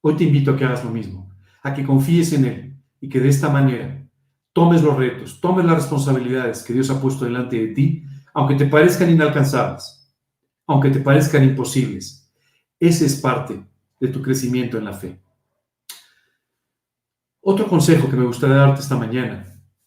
Hoy 0.01 0.15
te 0.15 0.23
invito 0.23 0.51
a 0.51 0.57
que 0.57 0.65
hagas 0.65 0.83
lo 0.83 0.89
mismo, 0.89 1.29
a 1.61 1.71
que 1.71 1.83
confíes 1.83 2.33
en 2.33 2.45
Él, 2.45 2.77
y 2.99 3.09
que 3.09 3.19
de 3.19 3.29
esta 3.29 3.49
manera 3.49 4.03
tomes 4.51 4.81
los 4.81 4.97
retos, 4.97 5.39
tomes 5.39 5.65
las 5.65 5.75
responsabilidades 5.75 6.63
que 6.63 6.73
Dios 6.73 6.89
ha 6.89 6.99
puesto 6.99 7.25
delante 7.25 7.59
de 7.59 7.73
ti, 7.73 8.05
aunque 8.33 8.55
te 8.55 8.65
parezcan 8.65 9.11
inalcanzables, 9.11 10.11
aunque 10.65 10.89
te 10.89 10.99
parezcan 10.99 11.43
imposibles. 11.43 12.27
Ese 12.79 13.05
es 13.05 13.21
parte 13.21 13.63
de 13.99 14.07
tu 14.07 14.19
crecimiento 14.23 14.79
en 14.79 14.85
la 14.85 14.93
fe. 14.93 15.24
Otro 17.47 17.67
consejo 17.67 18.09
que 18.09 18.15
me 18.15 18.25
gustaría 18.25 18.55
darte 18.55 18.81
esta 18.81 18.97
mañana 18.97 19.45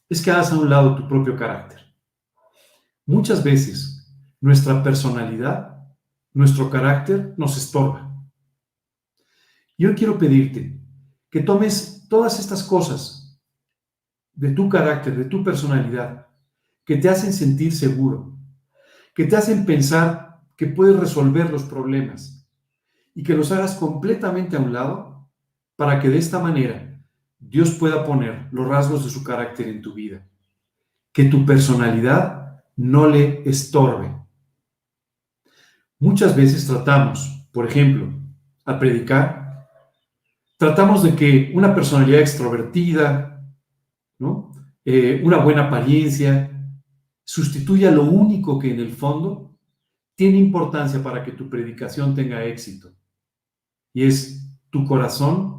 es 0.09 0.22
que 0.22 0.30
hagas 0.30 0.52
a 0.52 0.56
un 0.56 0.70
lado 0.70 0.94
tu 0.94 1.09
propio 1.09 1.34
carácter. 1.34 1.80
Muchas 3.04 3.42
veces 3.42 4.14
nuestra 4.40 4.80
personalidad, 4.80 5.76
nuestro 6.32 6.70
carácter 6.70 7.34
nos 7.36 7.56
estorba. 7.56 8.16
Yo 9.76 9.92
quiero 9.96 10.16
pedirte 10.16 10.80
que 11.28 11.40
tomes 11.40 12.06
todas 12.09 12.38
estas 12.38 12.62
cosas 12.62 13.42
de 14.34 14.50
tu 14.50 14.68
carácter, 14.68 15.16
de 15.16 15.24
tu 15.24 15.42
personalidad, 15.42 16.28
que 16.84 16.96
te 16.96 17.09
hacen 17.09 17.32
sentir 17.32 17.74
seguro, 17.74 18.38
que 19.16 19.24
te 19.24 19.36
hacen 19.36 19.66
pensar 19.66 20.42
que 20.56 20.68
puedes 20.68 20.96
resolver 20.96 21.50
los 21.50 21.64
problemas 21.64 22.48
y 23.16 23.24
que 23.24 23.34
los 23.34 23.50
hagas 23.50 23.74
completamente 23.74 24.56
a 24.56 24.61
un 24.61 24.72
lado 24.72 25.28
para 25.74 25.98
que 25.98 26.09
de 26.09 26.18
esta 26.18 26.38
manera 26.38 26.88
Dios 27.39 27.70
pueda 27.72 28.05
poner 28.05 28.49
los 28.53 28.66
rasgos 28.66 29.05
de 29.05 29.11
su 29.11 29.22
carácter 29.22 29.68
en 29.68 29.82
tu 29.82 29.95
vida. 29.95 30.26
Que 31.12 31.24
tu 31.24 31.47
personalidad 31.47 32.62
no 32.76 33.09
le 33.09 33.43
estorbe. 33.49 34.14
Muchas 35.99 36.36
veces 36.36 36.66
tratamos, 36.66 37.49
por 37.53 37.66
ejemplo, 37.66 38.12
al 38.64 38.78
predicar, 38.78 39.68
tratamos 40.57 41.03
de 41.03 41.14
que 41.14 41.53
una 41.55 41.74
personalidad 41.74 42.20
extrovertida, 42.20 43.43
¿no? 44.18 44.53
eh, 44.84 45.20
una 45.24 45.39
buena 45.39 45.66
apariencia, 45.66 46.51
sustituya 47.24 47.91
lo 47.91 48.05
único 48.05 48.59
que 48.59 48.72
en 48.72 48.80
el 48.80 48.93
fondo 48.93 49.55
tiene 50.14 50.39
importancia 50.39 51.03
para 51.03 51.22
que 51.22 51.32
tu 51.32 51.49
predicación 51.51 52.14
tenga 52.14 52.45
éxito. 52.45 52.91
Y 53.93 54.05
es 54.05 54.51
tu 54.70 54.86
corazón 54.86 55.57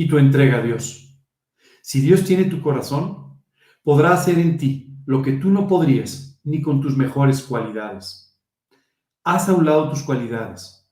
y 0.00 0.08
tu 0.08 0.16
entrega 0.16 0.56
a 0.56 0.62
Dios. 0.62 1.14
Si 1.82 2.00
Dios 2.00 2.24
tiene 2.24 2.44
tu 2.44 2.62
corazón, 2.62 3.38
podrá 3.82 4.14
hacer 4.14 4.38
en 4.38 4.56
ti 4.56 4.96
lo 5.04 5.20
que 5.20 5.32
tú 5.32 5.50
no 5.50 5.68
podrías 5.68 6.40
ni 6.42 6.62
con 6.62 6.80
tus 6.80 6.96
mejores 6.96 7.42
cualidades. 7.42 8.34
Haz 9.24 9.50
a 9.50 9.52
un 9.52 9.66
lado 9.66 9.90
tus 9.90 10.02
cualidades. 10.02 10.88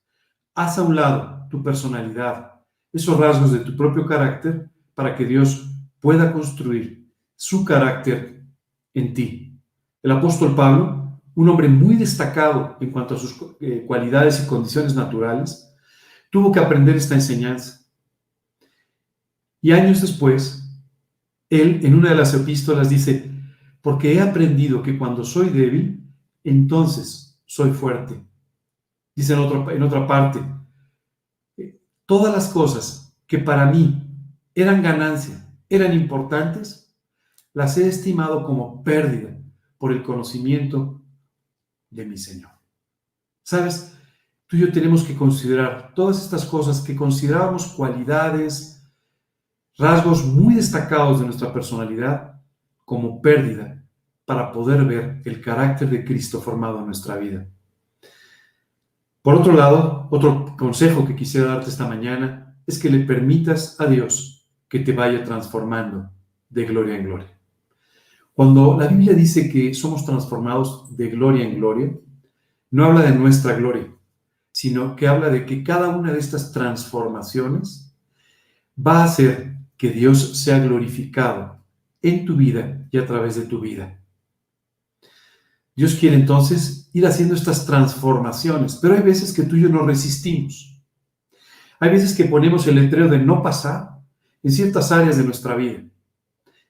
Haz 0.55 0.77
a 0.77 0.83
un 0.83 0.95
lado 0.95 1.47
tu 1.49 1.63
personalidad, 1.63 2.61
esos 2.93 3.19
rasgos 3.19 3.51
de 3.51 3.61
tu 3.61 3.75
propio 3.75 4.05
carácter 4.05 4.71
para 4.95 5.17
que 5.17 5.25
Dios 5.25 5.71
pueda 6.01 6.31
construir 6.31 7.11
su 7.35 7.65
carácter 7.65 8.45
en 8.93 9.15
ti. 9.15 9.59
El 10.03 10.11
apóstol 10.11 10.55
Pablo, 10.55 11.19
un 11.35 11.49
hombre 11.49 11.69
muy 11.69 11.97
destacado 11.97 12.77
en 12.79 12.91
cuanto 12.91 13.15
a 13.15 13.19
sus 13.19 13.35
eh, 13.61 13.85
cualidades 13.87 14.45
y 14.45 14.47
condiciones 14.47 14.95
naturales, 14.95 15.75
tuvo 16.31 16.53
que 16.53 16.61
aprender 16.61 16.97
esta 16.97 17.15
enseñanza. 17.15 17.78
Y 19.61 19.73
años 19.73 20.01
después, 20.01 20.65
él 21.51 21.81
en 21.83 21.95
una 21.95 22.11
de 22.11 22.17
las 22.17 22.35
epístolas 22.35 22.91
dice, 22.91 23.31
porque 23.81 24.15
he 24.15 24.21
aprendido 24.21 24.83
que 24.83 24.99
cuando 24.99 25.25
soy 25.25 25.51
débil, 25.51 26.07
entonces 26.45 27.41
soy 27.45 27.73
fuerte. 27.73 28.23
Dice 29.15 29.33
en, 29.33 29.41
otro, 29.41 29.71
en 29.71 29.83
otra 29.83 30.07
parte, 30.07 30.41
todas 32.07 32.33
las 32.33 32.49
cosas 32.49 33.17
que 33.27 33.39
para 33.39 33.67
mí 33.67 34.03
eran 34.55 34.83
ganancia, 34.83 35.47
eran 35.69 35.93
importantes, 35.93 36.97
las 37.53 37.77
he 37.77 37.89
estimado 37.89 38.45
como 38.45 38.83
pérdida 38.83 39.37
por 39.79 39.93
el 39.93 40.03
conocimiento 40.03 41.03
de 41.91 42.07
mi 42.07 42.17
Señor. 42.17 42.51
¿Sabes? 43.43 43.95
Tú 44.47 44.57
y 44.57 44.61
yo 44.61 44.73
tenemos 44.73 45.05
que 45.05 45.17
considerar 45.17 45.93
todas 45.95 46.23
estas 46.23 46.45
cosas 46.45 46.81
que 46.81 46.97
considerábamos 46.97 47.67
cualidades, 47.69 48.78
rasgos 49.79 50.25
muy 50.25 50.57
destacados 50.57 51.21
de 51.21 51.27
nuestra 51.27 51.53
personalidad 51.53 52.41
como 52.85 53.23
pérdida 53.23 53.85
para 54.25 54.53
poder 54.53 54.85
ver 54.85 55.23
el 55.25 55.41
carácter 55.41 55.89
de 55.89 56.05
Cristo 56.05 56.41
formado 56.41 56.81
en 56.81 56.87
nuestra 56.87 57.17
vida. 57.17 57.47
Por 59.23 59.37
otro 59.37 59.53
lado, 59.53 60.09
otro 60.11 60.57
consejo 60.59 61.07
que 61.07 61.15
quisiera 61.15 61.49
darte 61.49 61.71
esta 61.71 61.87
mañana 61.87 62.57
es 62.67 62.79
que 62.79 62.91
le 62.91 63.01
permitas 63.01 63.81
a 63.81 63.87
Dios 63.87 64.49
que 64.69 64.81
te 64.81 64.93
vaya 64.93 65.25
transformando 65.25 66.11
de 66.49 66.65
gloria 66.65 66.97
en 66.97 67.05
gloria. 67.05 67.39
Cuando 68.33 68.77
la 68.79 68.87
Biblia 68.87 69.15
dice 69.15 69.51
que 69.51 69.75
somos 69.75 70.05
transformados 70.05 70.97
de 70.97 71.09
gloria 71.09 71.45
en 71.45 71.57
gloria, 71.57 71.93
no 72.71 72.85
habla 72.85 73.03
de 73.03 73.13
nuestra 73.13 73.55
gloria, 73.55 73.87
sino 74.53 74.95
que 74.95 75.09
habla 75.09 75.29
de 75.31 75.47
que 75.47 75.63
cada 75.63 75.89
una 75.89 76.13
de 76.13 76.19
estas 76.19 76.53
transformaciones 76.53 77.95
va 78.79 79.01
a 79.01 79.05
hacer 79.05 79.58
que 79.79 79.91
Dios 79.91 80.43
sea 80.43 80.59
glorificado 80.59 81.65
en 82.03 82.27
tu 82.27 82.37
vida 82.37 82.87
y 82.91 82.99
a 82.99 83.07
través 83.07 83.37
de 83.37 83.47
tu 83.47 83.61
vida. 83.61 83.99
Dios 85.75 85.95
quiere 85.95 86.17
entonces 86.17 86.91
ir 86.93 87.07
haciendo 87.07 87.35
estas 87.35 87.65
transformaciones, 87.65 88.79
pero 88.83 88.95
hay 88.95 89.03
veces 89.03 89.33
que 89.33 89.45
tú 89.45 89.55
y 89.55 89.63
yo 89.63 89.69
no 89.69 89.87
resistimos. 89.87 90.77
Hay 91.79 91.91
veces 91.91 92.17
que 92.17 92.25
ponemos 92.25 92.67
el 92.67 92.75
letrero 92.75 93.09
de 93.09 93.19
no 93.19 93.41
pasar 93.41 94.01
en 94.43 94.51
ciertas 94.51 94.91
áreas 94.91 95.17
de 95.17 95.25
nuestra 95.25 95.55
vida 95.55 95.85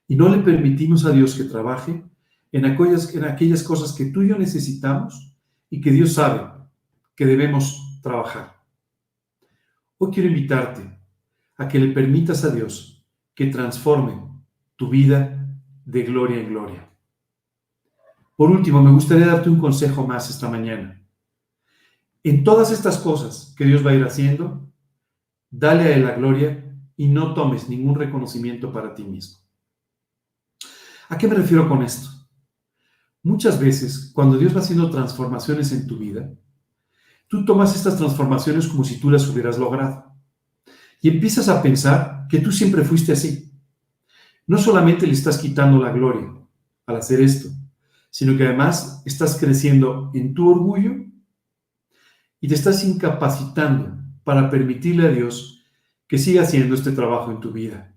y 0.06 0.14
no 0.14 0.28
le 0.28 0.42
permitimos 0.42 1.06
a 1.06 1.10
Dios 1.10 1.34
que 1.34 1.44
trabaje 1.44 2.04
en 2.52 2.64
aquellas, 2.66 3.14
en 3.14 3.24
aquellas 3.24 3.62
cosas 3.62 3.94
que 3.94 4.06
tú 4.06 4.22
y 4.22 4.28
yo 4.28 4.38
necesitamos 4.38 5.34
y 5.70 5.80
que 5.80 5.90
Dios 5.90 6.12
sabe 6.14 6.50
que 7.16 7.24
debemos 7.24 8.00
trabajar. 8.02 8.56
Hoy 9.96 10.10
quiero 10.12 10.28
invitarte 10.28 10.82
a 11.56 11.66
que 11.66 11.78
le 11.78 11.92
permitas 11.92 12.44
a 12.44 12.50
Dios 12.50 12.97
que 13.38 13.46
transforme 13.46 14.20
tu 14.74 14.88
vida 14.88 15.48
de 15.84 16.02
gloria 16.02 16.40
en 16.40 16.48
gloria. 16.48 16.90
Por 18.34 18.50
último, 18.50 18.82
me 18.82 18.90
gustaría 18.90 19.28
darte 19.28 19.48
un 19.48 19.60
consejo 19.60 20.04
más 20.04 20.28
esta 20.28 20.50
mañana. 20.50 21.00
En 22.24 22.42
todas 22.42 22.72
estas 22.72 22.98
cosas 22.98 23.54
que 23.56 23.64
Dios 23.64 23.86
va 23.86 23.92
a 23.92 23.94
ir 23.94 24.02
haciendo, 24.02 24.68
dale 25.50 25.84
a 25.84 25.94
Él 25.94 26.04
la 26.04 26.16
gloria 26.16 26.82
y 26.96 27.06
no 27.06 27.32
tomes 27.32 27.68
ningún 27.68 27.94
reconocimiento 27.94 28.72
para 28.72 28.92
ti 28.92 29.04
mismo. 29.04 29.38
¿A 31.08 31.16
qué 31.16 31.28
me 31.28 31.36
refiero 31.36 31.68
con 31.68 31.84
esto? 31.84 32.08
Muchas 33.22 33.60
veces, 33.60 34.10
cuando 34.12 34.36
Dios 34.36 34.52
va 34.52 34.62
haciendo 34.62 34.90
transformaciones 34.90 35.70
en 35.70 35.86
tu 35.86 35.96
vida, 35.96 36.28
tú 37.28 37.44
tomas 37.44 37.76
estas 37.76 37.98
transformaciones 37.98 38.66
como 38.66 38.82
si 38.82 38.98
tú 38.98 39.10
las 39.10 39.28
hubieras 39.28 39.58
logrado. 39.58 40.07
Y 41.00 41.08
empiezas 41.08 41.48
a 41.48 41.62
pensar 41.62 42.26
que 42.28 42.40
tú 42.40 42.52
siempre 42.52 42.84
fuiste 42.84 43.12
así. 43.12 43.52
No 44.46 44.58
solamente 44.58 45.06
le 45.06 45.12
estás 45.12 45.38
quitando 45.38 45.82
la 45.82 45.92
gloria 45.92 46.32
al 46.86 46.96
hacer 46.96 47.20
esto, 47.20 47.50
sino 48.10 48.36
que 48.36 48.46
además 48.46 49.02
estás 49.04 49.36
creciendo 49.36 50.10
en 50.14 50.34
tu 50.34 50.50
orgullo 50.50 50.96
y 52.40 52.48
te 52.48 52.54
estás 52.54 52.84
incapacitando 52.84 53.98
para 54.24 54.50
permitirle 54.50 55.06
a 55.06 55.10
Dios 55.10 55.64
que 56.06 56.18
siga 56.18 56.42
haciendo 56.42 56.74
este 56.74 56.92
trabajo 56.92 57.30
en 57.30 57.40
tu 57.40 57.52
vida. 57.52 57.94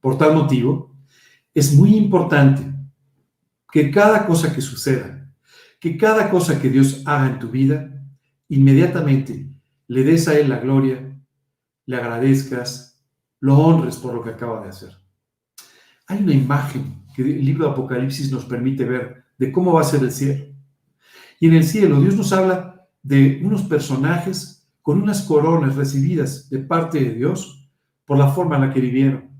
Por 0.00 0.18
tal 0.18 0.34
motivo, 0.34 0.94
es 1.54 1.74
muy 1.74 1.96
importante 1.96 2.62
que 3.72 3.90
cada 3.90 4.26
cosa 4.26 4.54
que 4.54 4.60
suceda, 4.60 5.32
que 5.80 5.96
cada 5.96 6.30
cosa 6.30 6.60
que 6.60 6.68
Dios 6.68 7.02
haga 7.06 7.26
en 7.26 7.38
tu 7.38 7.48
vida, 7.48 7.90
inmediatamente 8.48 9.48
le 9.88 10.04
des 10.04 10.28
a 10.28 10.38
Él 10.38 10.50
la 10.50 10.58
gloria, 10.58 11.13
le 11.86 11.96
agradezcas, 11.96 13.04
lo 13.40 13.58
honres 13.58 13.96
por 13.96 14.14
lo 14.14 14.22
que 14.22 14.30
acaba 14.30 14.62
de 14.62 14.70
hacer. 14.70 14.96
Hay 16.06 16.22
una 16.22 16.32
imagen 16.32 17.02
que 17.14 17.22
el 17.22 17.44
libro 17.44 17.66
de 17.66 17.72
Apocalipsis 17.72 18.30
nos 18.30 18.44
permite 18.44 18.84
ver 18.84 19.24
de 19.38 19.52
cómo 19.52 19.72
va 19.72 19.80
a 19.80 19.84
ser 19.84 20.02
el 20.02 20.12
cielo. 20.12 20.46
Y 21.40 21.46
en 21.46 21.54
el 21.54 21.64
cielo 21.64 22.00
Dios 22.00 22.16
nos 22.16 22.32
habla 22.32 22.88
de 23.02 23.40
unos 23.44 23.62
personajes 23.62 24.66
con 24.82 25.02
unas 25.02 25.22
coronas 25.22 25.76
recibidas 25.76 26.50
de 26.50 26.58
parte 26.58 27.00
de 27.00 27.14
Dios 27.14 27.70
por 28.04 28.18
la 28.18 28.28
forma 28.28 28.56
en 28.56 28.62
la 28.62 28.72
que 28.72 28.80
vivieron. 28.80 29.30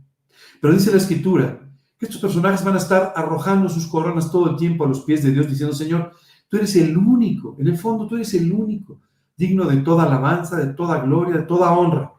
Pero 0.61 0.75
dice 0.75 0.91
la 0.91 0.97
escritura 0.97 1.61
que 1.99 2.07
estos 2.07 2.21
personajes 2.21 2.65
van 2.65 2.75
a 2.75 2.79
estar 2.79 3.13
arrojando 3.15 3.69
sus 3.69 3.87
coronas 3.87 4.31
todo 4.31 4.51
el 4.51 4.57
tiempo 4.57 4.85
a 4.85 4.89
los 4.89 5.03
pies 5.03 5.23
de 5.23 5.33
Dios 5.33 5.49
diciendo, 5.49 5.75
Señor, 5.75 6.13
tú 6.49 6.57
eres 6.57 6.75
el 6.77 6.97
único, 6.97 7.57
en 7.59 7.69
el 7.69 7.77
fondo 7.77 8.07
tú 8.07 8.17
eres 8.17 8.33
el 8.35 8.51
único, 8.53 9.01
digno 9.37 9.67
de 9.67 9.77
toda 9.79 10.05
alabanza, 10.05 10.57
de 10.57 10.73
toda 10.73 11.01
gloria, 11.01 11.37
de 11.37 11.43
toda 11.43 11.73
honra, 11.73 12.14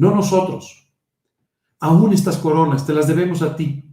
no 0.00 0.14
nosotros. 0.14 0.90
Aún 1.78 2.14
estas 2.14 2.38
coronas 2.38 2.86
te 2.86 2.94
las 2.94 3.06
debemos 3.06 3.42
a 3.42 3.54
ti. 3.54 3.84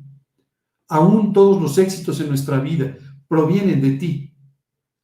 Aún 0.87 1.33
todos 1.33 1.61
los 1.61 1.77
éxitos 1.77 2.21
en 2.21 2.29
nuestra 2.29 2.61
vida, 2.61 2.95
provienen 3.27 3.81
de 3.81 3.91
ti. 3.97 4.33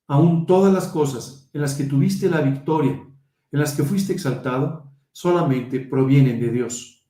Aún 0.08 0.46
todas 0.46 0.74
las 0.74 0.88
cosas 0.88 1.50
en 1.52 1.60
las 1.60 1.74
que 1.74 1.84
tuviste 1.84 2.30
la 2.30 2.40
victoria, 2.40 3.06
en 3.52 3.60
las 3.60 3.74
que 3.74 3.84
fuiste 3.84 4.14
exaltado, 4.14 4.94
solamente 5.12 5.82
provienen 5.82 6.40
de 6.40 6.50
Dios. 6.50 7.06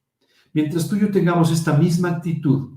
Mientras 0.53 0.89
tú 0.89 0.95
y 0.95 1.01
yo 1.01 1.11
tengamos 1.11 1.51
esta 1.51 1.73
misma 1.73 2.09
actitud, 2.09 2.71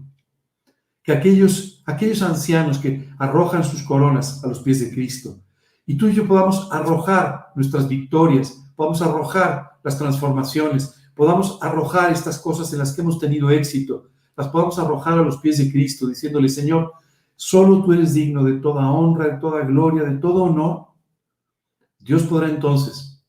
que 1.03 1.13
aquellos, 1.13 1.83
aquellos 1.87 2.21
ancianos 2.21 2.79
que 2.79 3.09
arrojan 3.19 3.65
sus 3.65 3.83
coronas 3.85 4.45
a 4.45 4.49
los 4.49 4.61
pies 4.61 4.81
de 4.81 4.91
Cristo, 4.91 5.41
y 5.87 5.97
tú 5.97 6.09
y 6.09 6.13
yo 6.13 6.29
podamos 6.29 6.69
arrojar 6.71 7.53
nuestras 7.57 7.89
victorias, 7.89 8.71
podamos 8.77 9.01
arrojar 9.01 9.79
las 9.83 9.97
transformaciones, 9.97 10.93
podamos 11.17 11.59
arrojar 11.61 12.13
estas 12.13 12.39
cosas 12.39 12.73
en 12.73 12.79
las 12.79 12.93
que 12.93 13.01
hemos 13.01 13.19
tenido 13.19 13.51
éxito, 13.51 14.11
las 14.37 14.47
podamos 14.49 14.79
arrojar 14.79 15.19
a 15.19 15.23
los 15.23 15.39
pies 15.39 15.59
de 15.59 15.73
Cristo, 15.73 16.07
diciéndole, 16.07 16.49
Señor, 16.49 16.93
Solo 17.37 17.85
tú 17.85 17.93
eres 17.93 18.15
digno 18.15 18.43
de 18.43 18.55
toda 18.55 18.91
honra, 18.91 19.27
de 19.27 19.39
toda 19.39 19.63
gloria, 19.65 20.05
de 20.05 20.17
todo 20.17 20.45
honor. 20.45 20.87
Dios 21.99 22.23
podrá 22.23 22.49
entonces 22.49 23.23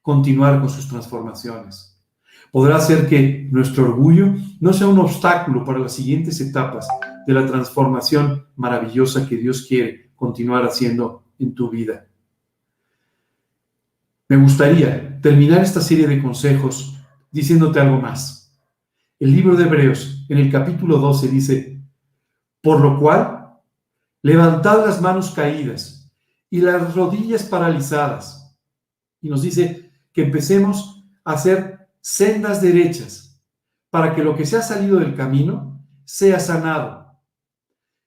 continuar 0.00 0.60
con 0.60 0.70
sus 0.70 0.88
transformaciones. 0.88 2.02
Podrá 2.50 2.76
hacer 2.76 3.06
que 3.06 3.48
nuestro 3.52 3.84
orgullo 3.84 4.34
no 4.60 4.72
sea 4.72 4.86
un 4.86 4.98
obstáculo 4.98 5.64
para 5.64 5.78
las 5.78 5.92
siguientes 5.92 6.40
etapas 6.40 6.88
de 7.26 7.34
la 7.34 7.46
transformación 7.46 8.46
maravillosa 8.56 9.28
que 9.28 9.36
Dios 9.36 9.66
quiere 9.68 10.12
continuar 10.14 10.64
haciendo 10.64 11.24
en 11.38 11.54
tu 11.54 11.68
vida. 11.68 12.06
Me 14.28 14.36
gustaría 14.36 15.20
terminar 15.20 15.62
esta 15.62 15.82
serie 15.82 16.06
de 16.06 16.22
consejos 16.22 16.93
diciéndote 17.34 17.80
algo 17.80 18.00
más. 18.00 18.56
El 19.18 19.32
libro 19.32 19.56
de 19.56 19.64
Hebreos, 19.64 20.24
en 20.28 20.38
el 20.38 20.52
capítulo 20.52 20.98
12, 20.98 21.28
dice, 21.28 21.82
por 22.62 22.80
lo 22.80 22.96
cual, 22.98 23.58
levantad 24.22 24.86
las 24.86 25.00
manos 25.00 25.32
caídas 25.32 26.12
y 26.48 26.60
las 26.60 26.94
rodillas 26.94 27.42
paralizadas. 27.42 28.56
Y 29.20 29.28
nos 29.28 29.42
dice 29.42 29.90
que 30.12 30.22
empecemos 30.22 31.04
a 31.24 31.32
hacer 31.32 31.88
sendas 32.00 32.62
derechas 32.62 33.42
para 33.90 34.14
que 34.14 34.22
lo 34.22 34.36
que 34.36 34.46
se 34.46 34.56
ha 34.56 34.62
salido 34.62 35.00
del 35.00 35.16
camino 35.16 35.84
sea 36.04 36.38
sanado 36.38 37.04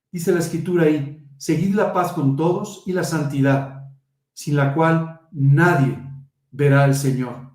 Dice 0.09 0.31
la 0.31 0.39
escritura 0.39 0.85
ahí, 0.85 1.27
seguid 1.37 1.75
la 1.75 1.91
paz 1.91 2.13
con 2.13 2.37
todos 2.37 2.83
y 2.85 2.93
la 2.93 3.03
santidad, 3.03 3.91
sin 4.31 4.55
la 4.55 4.73
cual 4.73 5.19
nadie 5.33 6.01
verá 6.49 6.85
al 6.85 6.95
Señor. 6.95 7.51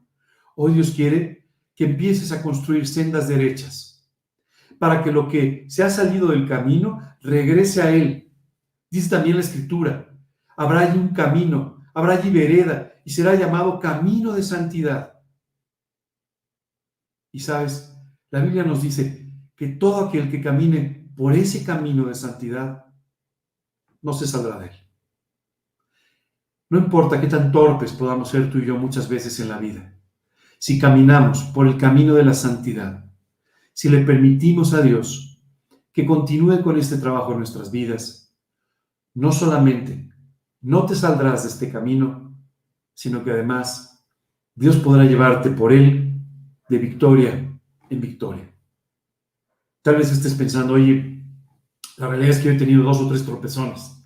Hoy 0.55 0.75
Dios 0.75 0.91
quiere 0.91 1.42
que 1.75 1.85
empieces 1.85 2.33
a 2.33 2.43
construir 2.43 2.87
sendas 2.87 3.29
derechas, 3.29 4.11
para 4.79 5.03
que 5.03 5.13
lo 5.13 5.29
que 5.29 5.67
se 5.69 5.83
ha 5.83 5.91
salido 5.91 6.29
del 6.29 6.49
camino 6.49 7.01
regrese 7.21 7.83
a 7.83 7.91
Él. 7.91 8.33
Dice 8.91 9.11
también 9.11 9.37
la 9.37 9.43
escritura, 9.43 10.15
habrá 10.57 10.81
allí 10.81 10.99
un 10.99 11.15
camino, 11.15 11.83
habrá 11.95 12.15
allí 12.15 12.31
vereda, 12.31 12.93
y 13.05 13.11
será 13.11 13.35
llamado 13.35 13.81
camino 13.81 14.33
de 14.33 14.43
santidad. 14.43 15.21
Y 17.33 17.41
sabes, 17.41 17.97
la 18.31 18.41
Biblia 18.41 18.65
nos 18.65 18.83
dice 18.83 19.33
que 19.57 19.69
todo 19.69 20.07
aquel 20.07 20.31
que 20.31 20.41
camine 20.41 21.11
por 21.17 21.33
ese 21.33 21.65
camino 21.65 22.07
de 22.07 22.15
santidad 22.15 22.87
no 24.03 24.13
se 24.13 24.27
saldrá 24.27 24.59
de 24.59 24.67
él. 24.67 24.77
No 26.71 26.79
importa 26.79 27.21
qué 27.21 27.27
tan 27.27 27.53
torpes 27.53 27.93
podamos 27.93 28.31
ser 28.31 28.51
tú 28.51 28.59
y 28.59 28.67
yo 28.67 28.77
muchas 28.77 29.09
veces 29.09 29.39
en 29.41 29.49
la 29.49 29.59
vida. 29.59 29.95
Si 30.63 30.79
caminamos 30.79 31.43
por 31.43 31.67
el 31.67 31.77
camino 31.77 32.15
de 32.15 32.25
la 32.25 32.35
santidad, 32.35 33.05
si 33.73 33.89
le 33.89 34.05
permitimos 34.05 34.73
a 34.75 34.81
Dios 34.81 35.43
que 35.93 36.07
continúe 36.07 36.63
con 36.63 36.79
este 36.79 36.99
trabajo 36.99 37.33
en 37.33 37.39
nuestras 37.39 37.73
vidas, 37.73 38.33
no 39.13 39.33
solamente 39.33 40.15
no 40.61 40.87
te 40.87 40.95
saldrás 40.95 41.43
de 41.43 41.49
este 41.49 41.73
camino, 41.73 42.39
sino 42.95 43.25
que 43.25 43.33
además 43.33 44.07
Dios 44.55 44.77
podrá 44.77 45.05
llevarte 45.05 45.51
por 45.51 45.73
él 45.73 46.23
de 46.69 46.79
victoria 46.79 47.61
en 47.91 48.01
victoria. 48.01 48.49
Tal 49.83 49.97
vez 49.97 50.13
estés 50.13 50.35
pensando, 50.35 50.75
oye, 50.75 51.25
la 51.97 52.07
realidad 52.07 52.31
es 52.31 52.39
que 52.39 52.53
he 52.53 52.57
tenido 52.57 52.85
dos 52.85 53.01
o 53.01 53.09
tres 53.09 53.25
tropezones, 53.25 54.01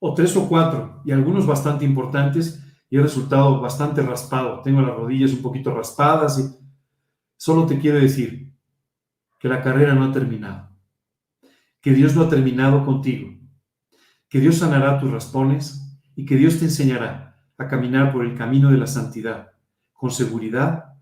o 0.00 0.12
tres 0.12 0.36
o 0.36 0.50
cuatro, 0.50 1.00
y 1.06 1.12
algunos 1.12 1.46
bastante 1.46 1.86
importantes, 1.86 2.62
y 2.90 2.96
he 2.96 3.02
resultado 3.02 3.60
bastante 3.60 4.02
raspado. 4.02 4.62
Tengo 4.62 4.80
las 4.80 4.96
rodillas 4.96 5.32
un 5.32 5.42
poquito 5.42 5.74
raspadas 5.74 6.38
y 6.38 6.42
solo 7.36 7.66
te 7.66 7.78
quiero 7.78 7.98
decir 7.98 8.52
que 9.38 9.48
la 9.48 9.62
carrera 9.62 9.94
no 9.94 10.04
ha 10.04 10.12
terminado, 10.12 10.70
que 11.80 11.92
Dios 11.92 12.14
no 12.16 12.22
ha 12.22 12.28
terminado 12.28 12.84
contigo, 12.84 13.30
que 14.28 14.40
Dios 14.40 14.56
sanará 14.56 14.98
tus 14.98 15.10
raspones 15.10 16.00
y 16.16 16.24
que 16.24 16.36
Dios 16.36 16.58
te 16.58 16.64
enseñará 16.64 17.36
a 17.56 17.68
caminar 17.68 18.12
por 18.12 18.24
el 18.24 18.36
camino 18.36 18.70
de 18.70 18.78
la 18.78 18.86
santidad 18.86 19.52
con 19.92 20.10
seguridad 20.10 20.94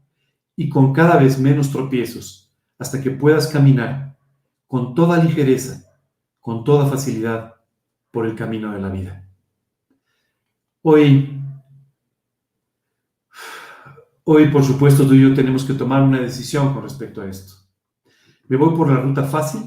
y 0.56 0.68
con 0.68 0.92
cada 0.92 1.16
vez 1.16 1.38
menos 1.38 1.70
tropiezos 1.70 2.54
hasta 2.78 3.00
que 3.00 3.10
puedas 3.10 3.46
caminar 3.46 4.16
con 4.66 4.94
toda 4.94 5.22
ligereza, 5.22 5.84
con 6.40 6.64
toda 6.64 6.86
facilidad 6.86 7.54
por 8.10 8.26
el 8.26 8.34
camino 8.34 8.72
de 8.72 8.80
la 8.80 8.88
vida. 8.88 9.28
Hoy, 10.82 11.42
hoy 14.28 14.48
por 14.48 14.64
supuesto 14.64 15.06
tú 15.06 15.14
y 15.14 15.22
yo 15.22 15.34
tenemos 15.34 15.64
que 15.64 15.74
tomar 15.74 16.02
una 16.02 16.20
decisión 16.20 16.74
con 16.74 16.82
respecto 16.82 17.22
a 17.22 17.26
esto. 17.26 17.54
¿Me 18.48 18.56
voy 18.56 18.76
por 18.76 18.90
la 18.90 19.00
ruta 19.00 19.24
fácil 19.24 19.62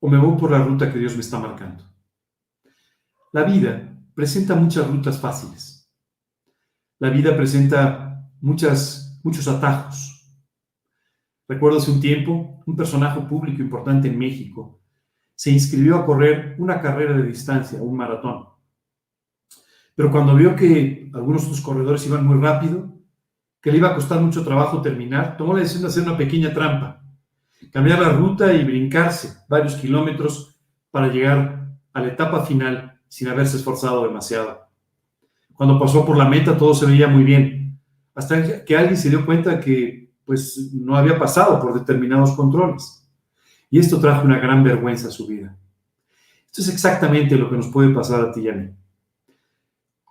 o 0.00 0.08
me 0.08 0.18
voy 0.18 0.36
por 0.38 0.50
la 0.50 0.62
ruta 0.62 0.92
que 0.92 0.98
Dios 0.98 1.14
me 1.14 1.20
está 1.20 1.38
marcando? 1.38 1.84
La 3.32 3.44
vida 3.44 3.96
presenta 4.14 4.54
muchas 4.54 4.88
rutas 4.88 5.20
fáciles. 5.20 5.90
La 6.98 7.10
vida 7.10 7.36
presenta 7.36 8.28
muchas, 8.40 9.20
muchos 9.22 9.46
atajos. 9.48 10.08
Recuerdo 11.48 11.78
hace 11.78 11.90
un 11.90 12.00
tiempo, 12.00 12.62
un 12.66 12.76
personaje 12.76 13.20
público 13.22 13.62
importante 13.62 14.08
en 14.08 14.18
México 14.18 14.80
se 15.34 15.50
inscribió 15.50 15.96
a 15.96 16.06
correr 16.06 16.54
una 16.58 16.80
carrera 16.80 17.16
de 17.16 17.24
distancia, 17.24 17.82
un 17.82 17.96
maratón. 17.96 18.46
Pero 19.96 20.10
cuando 20.10 20.36
vio 20.36 20.54
que 20.54 21.10
algunos 21.12 21.42
de 21.42 21.48
sus 21.48 21.60
corredores 21.60 22.06
iban 22.06 22.24
muy 22.24 22.38
rápido, 22.38 22.91
que 23.62 23.70
le 23.70 23.78
iba 23.78 23.90
a 23.90 23.94
costar 23.94 24.20
mucho 24.20 24.44
trabajo 24.44 24.82
terminar, 24.82 25.36
tomó 25.36 25.54
la 25.54 25.60
decisión 25.60 25.82
de 25.82 25.88
hacer 25.88 26.02
una 26.02 26.16
pequeña 26.16 26.52
trampa, 26.52 27.00
cambiar 27.70 28.00
la 28.00 28.10
ruta 28.10 28.52
y 28.52 28.64
brincarse 28.64 29.34
varios 29.48 29.76
kilómetros 29.76 30.60
para 30.90 31.08
llegar 31.08 31.70
a 31.92 32.00
la 32.00 32.08
etapa 32.08 32.44
final 32.44 33.00
sin 33.06 33.28
haberse 33.28 33.56
esforzado 33.56 34.04
demasiado. 34.04 34.66
Cuando 35.54 35.78
pasó 35.78 36.04
por 36.04 36.16
la 36.16 36.28
meta 36.28 36.58
todo 36.58 36.74
se 36.74 36.86
veía 36.86 37.06
muy 37.06 37.22
bien, 37.22 37.80
hasta 38.14 38.64
que 38.64 38.76
alguien 38.76 38.96
se 38.96 39.10
dio 39.10 39.24
cuenta 39.24 39.60
que 39.60 40.12
pues 40.24 40.72
no 40.72 40.96
había 40.96 41.18
pasado 41.18 41.60
por 41.60 41.74
determinados 41.74 42.32
controles. 42.32 43.08
Y 43.70 43.78
esto 43.78 44.00
trajo 44.00 44.24
una 44.24 44.38
gran 44.38 44.62
vergüenza 44.62 45.08
a 45.08 45.10
su 45.10 45.26
vida. 45.26 45.56
Esto 46.46 46.62
es 46.62 46.68
exactamente 46.68 47.36
lo 47.36 47.48
que 47.48 47.56
nos 47.56 47.68
puede 47.68 47.90
pasar 47.90 48.20
a 48.20 48.32
ti 48.32 48.42
y 48.42 48.48
a 48.48 48.54
mí. 48.54 48.70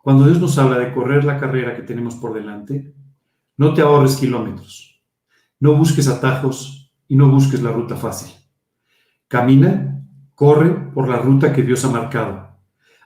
Cuando 0.01 0.25
Dios 0.25 0.39
nos 0.39 0.57
habla 0.57 0.79
de 0.79 0.91
correr 0.93 1.23
la 1.23 1.37
carrera 1.37 1.75
que 1.75 1.83
tenemos 1.83 2.15
por 2.15 2.33
delante, 2.33 2.93
no 3.61 3.73
te 3.73 3.81
ahorres 3.81 4.17
kilómetros, 4.17 5.01
no 5.59 5.75
busques 5.75 6.07
atajos 6.07 6.91
y 7.07 7.15
no 7.15 7.29
busques 7.29 7.61
la 7.61 7.71
ruta 7.71 7.95
fácil. 7.95 8.31
Camina, 9.27 10.03
corre 10.33 10.71
por 10.93 11.07
la 11.07 11.17
ruta 11.17 11.53
que 11.53 11.61
Dios 11.61 11.85
ha 11.85 11.89
marcado 11.89 12.41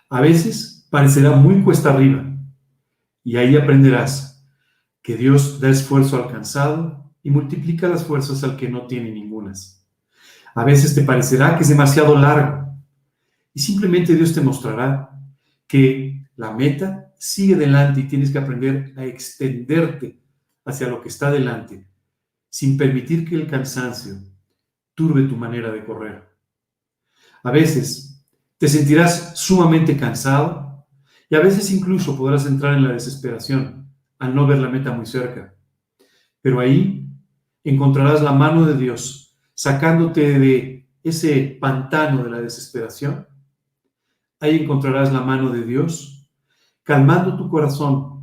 a 0.10 0.22
veces 0.22 0.88
parecerá 0.90 1.32
muy 1.32 1.62
cuesta 1.62 1.90
arriba 1.90 2.24
y 3.22 3.36
ahí 3.36 3.58
aprenderás 3.58 4.48
que 5.02 5.18
Dios 5.18 5.60
da 5.60 5.70
esfuerzo 5.70 6.16
al 6.16 6.32
cansado 6.32 7.14
y 7.22 7.32
multiplica 7.32 7.90
las 7.90 8.06
fuerzas 8.06 8.44
al 8.46 8.56
que 8.56 8.70
no 8.70 8.88
tiene 8.88 9.12
ningunas. 9.12 9.86
A 10.54 10.64
veces 10.64 10.96
te 10.96 11.02
parecerá 11.02 11.58
que 11.58 11.64
es 11.64 11.70
demasiado 11.70 12.18
largo 12.18 12.78
y 13.54 13.60
simplemente 13.60 14.16
Dios 14.16 14.34
te 14.34 14.40
mostrará 14.40 15.10
que 15.68 16.26
la 16.38 16.54
meta 16.54 17.12
sigue 17.18 17.56
delante 17.56 18.00
y 18.00 18.08
tienes 18.08 18.32
que 18.32 18.38
aprender 18.38 18.94
a 18.96 19.04
extenderte 19.04 20.22
hacia 20.66 20.88
lo 20.88 21.02
que 21.02 21.10
está 21.10 21.32
delante 21.32 21.88
sin 22.56 22.78
permitir 22.78 23.28
que 23.28 23.36
el 23.36 23.48
cansancio 23.48 24.16
turbe 24.94 25.28
tu 25.28 25.36
manera 25.36 25.74
de 25.74 25.84
correr. 25.84 26.24
A 27.44 27.52
veces 27.52 28.26
te 28.58 28.70
sentirás 28.70 29.38
sumamente 29.38 29.98
cansado 29.98 30.88
y 31.30 31.36
a 31.36 31.42
veces 31.42 31.70
incluso 31.72 32.18
podrás 32.18 32.46
entrar 32.46 32.76
en 32.76 32.84
la 32.84 32.94
desesperación 32.94 33.94
al 34.20 34.34
no 34.34 34.48
ver 34.48 34.60
la 34.60 34.70
meta 34.70 34.94
muy 34.94 35.06
cerca. 35.06 35.54
Pero 36.42 36.62
ahí 36.62 37.06
encontrarás 37.62 38.22
la 38.22 38.32
mano 38.32 38.66
de 38.66 38.78
Dios 38.78 39.38
sacándote 39.54 40.40
de 40.40 40.90
ese 41.04 41.58
pantano 41.60 42.24
de 42.24 42.30
la 42.30 42.40
desesperación. 42.40 43.28
Ahí 44.40 44.64
encontrarás 44.64 45.12
la 45.12 45.20
mano 45.20 45.50
de 45.50 45.66
Dios 45.66 46.30
calmando 46.84 47.36
tu 47.36 47.50
corazón 47.50 48.15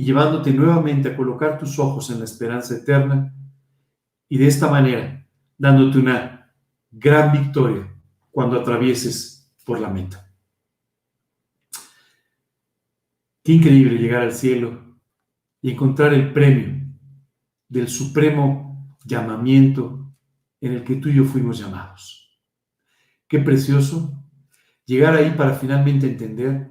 y 0.00 0.04
llevándote 0.04 0.50
nuevamente 0.54 1.10
a 1.10 1.14
colocar 1.14 1.58
tus 1.58 1.78
ojos 1.78 2.08
en 2.08 2.20
la 2.20 2.24
esperanza 2.24 2.74
eterna 2.74 3.34
y 4.30 4.38
de 4.38 4.46
esta 4.46 4.70
manera 4.70 5.28
dándote 5.58 5.98
una 5.98 6.54
gran 6.90 7.32
victoria 7.32 7.86
cuando 8.30 8.58
atravieses 8.58 9.52
por 9.62 9.78
la 9.78 9.90
meta. 9.90 10.26
Qué 13.44 13.52
increíble 13.52 13.98
llegar 13.98 14.22
al 14.22 14.32
cielo 14.32 14.96
y 15.60 15.72
encontrar 15.72 16.14
el 16.14 16.32
premio 16.32 16.82
del 17.68 17.88
supremo 17.88 18.96
llamamiento 19.04 20.14
en 20.62 20.72
el 20.72 20.82
que 20.82 20.96
tú 20.96 21.10
y 21.10 21.16
yo 21.16 21.24
fuimos 21.24 21.58
llamados. 21.58 22.40
Qué 23.28 23.38
precioso 23.38 24.18
llegar 24.86 25.12
ahí 25.12 25.32
para 25.32 25.52
finalmente 25.52 26.06
entender 26.06 26.70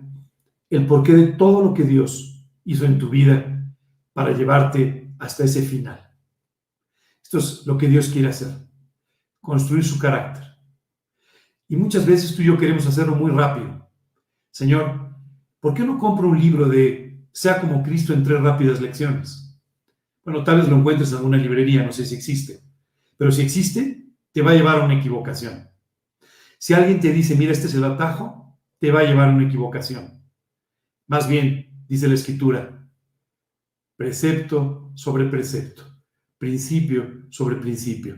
el 0.71 0.87
porqué 0.87 1.13
de 1.13 1.27
todo 1.27 1.61
lo 1.61 1.75
que 1.75 1.83
Dios 1.83 2.28
hizo 2.63 2.85
en 2.85 2.97
tu 2.97 3.09
vida 3.09 3.65
para 4.13 4.31
llevarte 4.31 5.13
hasta 5.19 5.43
ese 5.43 5.61
final. 5.61 6.11
Esto 7.21 7.39
es 7.39 7.65
lo 7.65 7.77
que 7.77 7.87
Dios 7.87 8.09
quiere 8.09 8.29
hacer, 8.29 8.53
construir 9.41 9.83
su 9.83 9.99
carácter 9.99 10.49
y 11.69 11.77
muchas 11.77 12.05
veces 12.05 12.35
tú 12.35 12.41
y 12.41 12.45
yo 12.45 12.57
queremos 12.57 12.85
hacerlo 12.87 13.15
muy 13.15 13.31
rápido. 13.31 13.87
Señor, 14.49 15.15
¿por 15.59 15.75
qué 15.75 15.83
no 15.83 15.99
compro 15.99 16.27
un 16.27 16.41
libro 16.41 16.67
de 16.67 17.23
Sea 17.31 17.61
como 17.61 17.83
Cristo 17.83 18.11
en 18.11 18.23
tres 18.23 18.41
rápidas 18.41 18.81
lecciones? 18.81 19.55
Bueno, 20.25 20.43
tal 20.43 20.57
vez 20.57 20.67
lo 20.67 20.77
encuentres 20.77 21.11
en 21.11 21.17
alguna 21.17 21.37
librería, 21.37 21.83
no 21.83 21.91
sé 21.91 22.05
si 22.05 22.15
existe. 22.15 22.59
Pero 23.17 23.31
si 23.31 23.43
existe, 23.43 24.07
te 24.31 24.41
va 24.41 24.51
a 24.51 24.55
llevar 24.55 24.81
a 24.81 24.85
una 24.85 24.97
equivocación. 24.97 25.69
Si 26.57 26.73
alguien 26.73 26.99
te 26.99 27.13
dice, 27.13 27.35
mira, 27.35 27.51
este 27.51 27.67
es 27.67 27.75
el 27.75 27.83
atajo, 27.83 28.59
te 28.79 28.91
va 28.91 29.01
a 29.01 29.03
llevar 29.03 29.29
a 29.29 29.33
una 29.33 29.45
equivocación. 29.45 30.23
Más 31.05 31.29
bien, 31.29 31.68
dice 31.89 32.07
la 32.07 32.13
escritura, 32.13 32.87
precepto 33.97 34.91
sobre 34.93 35.25
precepto, 35.25 35.83
principio 36.37 37.25
sobre 37.29 37.55
principio. 37.55 38.17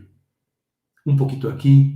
Un 1.06 1.18
poquito 1.18 1.50
aquí, 1.50 1.96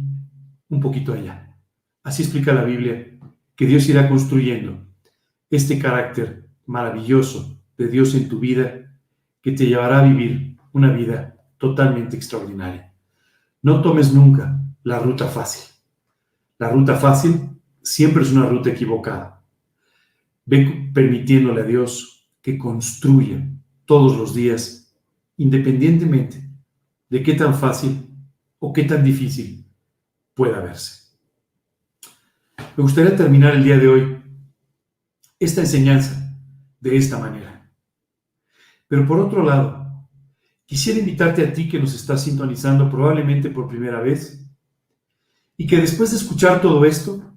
un 0.70 0.80
poquito 0.80 1.14
allá. 1.14 1.56
Así 2.02 2.24
explica 2.24 2.54
la 2.54 2.64
Biblia 2.64 3.20
que 3.56 3.68
Dios 3.68 3.88
irá 3.90 4.10
construyendo 4.10 4.88
este 5.50 5.78
carácter 5.78 6.48
maravilloso 6.66 7.62
de 7.78 7.90
Dios 7.90 8.16
en 8.16 8.30
tu 8.30 8.40
vida 8.40 8.98
que 9.42 9.52
te 9.52 9.68
llevará 9.68 10.00
a 10.00 10.04
vivir 10.04 10.58
una 10.72 10.92
vida 10.92 11.38
totalmente 11.58 12.16
extraordinaria. 12.16 12.94
No 13.62 13.82
tomes 13.82 14.14
nunca 14.14 14.60
la 14.84 15.00
ruta 15.00 15.28
fácil. 15.28 15.74
La 16.58 16.70
ruta 16.70 16.96
fácil 16.96 17.50
siempre 17.84 18.24
es 18.24 18.32
una 18.32 18.46
ruta 18.48 18.70
equivocada. 18.70 19.35
Ve 20.46 20.92
permitiéndole 20.94 21.62
a 21.62 21.66
Dios 21.66 22.30
que 22.42 22.58
construya 22.58 23.48
todos 23.86 24.18
los 24.18 24.34
días, 24.36 24.96
independientemente 25.38 26.50
de 27.10 27.24
qué 27.24 27.34
tan 27.34 27.56
fácil 27.56 28.10
o 28.60 28.72
qué 28.74 28.84
tan 28.84 29.04
difícil 29.04 29.66
pueda 30.34 30.60
verse. 30.60 31.06
Me 32.78 32.84
gustaría 32.84 33.16
terminar 33.16 33.56
el 33.56 33.64
día 33.64 33.78
de 33.78 33.88
hoy 33.88 34.18
esta 35.40 35.62
enseñanza 35.62 36.38
de 36.80 36.98
esta 36.98 37.18
manera. 37.18 37.72
Pero 38.88 39.08
por 39.08 39.20
otro 39.20 39.44
lado, 39.44 40.08
quisiera 40.66 41.00
invitarte 41.00 41.44
a 41.44 41.54
ti 41.54 41.68
que 41.68 41.80
nos 41.80 41.94
estás 41.94 42.24
sintonizando 42.24 42.90
probablemente 42.90 43.50
por 43.50 43.68
primera 43.68 44.00
vez 44.02 44.46
y 45.58 45.66
que 45.68 45.78
después 45.78 46.12
de 46.12 46.18
escuchar 46.18 46.62
todo 46.62 46.84
esto, 46.86 47.34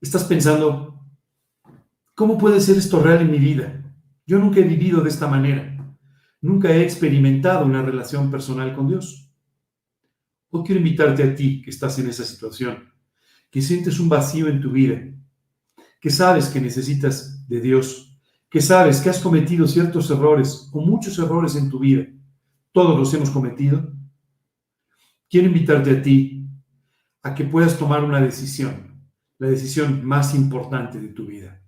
estás 0.00 0.24
pensando, 0.24 0.95
¿cómo 2.16 2.38
puede 2.38 2.60
ser 2.60 2.78
esto 2.78 3.00
real 3.00 3.20
en 3.20 3.30
mi 3.30 3.38
vida? 3.38 3.84
Yo 4.26 4.40
nunca 4.40 4.58
he 4.58 4.64
vivido 4.64 5.02
de 5.02 5.10
esta 5.10 5.28
manera. 5.28 5.76
Nunca 6.40 6.70
he 6.70 6.82
experimentado 6.82 7.64
una 7.64 7.82
relación 7.82 8.30
personal 8.30 8.74
con 8.74 8.88
Dios. 8.88 9.30
Hoy 10.50 10.62
quiero 10.64 10.80
invitarte 10.80 11.22
a 11.22 11.34
ti 11.34 11.62
que 11.62 11.70
estás 11.70 11.98
en 11.98 12.08
esa 12.08 12.24
situación, 12.24 12.90
que 13.50 13.60
sientes 13.60 14.00
un 14.00 14.08
vacío 14.08 14.48
en 14.48 14.60
tu 14.60 14.72
vida, 14.72 15.02
que 16.00 16.10
sabes 16.10 16.48
que 16.48 16.60
necesitas 16.60 17.46
de 17.46 17.60
Dios, 17.60 18.18
que 18.48 18.60
sabes 18.60 19.00
que 19.00 19.10
has 19.10 19.18
cometido 19.18 19.66
ciertos 19.66 20.10
errores 20.10 20.70
o 20.72 20.80
muchos 20.80 21.18
errores 21.18 21.54
en 21.56 21.68
tu 21.68 21.78
vida. 21.78 22.06
Todos 22.72 22.98
los 22.98 23.12
hemos 23.12 23.30
cometido. 23.30 23.92
Quiero 25.28 25.48
invitarte 25.48 25.90
a 25.90 26.02
ti 26.02 26.48
a 27.22 27.34
que 27.34 27.44
puedas 27.44 27.78
tomar 27.78 28.02
una 28.02 28.20
decisión, 28.20 29.06
la 29.38 29.48
decisión 29.48 30.04
más 30.04 30.34
importante 30.34 30.98
de 30.98 31.08
tu 31.08 31.26
vida. 31.26 31.65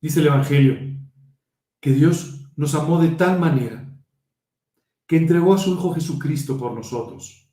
Dice 0.00 0.20
el 0.20 0.28
Evangelio 0.28 0.78
que 1.80 1.92
Dios 1.92 2.46
nos 2.56 2.74
amó 2.74 3.00
de 3.00 3.08
tal 3.10 3.38
manera 3.38 3.86
que 5.06 5.16
entregó 5.16 5.54
a 5.54 5.58
su 5.58 5.72
Hijo 5.72 5.92
Jesucristo 5.92 6.56
por 6.56 6.72
nosotros. 6.72 7.50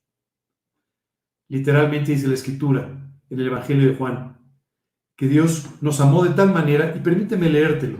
Literalmente 1.49 2.11
dice 2.11 2.27
la 2.27 2.35
Escritura 2.35 3.11
en 3.29 3.39
el 3.39 3.47
Evangelio 3.47 3.89
de 3.89 3.95
Juan, 3.95 4.37
que 5.15 5.27
Dios 5.27 5.65
nos 5.81 5.99
amó 5.99 6.23
de 6.23 6.35
tal 6.35 6.53
manera, 6.53 6.95
y 6.95 6.99
permíteme 6.99 7.49
leértelo, 7.49 7.97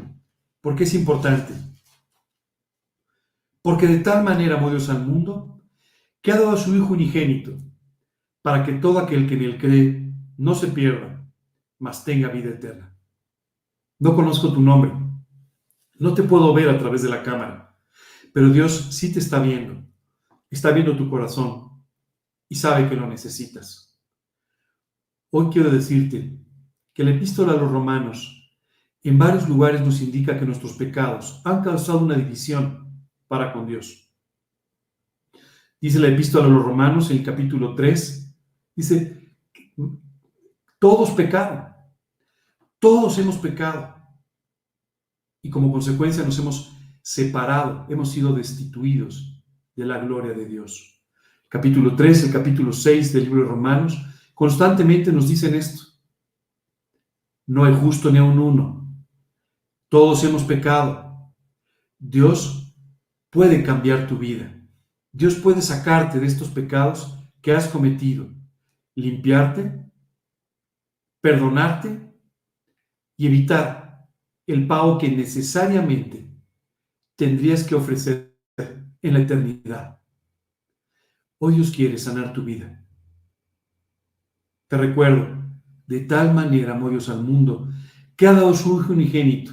porque 0.62 0.84
es 0.84 0.94
importante. 0.94 1.54
Porque 3.62 3.88
de 3.88 4.00
tal 4.00 4.24
manera 4.24 4.58
amó 4.58 4.70
Dios 4.70 4.90
al 4.90 5.06
mundo, 5.06 5.62
que 6.22 6.32
ha 6.32 6.36
dado 6.36 6.52
a 6.52 6.58
su 6.58 6.76
Hijo 6.76 6.94
unigénito, 6.94 7.58
para 8.42 8.64
que 8.64 8.74
todo 8.74 9.00
aquel 9.00 9.28
que 9.28 9.34
en 9.34 9.42
él 9.44 9.58
cree 9.58 10.14
no 10.38 10.54
se 10.54 10.68
pierda, 10.68 11.28
mas 11.80 12.06
tenga 12.06 12.30
vida 12.30 12.50
eterna. 12.50 12.97
No 14.00 14.16
conozco 14.16 14.54
tu 14.54 14.62
nombre, 14.62 14.92
no 16.00 16.14
te 16.14 16.24
puedo 16.24 16.54
ver 16.54 16.70
a 16.70 16.78
través 16.78 17.02
de 17.02 17.10
la 17.10 17.24
cámara, 17.24 17.76
pero 18.34 18.50
Dios 18.50 18.90
sí 18.92 19.12
te 19.12 19.20
está 19.20 19.40
viendo, 19.40 19.84
está 20.50 20.72
viendo 20.72 20.96
tu 20.96 21.10
corazón 21.10 21.84
y 22.48 22.56
sabe 22.56 22.88
que 22.88 22.96
lo 22.96 23.08
necesitas. 23.08 24.00
Hoy 25.32 25.50
quiero 25.52 25.72
decirte 25.72 26.40
que 26.94 27.04
la 27.04 27.12
epístola 27.12 27.54
a 27.54 27.58
los 27.58 27.72
romanos 27.72 28.38
en 29.04 29.18
varios 29.18 29.48
lugares 29.48 29.82
nos 29.82 30.02
indica 30.02 30.38
que 30.38 30.46
nuestros 30.46 30.74
pecados 30.74 31.42
han 31.46 31.64
causado 31.64 32.00
una 32.00 32.16
división 32.16 33.08
para 33.28 33.54
con 33.54 33.66
Dios. 33.66 34.12
Dice 35.80 36.00
la 36.00 36.08
epístola 36.08 36.46
a 36.46 36.50
los 36.50 36.64
romanos 36.64 37.10
en 37.10 37.18
el 37.18 37.24
capítulo 37.24 37.76
3, 37.76 38.36
dice, 38.76 39.36
todos 40.80 41.12
pecaron, 41.12 41.68
todos 42.80 43.18
hemos 43.18 43.38
pecado 43.38 43.96
y 45.42 45.50
como 45.50 45.72
consecuencia 45.72 46.24
nos 46.24 46.38
hemos 46.40 46.74
separado, 47.02 47.86
hemos 47.90 48.12
sido 48.12 48.34
destituidos 48.34 49.44
de 49.76 49.86
la 49.86 50.00
gloria 50.00 50.34
de 50.34 50.46
Dios. 50.46 51.04
Capítulo 51.48 51.96
3, 51.96 52.26
el 52.26 52.34
capítulo 52.34 52.74
6 52.74 53.14
del 53.14 53.24
libro 53.24 53.44
de 53.44 53.50
Romanos 53.50 53.98
constantemente 54.34 55.12
nos 55.12 55.30
dicen 55.30 55.56
esto. 55.56 55.84
No 57.46 57.64
hay 57.64 57.74
justo 57.74 58.12
ni 58.12 58.18
a 58.18 58.24
un 58.24 58.38
uno. 58.40 58.94
Todos 59.90 60.24
hemos 60.26 60.44
pecado. 60.44 61.34
Dios 61.98 62.76
puede 63.30 63.64
cambiar 63.64 64.08
tu 64.08 64.18
vida. 64.18 64.54
Dios 65.14 65.36
puede 65.36 65.62
sacarte 65.62 66.20
de 66.20 66.28
estos 66.28 66.50
pecados 66.50 67.18
que 67.42 67.54
has 67.54 67.70
cometido, 67.70 68.28
limpiarte, 68.96 69.82
perdonarte 71.22 72.07
y 73.18 73.26
evitar 73.26 74.08
el 74.46 74.66
pago 74.68 74.98
que 74.98 75.10
necesariamente 75.10 76.30
tendrías 77.16 77.64
que 77.64 77.76
ofrecer 77.76 78.38
en 79.02 79.14
la 79.14 79.20
eternidad. 79.20 80.00
Hoy 81.40 81.56
Dios 81.56 81.72
quiere 81.72 81.98
sanar 81.98 82.32
tu 82.32 82.44
vida. 82.44 82.84
Te 84.68 84.78
recuerdo, 84.78 85.28
de 85.88 86.02
tal 86.02 86.34
manera 86.34 86.74
amó 86.74 86.90
Dios 86.90 87.10
al 87.10 87.24
mundo 87.24 87.68
que 88.16 88.28
ha 88.28 88.34
dado 88.34 88.54
su 88.54 88.80
Hijo 88.80 88.94
unigénito 88.94 89.52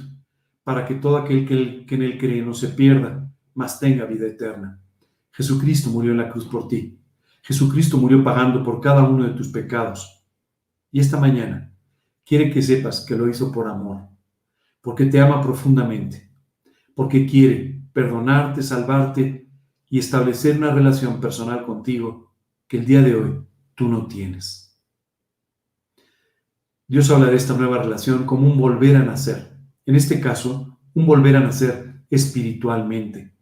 para 0.63 0.85
que 0.85 0.95
todo 0.95 1.17
aquel 1.17 1.45
que, 1.45 1.95
en 1.95 2.01
él 2.01 2.17
cree 2.17 2.41
no 2.41 2.53
se 2.53 2.69
pierda, 2.69 3.31
mas 3.53 3.79
tenga 3.79 4.05
vida 4.05 4.27
eterna. 4.27 4.81
Jesucristo 5.31 5.89
murió 5.89 6.11
en 6.11 6.17
la 6.17 6.29
cruz 6.29 6.45
por 6.45 6.67
ti. 6.67 6.99
Jesucristo 7.43 7.97
murió 7.97 8.23
pagando 8.23 8.63
por 8.63 8.81
cada 8.81 9.03
uno 9.03 9.23
de 9.25 9.33
tus 9.33 9.49
pecados. 9.49 10.25
Y 10.91 10.99
esta 10.99 11.19
mañana 11.19 11.74
quiere 12.25 12.51
que 12.51 12.61
sepas 12.61 13.05
que 13.05 13.15
lo 13.15 13.29
hizo 13.29 13.51
por 13.51 13.67
amor 13.67 14.15
porque 14.85 15.07
te 15.07 15.19
ama 15.19 15.41
profundamente, 15.41 16.29
porque 16.93 17.25
quiere 17.25 17.81
perdonarte, 17.91 18.61
salvarte 18.61 19.49
y 19.89 19.97
establecer 19.97 20.59
una 20.59 20.69
relación 20.75 21.19
personal 21.19 21.65
contigo 21.65 22.35
que 22.67 22.77
el 22.77 22.85
día 22.85 23.01
de 23.01 23.15
hoy 23.15 23.41
tú 23.73 23.87
no 23.87 24.05
tienes. 24.05 24.79
Dios 26.87 27.09
habla 27.09 27.31
de 27.31 27.35
esta 27.35 27.57
nueva 27.57 27.81
relación 27.81 28.27
como 28.27 28.47
un 28.47 28.59
volver 28.59 28.95
a 28.95 29.03
nacer. 29.03 29.57
En 29.87 29.95
este 29.95 30.19
caso, 30.21 30.77
un 30.93 31.07
volver 31.07 31.35
a 31.35 31.39
nacer 31.39 32.03
espiritualmente. 32.11 33.33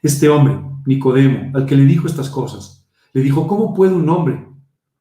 Este 0.00 0.28
hombre, 0.28 0.60
Nicodemo, 0.86 1.50
al 1.52 1.66
que 1.66 1.74
le 1.74 1.84
dijo 1.84 2.06
estas 2.06 2.30
cosas, 2.30 2.88
le 3.12 3.22
dijo, 3.22 3.48
¿cómo 3.48 3.74
puede 3.74 3.92
un 3.92 4.08
hombre 4.08 4.46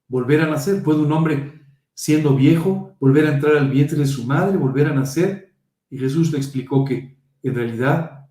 volver 0.07 0.41
a 0.41 0.49
nacer? 0.49 0.81
¿Puede 0.81 1.01
un 1.01 1.11
hombre, 1.11 1.61
siendo 1.93 2.35
viejo, 2.35 2.94
volver 3.05 3.27
a 3.27 3.33
entrar 3.35 3.55
al 3.55 3.69
vientre 3.69 3.99
de 3.99 4.07
su 4.07 4.25
madre, 4.25 4.57
volver 4.57 4.87
a 4.87 4.93
nacer? 4.95 5.53
Y 5.91 5.97
Jesús 5.99 6.31
le 6.31 6.39
explicó 6.39 6.83
que 6.83 7.19
en 7.43 7.53
realidad 7.53 8.27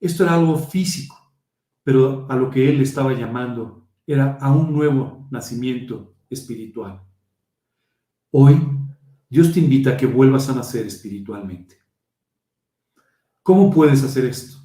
esto 0.00 0.24
era 0.24 0.36
algo 0.36 0.56
físico, 0.56 1.34
pero 1.82 2.26
a 2.30 2.34
lo 2.34 2.48
que 2.48 2.70
él 2.70 2.80
estaba 2.80 3.12
llamando 3.12 3.86
era 4.06 4.38
a 4.40 4.52
un 4.52 4.72
nuevo 4.72 5.28
nacimiento 5.30 6.16
espiritual. 6.30 7.02
Hoy 8.30 8.58
Dios 9.28 9.52
te 9.52 9.60
invita 9.60 9.90
a 9.90 9.96
que 9.98 10.06
vuelvas 10.06 10.48
a 10.48 10.54
nacer 10.54 10.86
espiritualmente. 10.86 11.76
¿Cómo 13.42 13.70
puedes 13.70 14.02
hacer 14.02 14.24
esto? 14.24 14.56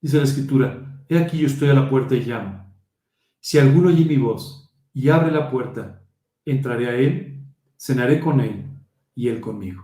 Dice 0.00 0.16
la 0.16 0.24
escritura, 0.24 1.04
he 1.08 1.18
aquí 1.18 1.38
yo 1.38 1.46
estoy 1.46 1.68
a 1.68 1.74
la 1.74 1.88
puerta 1.88 2.16
y 2.16 2.24
llamo. 2.24 2.74
Si 3.38 3.58
alguno 3.58 3.90
oye 3.90 4.04
mi 4.04 4.16
voz 4.16 4.74
y 4.92 5.08
abre 5.08 5.30
la 5.30 5.48
puerta, 5.48 6.04
entraré 6.44 6.88
a 6.88 6.96
él, 6.96 7.31
cenaré 7.82 8.20
con 8.20 8.38
él 8.38 8.64
y 9.12 9.28
él 9.28 9.40
conmigo. 9.40 9.82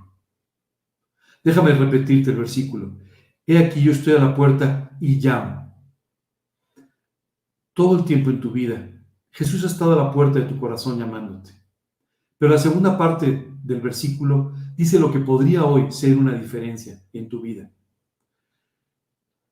Déjame 1.43 1.73
repetirte 1.73 2.31
el 2.31 2.37
versículo. 2.37 2.97
He 3.45 3.59
aquí 3.59 3.83
yo 3.83 3.91
estoy 3.91 4.15
a 4.15 4.21
la 4.21 4.37
puerta 4.37 4.97
y 5.01 5.17
llamo. 5.21 5.75
Todo 7.73 7.99
el 7.99 8.05
tiempo 8.05 8.31
en 8.31 8.41
tu 8.41 8.53
vida, 8.53 8.89
Jesús 9.33 9.65
ha 9.65 9.67
estado 9.67 9.93
a 9.95 10.05
la 10.05 10.13
puerta 10.13 10.39
de 10.39 10.47
tu 10.47 10.61
corazón 10.61 10.97
llamándote. 10.97 11.51
Pero 12.39 12.53
la 12.53 12.59
segunda 12.59 12.97
parte 12.97 13.53
del 13.65 13.81
versículo 13.81 14.53
dice 14.77 15.01
lo 15.01 15.11
que 15.11 15.19
podría 15.19 15.65
hoy 15.65 15.91
ser 15.91 16.17
una 16.17 16.35
diferencia 16.35 17.03
en 17.13 17.29
tu 17.29 17.41
vida. 17.41 17.73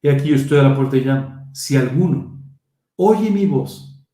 He 0.03 0.11
aquí 0.11 0.29
yo 0.29 0.37
estoy 0.37 0.59
a 0.59 0.63
la 0.63 0.77
puerta 0.77 0.97
y 0.97 1.01
llamo. 1.01 1.51
Si 1.53 1.77
alguno 1.77 2.41
oye 2.95 3.29
mi 3.29 3.47
voz 3.47 4.07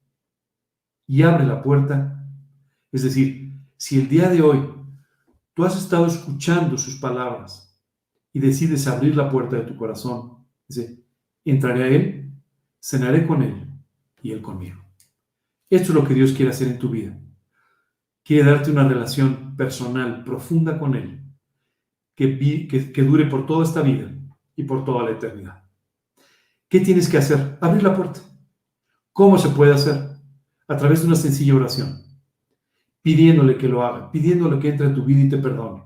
y 1.07 1.22
abre 1.22 1.45
la 1.45 1.62
puerta, 1.62 2.26
es 2.93 3.03
decir, 3.03 3.43
si 3.83 3.99
el 3.99 4.09
día 4.09 4.28
de 4.28 4.41
hoy 4.41 4.72
tú 5.55 5.64
has 5.64 5.76
estado 5.76 6.07
escuchando 6.07 6.78
sus 6.78 7.01
palabras, 7.01 7.83
y 8.33 8.39
decides 8.39 8.87
abrir 8.87 9.16
la 9.16 9.28
puerta 9.28 9.57
de 9.57 9.62
tu 9.62 9.76
corazón, 9.76 10.47
dice, 10.68 11.03
entraré 11.45 11.83
a 11.83 11.89
Él, 11.89 12.33
cenaré 12.80 13.26
con 13.26 13.43
Él 13.43 13.66
y 14.22 14.30
Él 14.30 14.41
conmigo. 14.41 14.80
Esto 15.68 15.89
es 15.89 15.95
lo 15.97 16.07
que 16.07 16.14
Dios 16.14 16.30
quiere 16.30 16.53
hacer 16.53 16.68
en 16.68 16.78
tu 16.78 16.91
vida. 16.91 17.18
Quiere 18.22 18.49
darte 18.49 18.70
una 18.70 18.87
relación 18.87 19.57
personal, 19.57 20.22
profunda 20.22 20.78
con 20.78 20.95
Él, 20.95 21.20
que, 22.14 22.39
que, 22.68 23.03
dure 23.03 23.26
por 23.26 23.47
toda 23.47 23.64
esta 23.64 23.83
vida 23.83 24.12
y 24.55 24.62
por 24.62 24.85
toda 24.85 25.03
la 25.03 25.11
eternidad. 25.11 25.64
¿Qué 26.68 26.78
tienes 26.78 27.09
que 27.09 27.18
hacer? 27.18 27.59
Abrir 27.61 27.83
la 27.83 27.97
puerta. 27.97 28.20
¿Cómo 29.12 29.39
se 29.39 29.49
puede 29.49 29.74
hacer? 29.74 30.09
A 30.68 30.76
través 30.76 31.01
de 31.01 31.09
una 31.09 31.16
sencilla 31.16 31.57
oración. 31.57 32.11
Pidiéndole 33.03 33.59
que 33.59 33.68
lo 33.68 33.84
haga, 33.84 34.11
pidiéndole 34.11 34.59
que 34.59 34.68
entre 34.68 34.86
a 34.86 34.94
tu 34.94 35.05
vida 35.05 35.20
y 35.20 35.28
te 35.28 35.38
perdone. 35.38 35.82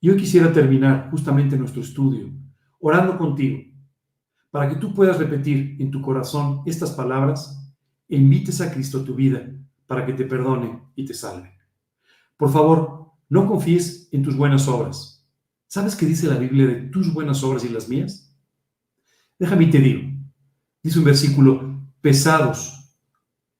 Yo 0.00 0.16
quisiera 0.16 0.52
terminar 0.52 1.08
justamente 1.10 1.56
nuestro 1.56 1.80
estudio 1.80 2.30
orando 2.80 3.16
contigo 3.16 3.62
para 4.50 4.68
que 4.68 4.76
tú 4.76 4.92
puedas 4.92 5.18
repetir 5.18 5.76
en 5.78 5.90
tu 5.90 6.02
corazón 6.02 6.62
estas 6.66 6.90
palabras 6.90 7.72
e 8.08 8.16
invites 8.16 8.60
a 8.60 8.70
Cristo 8.70 8.98
a 8.98 9.04
tu 9.04 9.14
vida 9.14 9.48
para 9.86 10.04
que 10.04 10.12
te 10.12 10.24
perdone 10.24 10.82
y 10.96 11.04
te 11.04 11.14
salve. 11.14 11.56
Por 12.36 12.52
favor, 12.52 13.12
no 13.28 13.46
confíes 13.46 14.08
en 14.12 14.22
tus 14.22 14.36
buenas 14.36 14.66
obras. 14.68 15.24
¿Sabes 15.68 15.94
qué 15.96 16.04
dice 16.04 16.26
la 16.26 16.36
Biblia 16.36 16.66
de 16.66 16.74
tus 16.90 17.14
buenas 17.14 17.42
obras 17.44 17.64
y 17.64 17.68
las 17.68 17.88
mías? 17.88 18.36
Déjame 19.38 19.64
y 19.64 19.70
te 19.70 19.78
digo. 19.78 20.02
Dice 20.82 20.98
un 20.98 21.04
versículo, 21.04 21.80
pesados, 22.00 22.98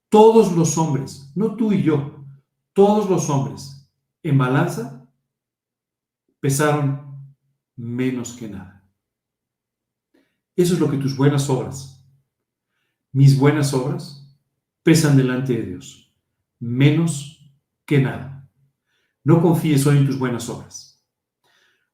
todos 0.09 0.55
los 0.55 0.77
hombres, 0.77 1.33
no 1.35 1.57
tú 1.57 1.73
y 1.73 1.83
yo, 1.83 2.22
todos 2.73 3.09
los 3.09 3.29
hombres, 3.31 3.91
en 4.23 4.39
balanza, 4.39 5.09
pesaron 6.41 7.35
menos 7.77 8.33
que 8.35 8.49
nada. 8.49 8.85
Eso 10.55 10.75
es 10.75 10.81
lo 10.81 10.91
que 10.91 10.99
tus 10.99 11.17
buenas 11.17 11.49
obras, 11.49 12.05
mis 13.13 13.39
buenas 13.39 13.73
obras, 13.75 14.37
pesan 14.83 15.17
delante 15.17 15.55
de 15.55 15.63
Dios, 15.63 16.15
menos 16.59 17.53
que 17.87 18.01
nada. 18.01 18.49
No 19.25 19.41
confíes 19.41 19.87
hoy 19.87 19.99
en 19.99 20.07
tus 20.07 20.19
buenas 20.19 20.49
obras. 20.49 20.93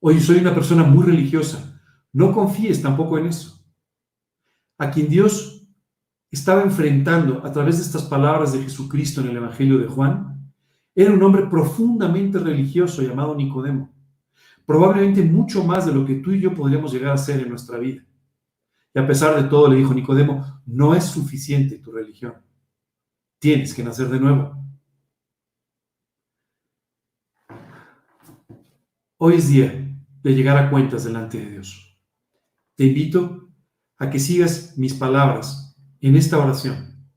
Hoy 0.00 0.20
soy 0.20 0.38
una 0.38 0.54
persona 0.54 0.84
muy 0.84 1.04
religiosa. 1.04 1.80
No 2.12 2.32
confíes 2.32 2.80
tampoco 2.80 3.18
en 3.18 3.26
eso. 3.26 3.62
A 4.78 4.90
quien 4.90 5.08
Dios 5.08 5.68
estaba 6.30 6.62
enfrentando 6.62 7.44
a 7.44 7.52
través 7.52 7.78
de 7.78 7.82
estas 7.82 8.04
palabras 8.04 8.52
de 8.52 8.62
Jesucristo 8.62 9.20
en 9.20 9.28
el 9.28 9.36
Evangelio 9.36 9.78
de 9.78 9.88
Juan, 9.88 10.37
era 10.94 11.12
un 11.12 11.22
hombre 11.22 11.46
profundamente 11.46 12.38
religioso 12.38 13.02
llamado 13.02 13.34
Nicodemo 13.34 13.92
probablemente 14.68 15.22
mucho 15.22 15.64
más 15.64 15.86
de 15.86 15.94
lo 15.94 16.04
que 16.04 16.16
tú 16.16 16.30
y 16.30 16.42
yo 16.42 16.54
podríamos 16.54 16.92
llegar 16.92 17.12
a 17.12 17.16
ser 17.16 17.40
en 17.40 17.48
nuestra 17.48 17.78
vida. 17.78 18.04
Y 18.94 18.98
a 18.98 19.06
pesar 19.06 19.42
de 19.42 19.48
todo, 19.48 19.66
le 19.66 19.76
dijo 19.76 19.94
Nicodemo, 19.94 20.60
no 20.66 20.94
es 20.94 21.06
suficiente 21.06 21.78
tu 21.78 21.90
religión. 21.90 22.34
Tienes 23.38 23.72
que 23.72 23.82
nacer 23.82 24.10
de 24.10 24.20
nuevo. 24.20 24.62
Hoy 29.16 29.36
es 29.36 29.48
día 29.48 29.72
de 30.22 30.34
llegar 30.34 30.58
a 30.58 30.68
cuentas 30.68 31.04
delante 31.04 31.38
de 31.38 31.50
Dios. 31.50 31.98
Te 32.74 32.84
invito 32.84 33.48
a 33.96 34.10
que 34.10 34.18
sigas 34.18 34.76
mis 34.76 34.92
palabras 34.92 35.80
en 36.02 36.14
esta 36.14 36.36
oración 36.36 37.08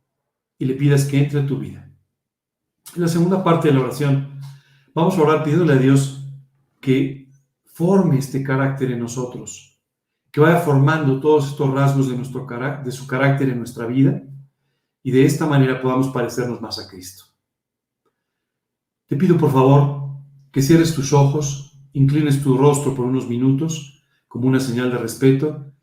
y 0.57 0.63
le 0.63 0.75
pidas 0.75 1.03
que 1.03 1.21
entre 1.21 1.41
a 1.41 1.45
tu 1.45 1.59
vida. 1.59 1.90
En 2.95 3.01
la 3.01 3.07
segunda 3.07 3.43
parte 3.43 3.69
de 3.69 3.73
la 3.73 3.81
oración, 3.81 4.39
vamos 4.93 5.17
a 5.17 5.21
orar 5.21 5.43
pidiéndole 5.43 5.73
a 5.73 5.77
Dios 5.77 6.27
que 6.79 7.31
forme 7.63 8.17
este 8.17 8.43
carácter 8.43 8.91
en 8.91 8.99
nosotros, 8.99 9.81
que 10.31 10.41
vaya 10.41 10.59
formando 10.59 11.19
todos 11.21 11.47
estos 11.49 11.73
rasgos 11.73 12.09
de, 12.09 12.17
nuestro 12.17 12.45
de 12.83 12.91
su 12.91 13.07
carácter 13.07 13.49
en 13.49 13.59
nuestra 13.59 13.85
vida 13.85 14.21
y 15.03 15.11
de 15.11 15.25
esta 15.25 15.45
manera 15.45 15.81
podamos 15.81 16.09
parecernos 16.09 16.61
más 16.61 16.79
a 16.79 16.87
Cristo. 16.87 17.25
Te 19.07 19.15
pido 19.15 19.37
por 19.37 19.51
favor 19.51 20.01
que 20.51 20.61
cierres 20.61 20.93
tus 20.93 21.13
ojos, 21.13 21.79
inclines 21.93 22.43
tu 22.43 22.57
rostro 22.57 22.93
por 22.93 23.05
unos 23.05 23.27
minutos 23.27 24.03
como 24.27 24.47
una 24.47 24.59
señal 24.59 24.91
de 24.91 24.97
respeto 24.97 25.73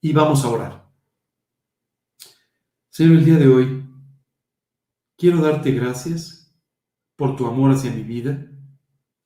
y 0.00 0.12
vamos 0.12 0.44
a 0.44 0.48
orar. 0.48 0.90
Señor, 2.90 3.18
el 3.18 3.24
día 3.24 3.36
de 3.36 3.48
hoy 3.48 3.79
quiero 5.20 5.42
darte 5.42 5.70
gracias 5.72 6.58
por 7.14 7.36
tu 7.36 7.46
amor 7.46 7.72
hacia 7.72 7.92
mi 7.92 8.02
vida, 8.02 8.50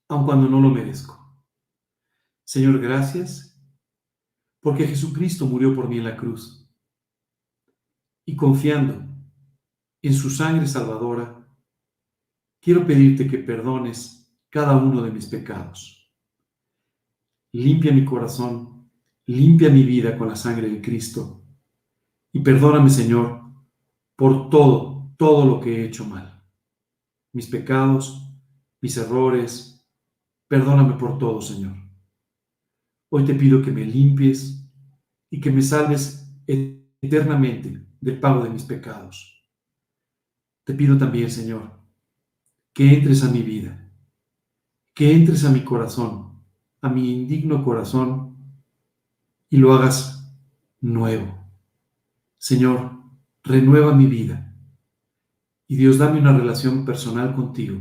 aun 0.08 0.26
cuando 0.26 0.48
no 0.48 0.60
lo 0.60 0.68
merezco. 0.68 1.16
Señor, 2.44 2.80
gracias 2.80 3.56
porque 4.60 4.88
Jesucristo 4.88 5.46
murió 5.46 5.72
por 5.72 5.88
mí 5.88 5.98
en 5.98 6.04
la 6.04 6.16
cruz. 6.16 6.68
Y 8.26 8.34
confiando 8.34 9.06
en 10.02 10.14
su 10.14 10.30
sangre 10.30 10.66
salvadora, 10.66 11.48
quiero 12.60 12.84
pedirte 12.84 13.28
que 13.28 13.38
perdones 13.38 14.36
cada 14.50 14.76
uno 14.76 15.00
de 15.00 15.12
mis 15.12 15.26
pecados. 15.26 16.12
Limpia 17.52 17.92
mi 17.92 18.04
corazón, 18.04 18.90
limpia 19.26 19.70
mi 19.70 19.84
vida 19.84 20.18
con 20.18 20.28
la 20.28 20.34
sangre 20.34 20.68
de 20.68 20.82
Cristo 20.82 21.44
y 22.32 22.40
perdóname, 22.40 22.90
Señor, 22.90 23.44
por 24.16 24.50
todo, 24.50 24.93
todo 25.24 25.46
lo 25.46 25.58
que 25.58 25.74
he 25.74 25.86
hecho 25.86 26.04
mal. 26.04 26.44
Mis 27.32 27.46
pecados, 27.46 28.30
mis 28.82 28.94
errores, 28.98 29.82
perdóname 30.46 30.98
por 30.98 31.16
todo, 31.16 31.40
Señor. 31.40 31.74
Hoy 33.08 33.24
te 33.24 33.34
pido 33.34 33.62
que 33.62 33.72
me 33.72 33.86
limpies 33.86 34.70
y 35.30 35.40
que 35.40 35.50
me 35.50 35.62
salves 35.62 36.30
eternamente 37.00 37.86
del 38.02 38.20
pago 38.20 38.44
de 38.44 38.50
mis 38.50 38.64
pecados. 38.64 39.42
Te 40.62 40.74
pido 40.74 40.98
también, 40.98 41.30
Señor, 41.30 41.72
que 42.74 42.92
entres 42.92 43.24
a 43.24 43.30
mi 43.30 43.40
vida, 43.40 43.90
que 44.92 45.10
entres 45.10 45.42
a 45.46 45.50
mi 45.50 45.64
corazón, 45.64 46.44
a 46.82 46.90
mi 46.90 47.10
indigno 47.10 47.64
corazón, 47.64 48.36
y 49.48 49.56
lo 49.56 49.72
hagas 49.72 50.30
nuevo. 50.82 51.34
Señor, 52.36 53.00
renueva 53.42 53.94
mi 53.94 54.04
vida. 54.04 54.50
Y 55.74 55.76
Dios, 55.76 55.98
dame 55.98 56.20
una 56.20 56.38
relación 56.38 56.84
personal 56.84 57.34
contigo 57.34 57.80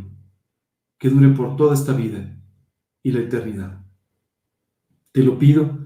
que 0.98 1.12
dure 1.12 1.30
por 1.30 1.56
toda 1.56 1.76
esta 1.76 1.94
vida 1.94 2.36
y 3.04 3.12
la 3.12 3.20
eternidad. 3.20 3.86
Te 5.12 5.22
lo 5.22 5.38
pido 5.38 5.78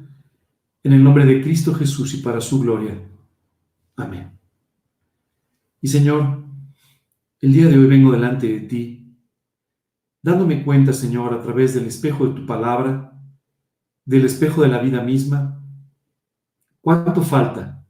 en 0.83 0.93
el 0.93 1.03
nombre 1.03 1.25
de 1.25 1.41
Cristo 1.41 1.73
Jesús 1.73 2.13
y 2.13 2.21
para 2.21 2.39
su 2.39 2.61
gloria. 2.61 2.97
Amén. 3.97 4.39
Y 5.81 5.89
Señor, 5.89 6.45
el 7.41 7.51
día 7.51 7.67
de 7.67 7.77
hoy 7.77 7.87
vengo 7.87 8.13
delante 8.13 8.47
de 8.47 8.61
ti, 8.61 9.19
dándome 10.21 10.63
cuenta, 10.63 10.93
Señor, 10.93 11.33
a 11.33 11.41
través 11.41 11.73
del 11.73 11.87
espejo 11.87 12.25
de 12.25 12.39
tu 12.39 12.45
palabra, 12.45 13.21
del 14.05 14.23
espejo 14.23 14.61
de 14.61 14.69
la 14.69 14.79
vida 14.79 15.03
misma, 15.03 15.61
cuánto 16.79 17.21
falta 17.21 17.85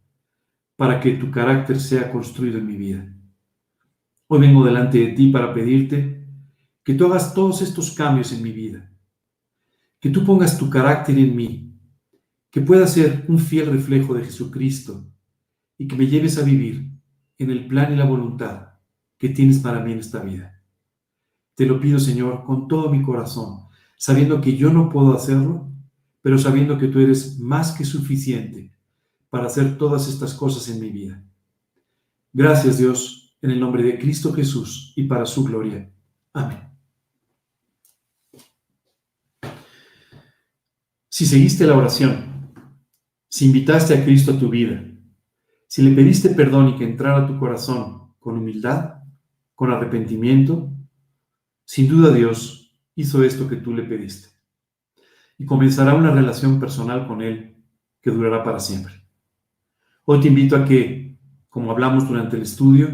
para 0.76 0.99
que 0.99 1.11
tu 1.11 1.30
carácter 1.30 1.80
sea 1.80 2.11
construido 2.11 2.57
en 2.57 2.65
mi 2.65 2.78
vida. 2.78 3.13
Hoy 4.28 4.39
vengo 4.39 4.65
delante 4.65 4.99
de 4.99 5.07
ti 5.13 5.30
para 5.30 5.53
pedirte 5.53 6.25
que 6.84 6.93
tú 6.93 7.05
hagas 7.05 7.34
todos 7.34 7.61
estos 7.61 7.91
cambios 7.91 8.32
en 8.32 8.41
mi 8.43 8.51
vida 8.51 8.88
que 9.99 10.09
tú 10.09 10.23
pongas 10.23 10.57
tu 10.57 10.69
carácter 10.69 11.17
en 11.17 11.36
mí, 11.36 11.73
que 12.51 12.61
pueda 12.61 12.88
ser 12.88 13.25
un 13.28 13.39
fiel 13.39 13.67
reflejo 13.67 14.13
de 14.13 14.23
Jesucristo 14.23 15.05
y 15.78 15.88
que 15.88 15.95
me 15.95 16.07
lleves 16.07 16.38
a 16.38 16.43
vivir 16.43 16.91
en 17.38 17.51
el 17.51 17.67
plan 17.67 17.93
y 17.93 17.95
la 17.95 18.05
voluntad 18.05 18.69
que 19.17 19.30
tienes 19.30 19.59
para 19.59 19.80
mí 19.80 19.91
en 19.91 19.99
esta 19.99 20.21
vida. 20.21 20.63
Te 21.55 21.65
lo 21.65 21.80
pido, 21.80 21.99
Señor, 21.99 22.43
con 22.45 22.67
todo 22.67 22.89
mi 22.89 23.01
corazón, 23.01 23.67
sabiendo 23.97 24.39
que 24.39 24.55
yo 24.55 24.71
no 24.71 24.89
puedo 24.89 25.13
hacerlo, 25.13 25.71
pero 26.21 26.38
sabiendo 26.38 26.78
que 26.78 26.88
tú 26.88 26.99
eres 26.99 27.39
más 27.39 27.71
que 27.71 27.84
suficiente 27.84 28.71
para 29.30 29.47
hacer 29.47 29.78
todas 29.78 30.07
estas 30.07 30.34
cosas 30.34 30.69
en 30.69 30.80
mi 30.80 30.89
vida. 30.89 31.23
Gracias, 32.32 32.78
Dios, 32.78 33.26
en 33.42 33.52
el 33.52 33.60
nombre 33.60 33.84
de 33.84 33.98
Cristo 33.98 34.34
Jesús 34.34 34.94
y 34.96 35.04
para 35.04 35.26
su 35.26 35.44
gloria. 35.44 35.90
Amén. 36.34 36.68
Si 41.10 41.26
seguiste 41.26 41.66
la 41.66 41.76
oración, 41.76 42.54
si 43.28 43.46
invitaste 43.46 43.96
a 43.96 44.04
Cristo 44.04 44.34
a 44.34 44.40
tu 44.40 44.50
vida, 44.50 44.84
si 45.68 45.82
le 45.82 45.96
pediste 45.96 46.30
perdón 46.30 46.70
y 46.70 46.76
que 46.76 46.84
entrara 46.84 47.24
a 47.24 47.28
tu 47.28 47.40
corazón 47.40 48.14
con 48.20 48.38
humildad, 48.38 49.04
con 49.56 49.72
arrepentimiento, 49.72 50.72
sin 51.66 51.90
duda 51.90 52.14
Dios 52.14 52.78
hizo 52.96 53.24
esto 53.24 53.48
que 53.48 53.58
tú 53.58 53.74
le 53.74 53.84
pediste. 53.84 54.30
Y 55.38 55.46
comenzará 55.46 55.94
una 55.94 56.12
relación 56.12 56.60
personal 56.60 57.08
con 57.08 57.22
Él 57.22 57.64
que 58.02 58.12
durará 58.12 58.44
para 58.44 58.60
siempre. 58.60 58.94
Hoy 60.06 60.22
te 60.22 60.28
invito 60.28 60.56
a 60.56 60.66
que, 60.66 61.18
como 61.50 61.72
hablamos 61.72 62.08
durante 62.08 62.38
el 62.38 62.44
estudio, 62.44 62.90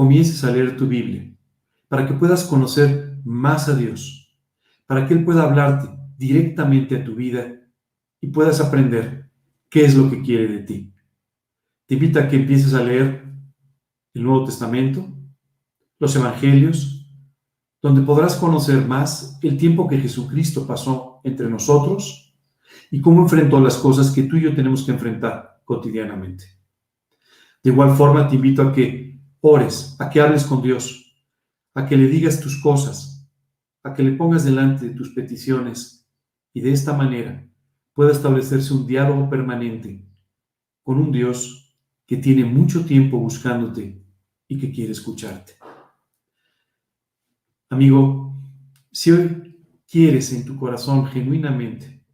comiences 0.00 0.42
a 0.44 0.50
leer 0.50 0.78
tu 0.78 0.86
Biblia, 0.86 1.30
para 1.86 2.06
que 2.06 2.14
puedas 2.14 2.44
conocer 2.44 3.18
más 3.22 3.68
a 3.68 3.76
Dios, 3.76 4.34
para 4.86 5.06
que 5.06 5.12
Él 5.12 5.26
pueda 5.26 5.42
hablarte 5.42 5.90
directamente 6.16 6.96
a 6.96 7.04
tu 7.04 7.16
vida 7.16 7.60
y 8.18 8.28
puedas 8.28 8.62
aprender 8.62 9.30
qué 9.68 9.84
es 9.84 9.94
lo 9.94 10.10
que 10.10 10.22
quiere 10.22 10.48
de 10.48 10.58
ti. 10.60 10.94
Te 11.84 11.96
invito 11.96 12.18
a 12.18 12.28
que 12.28 12.36
empieces 12.36 12.72
a 12.72 12.82
leer 12.82 13.26
el 14.14 14.22
Nuevo 14.22 14.46
Testamento, 14.46 15.06
los 15.98 16.16
Evangelios, 16.16 17.06
donde 17.82 18.00
podrás 18.00 18.36
conocer 18.36 18.86
más 18.86 19.38
el 19.42 19.58
tiempo 19.58 19.86
que 19.86 19.98
Jesucristo 19.98 20.66
pasó 20.66 21.20
entre 21.24 21.50
nosotros 21.50 22.34
y 22.90 23.02
cómo 23.02 23.20
enfrentó 23.20 23.60
las 23.60 23.76
cosas 23.76 24.12
que 24.12 24.22
tú 24.22 24.38
y 24.38 24.44
yo 24.44 24.54
tenemos 24.54 24.82
que 24.82 24.92
enfrentar 24.92 25.60
cotidianamente. 25.66 26.46
De 27.62 27.70
igual 27.70 27.94
forma, 27.94 28.26
te 28.26 28.36
invito 28.36 28.62
a 28.62 28.72
que 28.72 29.09
ores, 29.40 29.96
a 29.98 30.10
que 30.10 30.20
hables 30.20 30.44
con 30.44 30.62
Dios, 30.62 31.14
a 31.74 31.86
que 31.86 31.96
le 31.96 32.06
digas 32.06 32.40
tus 32.40 32.60
cosas, 32.60 33.28
a 33.82 33.94
que 33.94 34.02
le 34.02 34.12
pongas 34.12 34.44
delante 34.44 34.88
de 34.88 34.94
tus 34.94 35.10
peticiones 35.10 36.08
y 36.52 36.60
de 36.60 36.72
esta 36.72 36.92
manera 36.92 37.46
pueda 37.92 38.12
establecerse 38.12 38.74
un 38.74 38.86
diálogo 38.86 39.28
permanente 39.30 40.06
con 40.82 40.98
un 40.98 41.12
Dios 41.12 41.76
que 42.06 42.16
tiene 42.16 42.44
mucho 42.44 42.84
tiempo 42.84 43.18
buscándote 43.18 44.04
y 44.48 44.58
que 44.58 44.72
quiere 44.72 44.92
escucharte. 44.92 45.54
Amigo, 47.68 48.34
si 48.90 49.12
hoy 49.12 49.56
quieres 49.88 50.32
en 50.32 50.44
tu 50.44 50.56
corazón 50.56 51.06
genuinamente 51.06 52.04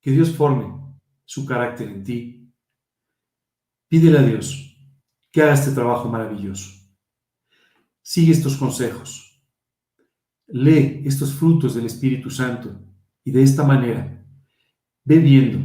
que 0.00 0.10
Dios 0.10 0.34
forme 0.34 0.74
su 1.24 1.46
carácter 1.46 1.88
en 1.88 2.02
ti, 2.02 2.52
pídele 3.86 4.18
a 4.18 4.22
Dios 4.22 4.67
que 5.30 5.42
haga 5.42 5.54
este 5.54 5.72
trabajo 5.72 6.08
maravilloso. 6.08 6.70
Sigue 8.02 8.32
estos 8.32 8.56
consejos. 8.56 9.42
Lee 10.46 11.02
estos 11.04 11.34
frutos 11.34 11.74
del 11.74 11.86
Espíritu 11.86 12.30
Santo 12.30 12.80
y 13.22 13.30
de 13.30 13.42
esta 13.42 13.64
manera 13.64 14.24
ve 15.04 15.18
viendo 15.18 15.58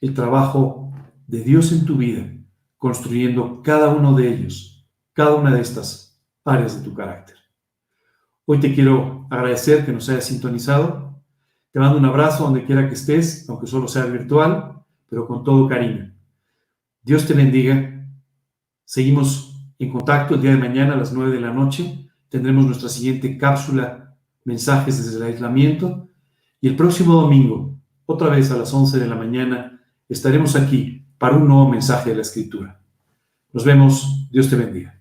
el 0.00 0.14
trabajo 0.14 0.92
de 1.26 1.40
Dios 1.40 1.72
en 1.72 1.84
tu 1.84 1.96
vida, 1.96 2.32
construyendo 2.76 3.62
cada 3.62 3.88
uno 3.88 4.14
de 4.14 4.32
ellos, 4.32 4.88
cada 5.12 5.34
una 5.34 5.54
de 5.54 5.60
estas 5.60 6.20
áreas 6.44 6.78
de 6.78 6.84
tu 6.88 6.94
carácter. 6.94 7.36
Hoy 8.46 8.60
te 8.60 8.74
quiero 8.74 9.26
agradecer 9.30 9.84
que 9.84 9.92
nos 9.92 10.08
hayas 10.08 10.24
sintonizado. 10.24 11.22
Te 11.70 11.78
mando 11.78 11.98
un 11.98 12.04
abrazo 12.06 12.44
donde 12.44 12.64
quiera 12.64 12.88
que 12.88 12.94
estés, 12.94 13.48
aunque 13.48 13.66
solo 13.66 13.88
sea 13.88 14.06
virtual, 14.06 14.82
pero 15.08 15.26
con 15.26 15.44
todo 15.44 15.68
cariño. 15.68 16.14
Dios 17.02 17.26
te 17.26 17.34
bendiga. 17.34 17.97
Seguimos 18.88 19.54
en 19.78 19.92
contacto 19.92 20.34
el 20.34 20.40
día 20.40 20.52
de 20.52 20.56
mañana 20.56 20.94
a 20.94 20.96
las 20.96 21.12
9 21.12 21.30
de 21.30 21.42
la 21.42 21.52
noche. 21.52 22.08
Tendremos 22.30 22.64
nuestra 22.64 22.88
siguiente 22.88 23.36
cápsula, 23.36 24.16
mensajes 24.44 24.96
desde 25.04 25.18
el 25.18 25.34
aislamiento. 25.34 26.08
Y 26.58 26.68
el 26.68 26.74
próximo 26.74 27.12
domingo, 27.12 27.78
otra 28.06 28.30
vez 28.30 28.50
a 28.50 28.56
las 28.56 28.72
11 28.72 28.98
de 28.98 29.06
la 29.06 29.14
mañana, 29.14 29.78
estaremos 30.08 30.56
aquí 30.56 31.04
para 31.18 31.36
un 31.36 31.48
nuevo 31.48 31.68
mensaje 31.68 32.08
de 32.08 32.16
la 32.16 32.22
Escritura. 32.22 32.80
Nos 33.52 33.62
vemos. 33.62 34.26
Dios 34.30 34.48
te 34.48 34.56
bendiga. 34.56 34.97